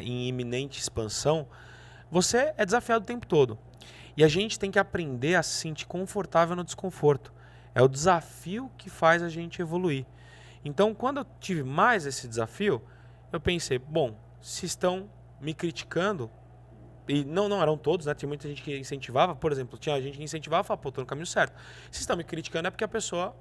em 0.00 0.28
iminente 0.28 0.80
expansão, 0.80 1.48
você 2.08 2.54
é 2.56 2.64
desafiado 2.64 3.02
o 3.02 3.06
tempo 3.06 3.26
todo. 3.26 3.58
E 4.16 4.24
a 4.24 4.28
gente 4.28 4.58
tem 4.58 4.70
que 4.70 4.78
aprender 4.78 5.34
a 5.34 5.42
se 5.42 5.54
sentir 5.58 5.86
confortável 5.86 6.54
no 6.54 6.64
desconforto. 6.64 7.32
É 7.74 7.82
o 7.82 7.88
desafio 7.88 8.70
que 8.78 8.88
faz 8.88 9.22
a 9.22 9.28
gente 9.28 9.60
evoluir. 9.60 10.06
Então, 10.64 10.94
quando 10.94 11.18
eu 11.18 11.26
tive 11.40 11.62
mais 11.62 12.06
esse 12.06 12.28
desafio, 12.28 12.80
eu 13.32 13.40
pensei, 13.40 13.78
bom, 13.78 14.16
se 14.40 14.64
estão 14.64 15.10
me 15.40 15.52
criticando, 15.52 16.30
e 17.06 17.24
não, 17.24 17.48
não 17.48 17.60
eram 17.60 17.76
todos, 17.76 18.06
né? 18.06 18.14
Tinha 18.14 18.28
muita 18.28 18.48
gente 18.48 18.62
que 18.62 18.78
incentivava, 18.78 19.34
por 19.34 19.52
exemplo, 19.52 19.78
tinha 19.78 20.00
gente 20.00 20.16
que 20.16 20.24
incentivava 20.24 20.64
e 20.64 20.66
falava, 20.66 20.82
pô, 20.82 20.90
tô 20.90 21.00
no 21.00 21.06
caminho 21.06 21.26
certo. 21.26 21.54
Se 21.90 22.00
estão 22.00 22.16
me 22.16 22.24
criticando 22.24 22.68
é 22.68 22.70
porque 22.70 22.84
a 22.84 22.88
pessoa 22.88 23.36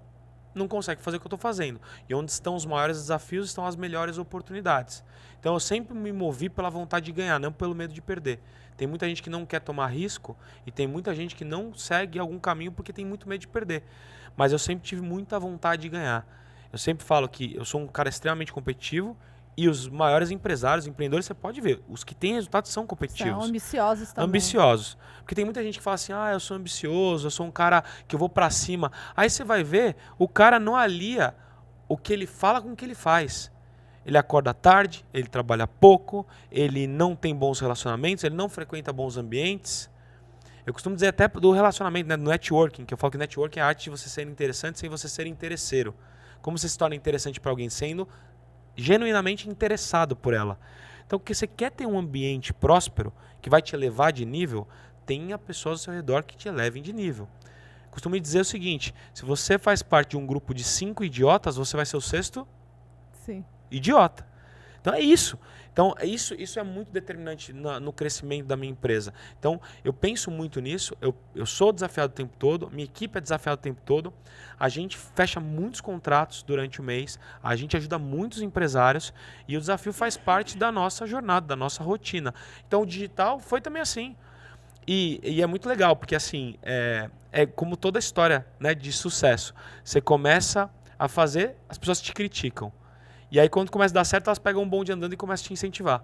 não 0.53 0.67
consegue 0.67 1.01
fazer 1.01 1.17
o 1.17 1.19
que 1.19 1.25
eu 1.25 1.29
estou 1.29 1.39
fazendo. 1.39 1.79
E 2.07 2.13
onde 2.13 2.31
estão 2.31 2.55
os 2.55 2.65
maiores 2.65 2.97
desafios 2.97 3.47
estão 3.47 3.65
as 3.65 3.75
melhores 3.75 4.17
oportunidades. 4.17 5.03
Então 5.39 5.53
eu 5.53 5.59
sempre 5.59 5.95
me 5.95 6.11
movi 6.11 6.49
pela 6.49 6.69
vontade 6.69 7.05
de 7.05 7.11
ganhar, 7.11 7.39
não 7.39 7.51
pelo 7.51 7.73
medo 7.73 7.93
de 7.93 8.01
perder. 8.01 8.39
Tem 8.77 8.87
muita 8.87 9.07
gente 9.07 9.21
que 9.21 9.29
não 9.29 9.45
quer 9.45 9.59
tomar 9.59 9.87
risco 9.87 10.37
e 10.65 10.71
tem 10.71 10.87
muita 10.87 11.13
gente 11.13 11.35
que 11.35 11.45
não 11.45 11.73
segue 11.73 12.19
algum 12.19 12.39
caminho 12.39 12.71
porque 12.71 12.91
tem 12.91 13.05
muito 13.05 13.27
medo 13.27 13.41
de 13.41 13.47
perder. 13.47 13.83
Mas 14.35 14.51
eu 14.51 14.59
sempre 14.59 14.85
tive 14.85 15.01
muita 15.01 15.39
vontade 15.39 15.83
de 15.83 15.89
ganhar. 15.89 16.25
Eu 16.71 16.77
sempre 16.77 17.05
falo 17.05 17.29
que 17.29 17.55
eu 17.55 17.63
sou 17.63 17.81
um 17.81 17.87
cara 17.87 18.09
extremamente 18.09 18.51
competitivo 18.51 19.15
e 19.55 19.69
os 19.69 19.87
maiores 19.87 20.31
empresários, 20.31 20.87
empreendedores, 20.87 21.27
você 21.27 21.33
pode 21.35 21.61
ver, 21.61 21.83
os 21.87 22.03
que 22.03 22.15
têm 22.15 22.33
resultados 22.33 22.71
são 22.71 22.87
competitivos 22.87 23.31
São 23.31 23.49
ambiciosos 23.49 24.11
também. 24.11 24.27
ambiciosos. 24.27 24.97
Porque 25.19 25.35
tem 25.35 25.45
muita 25.45 25.61
gente 25.61 25.77
que 25.77 25.83
fala 25.83 25.95
assim: 25.95 26.11
"Ah, 26.11 26.31
eu 26.33 26.39
sou 26.39 26.57
ambicioso, 26.57 27.27
eu 27.27 27.31
sou 27.31 27.45
um 27.45 27.51
cara 27.51 27.83
que 28.07 28.15
eu 28.15 28.19
vou 28.19 28.27
pra 28.27 28.49
cima". 28.49 28.91
Aí 29.15 29.29
você 29.29 29.43
vai 29.43 29.63
ver, 29.63 29.95
o 30.17 30.27
cara 30.27 30.59
não 30.59 30.75
alia 30.75 31.35
o 31.87 31.95
que 31.95 32.11
ele 32.11 32.25
fala 32.25 32.59
com 32.59 32.71
o 32.71 32.75
que 32.75 32.83
ele 32.83 32.95
faz. 32.95 33.51
Ele 34.05 34.17
acorda 34.17 34.53
tarde, 34.53 35.05
ele 35.13 35.27
trabalha 35.27 35.65
pouco, 35.65 36.25
ele 36.51 36.87
não 36.87 37.15
tem 37.15 37.35
bons 37.35 37.59
relacionamentos, 37.59 38.23
ele 38.23 38.35
não 38.35 38.49
frequenta 38.49 38.91
bons 38.91 39.17
ambientes. 39.17 39.89
Eu 40.65 40.73
costumo 40.73 40.95
dizer 40.95 41.07
até 41.07 41.27
do 41.27 41.51
relacionamento, 41.51 42.09
né, 42.09 42.17
do 42.17 42.23
networking, 42.23 42.85
que 42.85 42.93
eu 42.93 42.97
falo 42.97 43.11
que 43.11 43.17
networking 43.17 43.59
é 43.59 43.61
a 43.61 43.67
arte 43.67 43.85
de 43.85 43.89
você 43.89 44.09
ser 44.09 44.27
interessante 44.27 44.79
sem 44.79 44.89
você 44.89 45.07
ser 45.07 45.25
interesseiro. 45.27 45.93
Como 46.41 46.57
você 46.57 46.67
se 46.67 46.77
torna 46.77 46.95
interessante 46.95 47.39
para 47.39 47.51
alguém 47.51 47.69
sendo 47.69 48.07
genuinamente 48.75 49.49
interessado 49.49 50.15
por 50.15 50.33
ela. 50.33 50.59
Então, 51.05 51.19
porque 51.19 51.33
você 51.33 51.47
quer 51.47 51.71
ter 51.71 51.85
um 51.85 51.97
ambiente 51.97 52.53
próspero 52.53 53.13
que 53.41 53.49
vai 53.49 53.61
te 53.61 53.75
elevar 53.75 54.11
de 54.11 54.25
nível, 54.25 54.67
tenha 55.05 55.37
pessoas 55.37 55.79
ao 55.79 55.83
seu 55.83 55.93
redor 55.93 56.23
que 56.23 56.35
te 56.35 56.47
elevem 56.47 56.81
de 56.81 56.93
nível. 56.93 57.27
Costumo 57.91 58.19
dizer 58.19 58.41
o 58.41 58.45
seguinte: 58.45 58.93
se 59.13 59.23
você 59.23 59.59
faz 59.59 59.83
parte 59.83 60.11
de 60.11 60.17
um 60.17 60.25
grupo 60.25 60.53
de 60.53 60.63
cinco 60.63 61.03
idiotas, 61.03 61.55
você 61.55 61.77
vai 61.77 61.85
ser 61.85 61.97
o 61.97 62.01
sexto 62.01 62.47
Sim. 63.25 63.45
Idiota. 63.75 64.25
Então 64.81 64.93
é 64.93 64.99
isso. 64.99 65.37
Então 65.71 65.95
é 65.97 66.05
isso, 66.05 66.35
isso 66.35 66.59
é 66.59 66.63
muito 66.63 66.91
determinante 66.91 67.51
na- 67.51 67.79
no 67.79 67.91
crescimento 67.91 68.45
da 68.45 68.55
minha 68.55 68.71
empresa. 68.71 69.11
Então 69.39 69.59
eu 69.83 69.91
penso 69.91 70.29
muito 70.29 70.59
nisso. 70.61 70.95
Eu, 71.01 71.15
eu 71.33 71.45
sou 71.47 71.73
desafiado 71.73 72.11
o 72.11 72.15
tempo 72.15 72.35
todo. 72.37 72.69
Minha 72.69 72.83
equipe 72.85 73.17
é 73.17 73.21
desafiada 73.21 73.59
o 73.59 73.63
tempo 73.63 73.81
todo. 73.83 74.13
A 74.59 74.69
gente 74.69 74.95
fecha 74.97 75.39
muitos 75.39 75.81
contratos 75.81 76.43
durante 76.43 76.79
o 76.79 76.83
mês. 76.83 77.17
A 77.41 77.55
gente 77.55 77.75
ajuda 77.75 77.97
muitos 77.97 78.41
empresários 78.41 79.11
e 79.47 79.57
o 79.57 79.59
desafio 79.59 79.91
faz 79.91 80.15
parte 80.15 80.57
da 80.57 80.71
nossa 80.71 81.07
jornada, 81.07 81.47
da 81.47 81.55
nossa 81.55 81.83
rotina. 81.83 82.33
Então 82.67 82.83
o 82.83 82.85
digital 82.85 83.39
foi 83.39 83.59
também 83.59 83.81
assim. 83.81 84.15
E, 84.85 85.19
e 85.23 85.41
é 85.41 85.47
muito 85.47 85.67
legal, 85.67 85.95
porque 85.95 86.13
assim, 86.13 86.55
é, 86.61 87.09
é 87.31 87.45
como 87.45 87.75
toda 87.77 87.97
história 87.97 88.45
né, 88.59 88.75
de 88.75 88.91
sucesso. 88.91 89.55
Você 89.83 89.99
começa 90.01 90.69
a 90.99 91.07
fazer, 91.07 91.55
as 91.67 91.77
pessoas 91.77 92.01
te 92.01 92.13
criticam. 92.13 92.71
E 93.33 93.39
aí, 93.39 93.49
quando 93.49 93.71
começa 93.71 93.91
a 93.91 93.95
dar 93.95 94.03
certo, 94.03 94.27
elas 94.27 94.37
pegam 94.37 94.61
um 94.61 94.69
bonde 94.69 94.91
andando 94.91 95.11
e 95.13 95.17
começam 95.17 95.45
a 95.45 95.47
te 95.47 95.53
incentivar. 95.53 96.03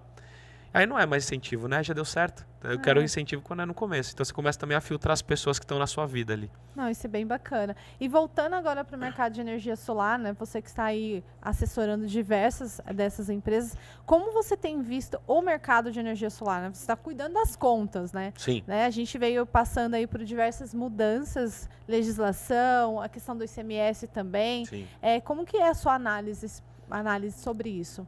Aí 0.74 0.88
não 0.88 0.98
é 0.98 1.06
mais 1.06 1.26
incentivo, 1.26 1.68
né? 1.68 1.84
Já 1.84 1.94
deu 1.94 2.04
certo. 2.06 2.44
Eu 2.64 2.80
quero 2.80 3.00
É. 3.02 3.04
incentivo 3.04 3.42
quando 3.44 3.62
é 3.62 3.66
no 3.68 3.74
começo. 3.74 4.12
Então 4.14 4.26
você 4.26 4.34
começa 4.34 4.58
também 4.58 4.76
a 4.76 4.82
filtrar 4.82 5.14
as 5.14 5.22
pessoas 5.22 5.60
que 5.60 5.66
estão 5.66 5.78
na 5.78 5.86
sua 5.86 6.08
vida 6.08 6.34
ali. 6.34 6.52
Não, 6.76 6.90
isso 6.90 7.06
é 7.06 7.10
bem 7.10 7.26
bacana. 7.26 7.76
E 8.00 8.08
voltando 8.08 8.54
agora 8.56 8.84
para 8.84 8.96
o 8.96 9.00
mercado 9.00 9.34
de 9.34 9.42
energia 9.42 9.76
solar, 9.76 10.18
né? 10.18 10.34
Você 10.40 10.60
que 10.60 10.68
está 10.70 10.86
aí 10.86 11.24
assessorando 11.40 12.08
diversas 12.08 12.82
dessas 12.96 13.30
empresas, 13.30 13.76
como 14.08 14.32
você 14.32 14.58
tem 14.58 14.82
visto 14.82 15.20
o 15.28 15.40
mercado 15.42 15.92
de 15.92 16.00
energia 16.00 16.32
solar? 16.32 16.62
Né? 16.64 16.70
Você 16.74 16.82
está 16.82 16.96
cuidando 16.96 17.34
das 17.34 17.56
contas, 17.56 18.12
né? 18.12 18.34
Sim. 18.38 18.64
né? 18.66 18.86
A 18.86 18.90
gente 18.92 19.18
veio 19.20 19.46
passando 19.46 19.94
aí 19.94 20.06
por 20.08 20.24
diversas 20.24 20.74
mudanças, 20.74 21.70
legislação, 21.88 23.00
a 23.02 23.08
questão 23.08 23.36
do 23.38 23.44
ICMS 23.44 24.08
também. 24.08 24.66
Sim. 24.66 24.88
É, 25.02 25.20
como 25.22 25.46
que 25.46 25.58
é 25.58 25.70
a 25.70 25.74
sua 25.74 25.94
análise, 25.96 26.62
análise 26.98 27.42
sobre 27.42 27.70
isso? 27.70 28.08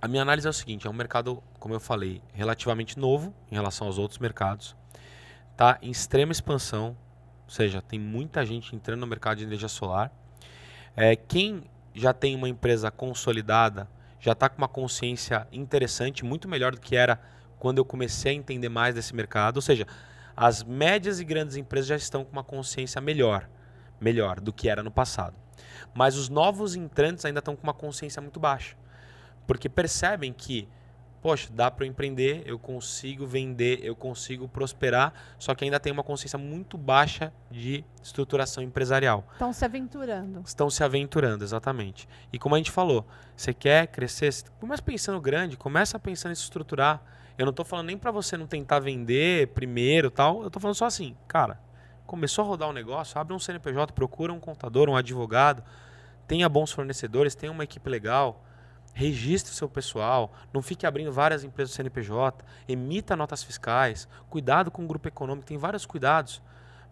A 0.00 0.06
minha 0.06 0.22
análise 0.22 0.46
é 0.46 0.50
o 0.50 0.52
seguinte: 0.52 0.86
é 0.86 0.90
um 0.90 0.94
mercado, 0.94 1.42
como 1.58 1.74
eu 1.74 1.80
falei, 1.80 2.22
relativamente 2.32 2.98
novo 2.98 3.34
em 3.50 3.54
relação 3.54 3.86
aos 3.86 3.98
outros 3.98 4.18
mercados. 4.18 4.76
Está 5.52 5.78
em 5.82 5.90
extrema 5.90 6.30
expansão, 6.30 6.96
ou 7.44 7.50
seja, 7.50 7.82
tem 7.82 7.98
muita 7.98 8.46
gente 8.46 8.76
entrando 8.76 9.00
no 9.00 9.06
mercado 9.06 9.38
de 9.38 9.44
energia 9.44 9.68
solar. 9.68 10.12
É, 10.96 11.16
quem 11.16 11.64
já 11.94 12.12
tem 12.12 12.36
uma 12.36 12.48
empresa 12.48 12.90
consolidada 12.90 13.88
já 14.20 14.32
está 14.32 14.48
com 14.48 14.58
uma 14.58 14.68
consciência 14.68 15.46
interessante, 15.52 16.24
muito 16.24 16.48
melhor 16.48 16.72
do 16.72 16.80
que 16.80 16.96
era 16.96 17.20
quando 17.58 17.78
eu 17.78 17.84
comecei 17.84 18.32
a 18.32 18.34
entender 18.34 18.68
mais 18.68 18.94
desse 18.94 19.14
mercado. 19.14 19.56
Ou 19.56 19.62
seja, 19.62 19.86
as 20.36 20.62
médias 20.62 21.18
e 21.18 21.24
grandes 21.24 21.56
empresas 21.56 21.88
já 21.88 21.96
estão 21.96 22.24
com 22.24 22.32
uma 22.32 22.44
consciência 22.44 23.00
melhor, 23.00 23.48
melhor 24.00 24.40
do 24.40 24.52
que 24.52 24.68
era 24.68 24.82
no 24.82 24.90
passado. 24.90 25.34
Mas 25.94 26.16
os 26.16 26.28
novos 26.28 26.74
entrantes 26.74 27.24
ainda 27.24 27.38
estão 27.38 27.56
com 27.56 27.62
uma 27.62 27.74
consciência 27.74 28.20
muito 28.22 28.38
baixa 28.38 28.76
porque 29.48 29.66
percebem 29.66 30.30
que, 30.30 30.68
poxa, 31.22 31.48
dá 31.50 31.70
para 31.70 31.86
eu 31.86 31.88
empreender, 31.88 32.42
eu 32.44 32.58
consigo 32.58 33.26
vender, 33.26 33.80
eu 33.82 33.96
consigo 33.96 34.46
prosperar, 34.46 35.14
só 35.38 35.54
que 35.54 35.64
ainda 35.64 35.80
tem 35.80 35.90
uma 35.90 36.04
consciência 36.04 36.38
muito 36.38 36.76
baixa 36.76 37.32
de 37.50 37.82
estruturação 38.02 38.62
empresarial. 38.62 39.26
Estão 39.32 39.50
se 39.50 39.64
aventurando. 39.64 40.42
Estão 40.44 40.68
se 40.68 40.84
aventurando, 40.84 41.42
exatamente. 41.42 42.06
E 42.30 42.38
como 42.38 42.54
a 42.54 42.58
gente 42.58 42.70
falou, 42.70 43.06
você 43.34 43.54
quer 43.54 43.86
crescer, 43.86 44.30
começa 44.60 44.82
pensando 44.82 45.18
grande, 45.18 45.56
começa 45.56 45.98
pensando 45.98 46.32
em 46.32 46.34
se 46.34 46.42
estruturar. 46.42 47.02
Eu 47.38 47.46
não 47.46 47.50
estou 47.50 47.64
falando 47.64 47.86
nem 47.86 47.96
para 47.96 48.10
você 48.10 48.36
não 48.36 48.46
tentar 48.46 48.80
vender 48.80 49.48
primeiro, 49.48 50.10
tal. 50.10 50.42
Eu 50.42 50.48
estou 50.48 50.60
falando 50.60 50.74
só 50.74 50.84
assim, 50.84 51.16
cara, 51.26 51.58
começou 52.08 52.42
a 52.42 52.48
rodar 52.48 52.70
um 52.70 52.72
negócio, 52.72 53.20
abre 53.20 53.34
um 53.34 53.38
CNPJ, 53.38 53.92
procura 53.92 54.32
um 54.32 54.40
contador, 54.40 54.88
um 54.88 54.96
advogado, 54.96 55.62
tenha 56.26 56.48
bons 56.48 56.72
fornecedores, 56.72 57.34
tenha 57.34 57.52
uma 57.52 57.64
equipe 57.64 57.88
legal, 57.88 58.42
registre 58.94 59.52
o 59.52 59.54
seu 59.54 59.68
pessoal, 59.68 60.32
não 60.50 60.62
fique 60.62 60.86
abrindo 60.86 61.12
várias 61.12 61.44
empresas 61.44 61.74
do 61.74 61.76
CNPJ, 61.76 62.42
emita 62.66 63.14
notas 63.14 63.42
fiscais, 63.42 64.08
cuidado 64.30 64.70
com 64.70 64.82
o 64.84 64.86
grupo 64.86 65.06
econômico, 65.06 65.46
tem 65.46 65.58
vários 65.58 65.84
cuidados, 65.84 66.40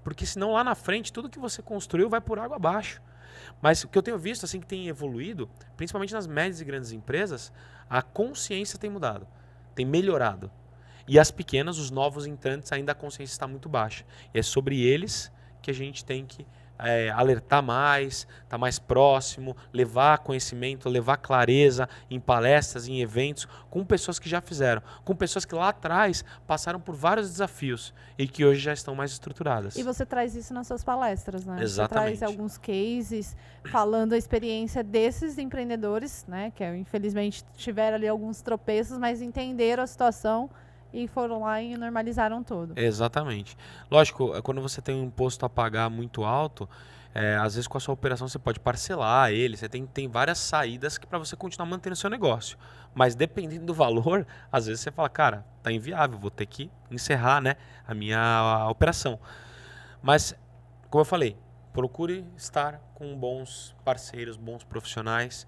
porque 0.04 0.26
senão 0.26 0.52
lá 0.52 0.62
na 0.62 0.74
frente 0.74 1.10
tudo 1.10 1.30
que 1.30 1.38
você 1.38 1.62
construiu 1.62 2.10
vai 2.10 2.20
por 2.20 2.38
água 2.38 2.56
abaixo. 2.56 3.00
Mas 3.62 3.82
o 3.84 3.88
que 3.88 3.96
eu 3.96 4.02
tenho 4.02 4.18
visto 4.18 4.44
assim 4.44 4.60
que 4.60 4.66
tem 4.66 4.86
evoluído, 4.86 5.48
principalmente 5.78 6.12
nas 6.12 6.26
médias 6.26 6.60
e 6.60 6.64
grandes 6.64 6.92
empresas, 6.92 7.50
a 7.88 8.02
consciência 8.02 8.78
tem 8.78 8.90
mudado, 8.90 9.26
tem 9.74 9.86
melhorado. 9.86 10.50
E 11.08 11.18
as 11.18 11.30
pequenas, 11.30 11.78
os 11.78 11.90
novos 11.90 12.26
entrantes, 12.26 12.72
ainda 12.72 12.92
a 12.92 12.94
consciência 12.94 13.32
está 13.32 13.46
muito 13.46 13.68
baixa. 13.68 14.04
E 14.34 14.38
é 14.38 14.42
sobre 14.42 14.80
eles 14.80 15.32
que 15.62 15.70
a 15.70 15.74
gente 15.74 16.04
tem 16.04 16.24
que 16.24 16.46
é, 16.78 17.10
alertar 17.10 17.62
mais, 17.62 18.18
estar 18.18 18.44
tá 18.50 18.58
mais 18.58 18.78
próximo, 18.78 19.56
levar 19.72 20.18
conhecimento, 20.18 20.88
levar 20.88 21.16
clareza 21.16 21.88
em 22.10 22.20
palestras, 22.20 22.88
em 22.88 23.00
eventos, 23.00 23.46
com 23.70 23.84
pessoas 23.84 24.18
que 24.18 24.28
já 24.28 24.40
fizeram, 24.40 24.82
com 25.04 25.14
pessoas 25.14 25.44
que 25.44 25.54
lá 25.54 25.70
atrás 25.70 26.24
passaram 26.46 26.80
por 26.80 26.94
vários 26.94 27.30
desafios 27.30 27.94
e 28.18 28.26
que 28.26 28.44
hoje 28.44 28.60
já 28.60 28.72
estão 28.72 28.94
mais 28.94 29.12
estruturadas. 29.12 29.76
E 29.76 29.82
você 29.82 30.04
traz 30.04 30.34
isso 30.34 30.52
nas 30.52 30.66
suas 30.66 30.84
palestras, 30.84 31.44
né? 31.44 31.62
Exatamente. 31.62 32.18
Você 32.18 32.18
traz 32.18 32.22
alguns 32.22 32.58
cases 32.58 33.36
falando 33.70 34.12
a 34.12 34.18
experiência 34.18 34.82
desses 34.82 35.38
empreendedores, 35.38 36.24
né? 36.28 36.52
Que 36.54 36.64
infelizmente 36.76 37.44
tiveram 37.56 37.96
ali 37.96 38.08
alguns 38.08 38.42
tropeços, 38.42 38.98
mas 38.98 39.22
entenderam 39.22 39.82
a 39.82 39.86
situação 39.86 40.50
e 40.92 41.06
foram 41.08 41.40
lá 41.40 41.60
e 41.60 41.76
normalizaram 41.76 42.42
tudo. 42.42 42.74
Exatamente. 42.76 43.56
Lógico, 43.90 44.34
é, 44.34 44.42
quando 44.42 44.60
você 44.60 44.80
tem 44.80 44.94
um 44.94 45.04
imposto 45.04 45.44
a 45.44 45.48
pagar 45.48 45.90
muito 45.90 46.24
alto, 46.24 46.68
é, 47.14 47.36
às 47.36 47.54
vezes 47.54 47.66
com 47.66 47.78
a 47.78 47.80
sua 47.80 47.94
operação 47.94 48.28
você 48.28 48.38
pode 48.38 48.60
parcelar 48.60 49.30
ele, 49.30 49.56
você 49.56 49.68
tem, 49.68 49.86
tem 49.86 50.06
várias 50.06 50.38
saídas 50.38 50.98
para 50.98 51.18
você 51.18 51.34
continuar 51.34 51.66
mantendo 51.66 51.94
o 51.94 51.96
seu 51.96 52.10
negócio. 52.10 52.58
Mas 52.94 53.14
dependendo 53.14 53.64
do 53.66 53.74
valor, 53.74 54.26
às 54.52 54.66
vezes 54.66 54.82
você 54.82 54.90
fala, 54.90 55.08
cara, 55.08 55.44
tá 55.62 55.72
inviável, 55.72 56.18
vou 56.18 56.30
ter 56.30 56.46
que 56.46 56.70
encerrar 56.90 57.40
né, 57.40 57.56
a 57.86 57.94
minha 57.94 58.18
a 58.20 58.70
operação. 58.70 59.18
Mas, 60.02 60.34
como 60.90 61.00
eu 61.00 61.06
falei, 61.06 61.36
procure 61.72 62.24
estar 62.36 62.80
com 62.94 63.18
bons 63.18 63.74
parceiros, 63.84 64.36
bons 64.36 64.64
profissionais, 64.64 65.46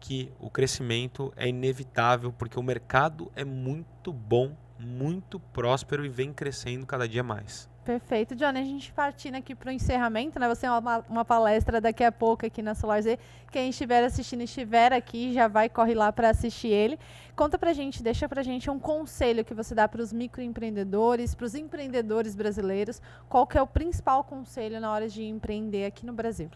que 0.00 0.32
o 0.40 0.50
crescimento 0.50 1.32
é 1.36 1.48
inevitável, 1.48 2.32
porque 2.32 2.58
o 2.58 2.62
mercado 2.62 3.30
é 3.36 3.44
muito 3.44 4.12
bom 4.12 4.56
muito 4.80 5.38
próspero 5.38 6.04
e 6.04 6.08
vem 6.08 6.32
crescendo 6.32 6.86
cada 6.86 7.08
dia 7.08 7.22
mais. 7.22 7.68
Perfeito, 7.84 8.36
Johnny. 8.36 8.60
A 8.60 8.64
gente 8.64 8.92
partindo 8.92 9.36
aqui 9.36 9.54
para 9.54 9.68
o 9.68 9.72
encerramento, 9.72 10.38
né? 10.38 10.48
Você 10.48 10.62
tem 10.62 10.70
uma, 10.70 11.04
uma 11.08 11.24
palestra 11.24 11.80
daqui 11.80 12.04
a 12.04 12.12
pouco 12.12 12.46
aqui 12.46 12.62
na 12.62 12.74
Solar 12.74 13.02
Z. 13.02 13.18
Quem 13.50 13.70
estiver 13.70 14.04
assistindo, 14.04 14.42
estiver 14.42 14.92
aqui, 14.92 15.32
já 15.32 15.48
vai, 15.48 15.68
corre 15.68 15.94
lá 15.94 16.12
para 16.12 16.30
assistir 16.30 16.68
ele. 16.68 16.98
Conta 17.34 17.58
para 17.58 17.72
gente, 17.72 18.02
deixa 18.02 18.28
para 18.28 18.42
gente 18.42 18.70
um 18.70 18.78
conselho 18.78 19.44
que 19.44 19.54
você 19.54 19.74
dá 19.74 19.88
para 19.88 20.02
os 20.02 20.12
microempreendedores, 20.12 21.34
para 21.34 21.46
os 21.46 21.54
empreendedores 21.54 22.36
brasileiros. 22.36 23.00
Qual 23.28 23.46
que 23.46 23.56
é 23.56 23.62
o 23.62 23.66
principal 23.66 24.22
conselho 24.24 24.78
na 24.78 24.92
hora 24.92 25.08
de 25.08 25.24
empreender 25.24 25.86
aqui 25.86 26.04
no 26.04 26.12
Brasil? 26.12 26.50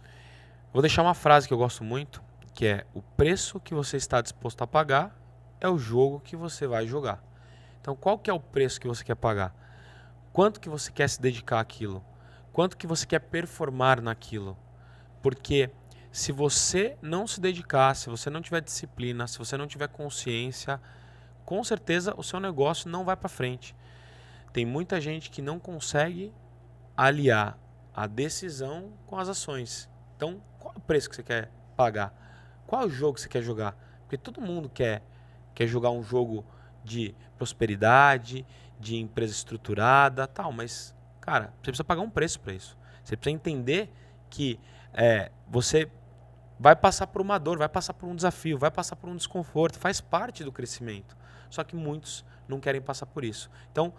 Vou 0.72 0.82
deixar 0.82 1.02
uma 1.02 1.14
frase 1.14 1.48
que 1.48 1.54
eu 1.54 1.58
gosto 1.58 1.82
muito, 1.82 2.22
que 2.52 2.66
é 2.66 2.84
o 2.94 3.00
preço 3.00 3.58
que 3.58 3.74
você 3.74 3.96
está 3.96 4.20
disposto 4.20 4.62
a 4.62 4.66
pagar 4.66 5.16
é 5.60 5.68
o 5.68 5.78
jogo 5.78 6.20
que 6.20 6.36
você 6.36 6.66
vai 6.66 6.86
jogar. 6.86 7.22
Então, 7.85 7.95
qual 7.95 8.18
que 8.18 8.30
é 8.30 8.32
o 8.32 8.41
preço 8.41 8.80
que 8.80 8.89
você 8.89 9.05
quer 9.05 9.14
pagar? 9.14 9.55
Quanto 10.32 10.59
que 10.59 10.70
você 10.70 10.91
quer 10.91 11.07
se 11.07 11.20
dedicar 11.20 11.61
àquilo? 11.61 12.03
Quanto 12.51 12.78
que 12.78 12.87
você 12.87 13.05
quer 13.05 13.18
performar 13.18 14.01
naquilo? 14.01 14.57
Porque 15.20 15.68
se 16.11 16.32
você 16.32 16.97
não 17.03 17.26
se 17.26 17.39
dedicar, 17.39 17.95
se 17.95 18.09
você 18.09 18.30
não 18.30 18.41
tiver 18.41 18.62
disciplina, 18.62 19.26
se 19.26 19.39
você 19.39 19.55
não 19.59 19.66
tiver 19.66 19.89
consciência, 19.89 20.80
com 21.45 21.62
certeza 21.62 22.14
o 22.16 22.22
seu 22.22 22.41
negócio 22.41 22.89
não 22.89 23.05
vai 23.05 23.16
para 23.16 23.28
frente. 23.28 23.76
Tem 24.51 24.64
muita 24.64 24.99
gente 24.99 25.28
que 25.28 25.43
não 25.43 25.61
consegue 25.61 26.32
aliar 26.97 27.59
a 27.95 28.07
decisão 28.07 28.95
com 29.07 29.18
as 29.18 29.28
ações. 29.28 29.91
Então, 30.16 30.41
qual 30.59 30.72
é 30.72 30.78
o 30.78 30.80
preço 30.80 31.11
que 31.11 31.16
você 31.16 31.22
quer 31.22 31.51
pagar? 31.76 32.14
Qual 32.66 32.80
é 32.80 32.87
o 32.87 32.89
jogo 32.89 33.16
que 33.16 33.20
você 33.20 33.28
quer 33.28 33.43
jogar? 33.43 33.76
Porque 34.01 34.16
todo 34.16 34.41
mundo 34.41 34.70
quer 34.70 35.03
quer 35.55 35.66
jogar 35.66 35.91
um 35.91 36.03
jogo 36.03 36.47
de 36.85 37.14
prosperidade, 37.37 38.47
de 38.78 38.97
empresa 38.97 39.32
estruturada, 39.32 40.26
tal, 40.26 40.53
mas, 40.53 40.95
cara, 41.20 41.53
você 41.57 41.70
precisa 41.70 41.85
pagar 41.85 42.03
um 42.03 42.11
preço 42.11 42.39
para 42.41 42.53
isso. 42.53 42.76
Você 43.03 43.16
precisa 43.16 43.35
entender 43.35 43.91
que 44.30 44.61
é, 44.93 45.30
você 45.49 45.91
vai 46.59 46.76
passar 46.76 47.07
por 47.07 47.20
uma 47.20 47.39
dor, 47.39 47.59
vai 47.59 47.68
passar 47.68 47.95
por 47.95 48.09
um 48.09 48.14
desafio, 48.14 48.59
vai 48.59 48.70
passar 48.70 48.97
por 48.97 49.09
um 49.09 49.16
desconforto, 49.16 49.78
faz 49.78 50.01
parte 50.01 50.45
do 50.45 50.53
crescimento. 50.53 51.16
Só 51.51 51.64
que 51.64 51.74
muitos 51.74 52.24
não 52.49 52.61
querem 52.61 52.80
passar 52.80 53.07
por 53.07 53.24
isso. 53.24 53.51
Então, 53.70 53.93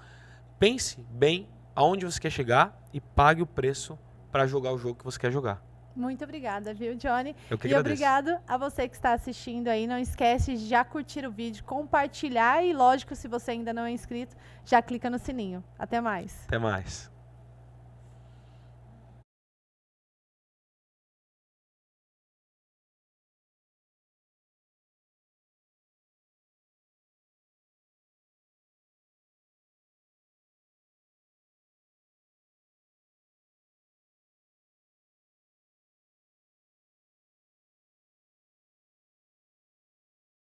pense 0.60 1.02
bem 1.10 1.50
aonde 1.76 2.06
você 2.06 2.20
quer 2.20 2.30
chegar 2.30 2.78
e 2.94 3.02
pague 3.02 3.42
o 3.42 3.46
preço 3.46 3.98
para 4.32 4.48
jogar 4.48 4.72
o 4.72 4.78
jogo 4.78 4.96
que 4.96 5.06
você 5.06 5.20
quer 5.20 5.32
jogar. 5.32 5.62
Muito 5.96 6.24
obrigada, 6.24 6.74
viu, 6.74 6.96
Johnny? 6.96 7.36
Eu 7.50 7.58
que 7.58 7.68
e 7.70 7.76
obrigado 7.76 8.38
a 8.48 8.58
você 8.58 8.88
que 8.88 8.96
está 8.96 9.14
assistindo 9.14 9.70
aí. 9.70 9.88
Não 9.88 9.98
esquece 9.98 10.58
de 10.58 10.68
já 10.68 10.84
curtir 10.84 11.26
o 11.26 11.32
vídeo, 11.32 11.64
compartilhar 11.64 12.64
e, 12.64 12.74
lógico, 12.74 13.16
se 13.16 13.28
você 13.28 13.52
ainda 13.52 13.74
não 13.74 13.86
é 13.86 13.92
inscrito, 13.92 14.36
já 14.66 14.82
clica 14.82 15.10
no 15.10 15.18
sininho. 15.18 15.64
Até 15.80 16.02
mais. 16.02 16.44
Até 16.48 16.58
mais. 16.58 17.15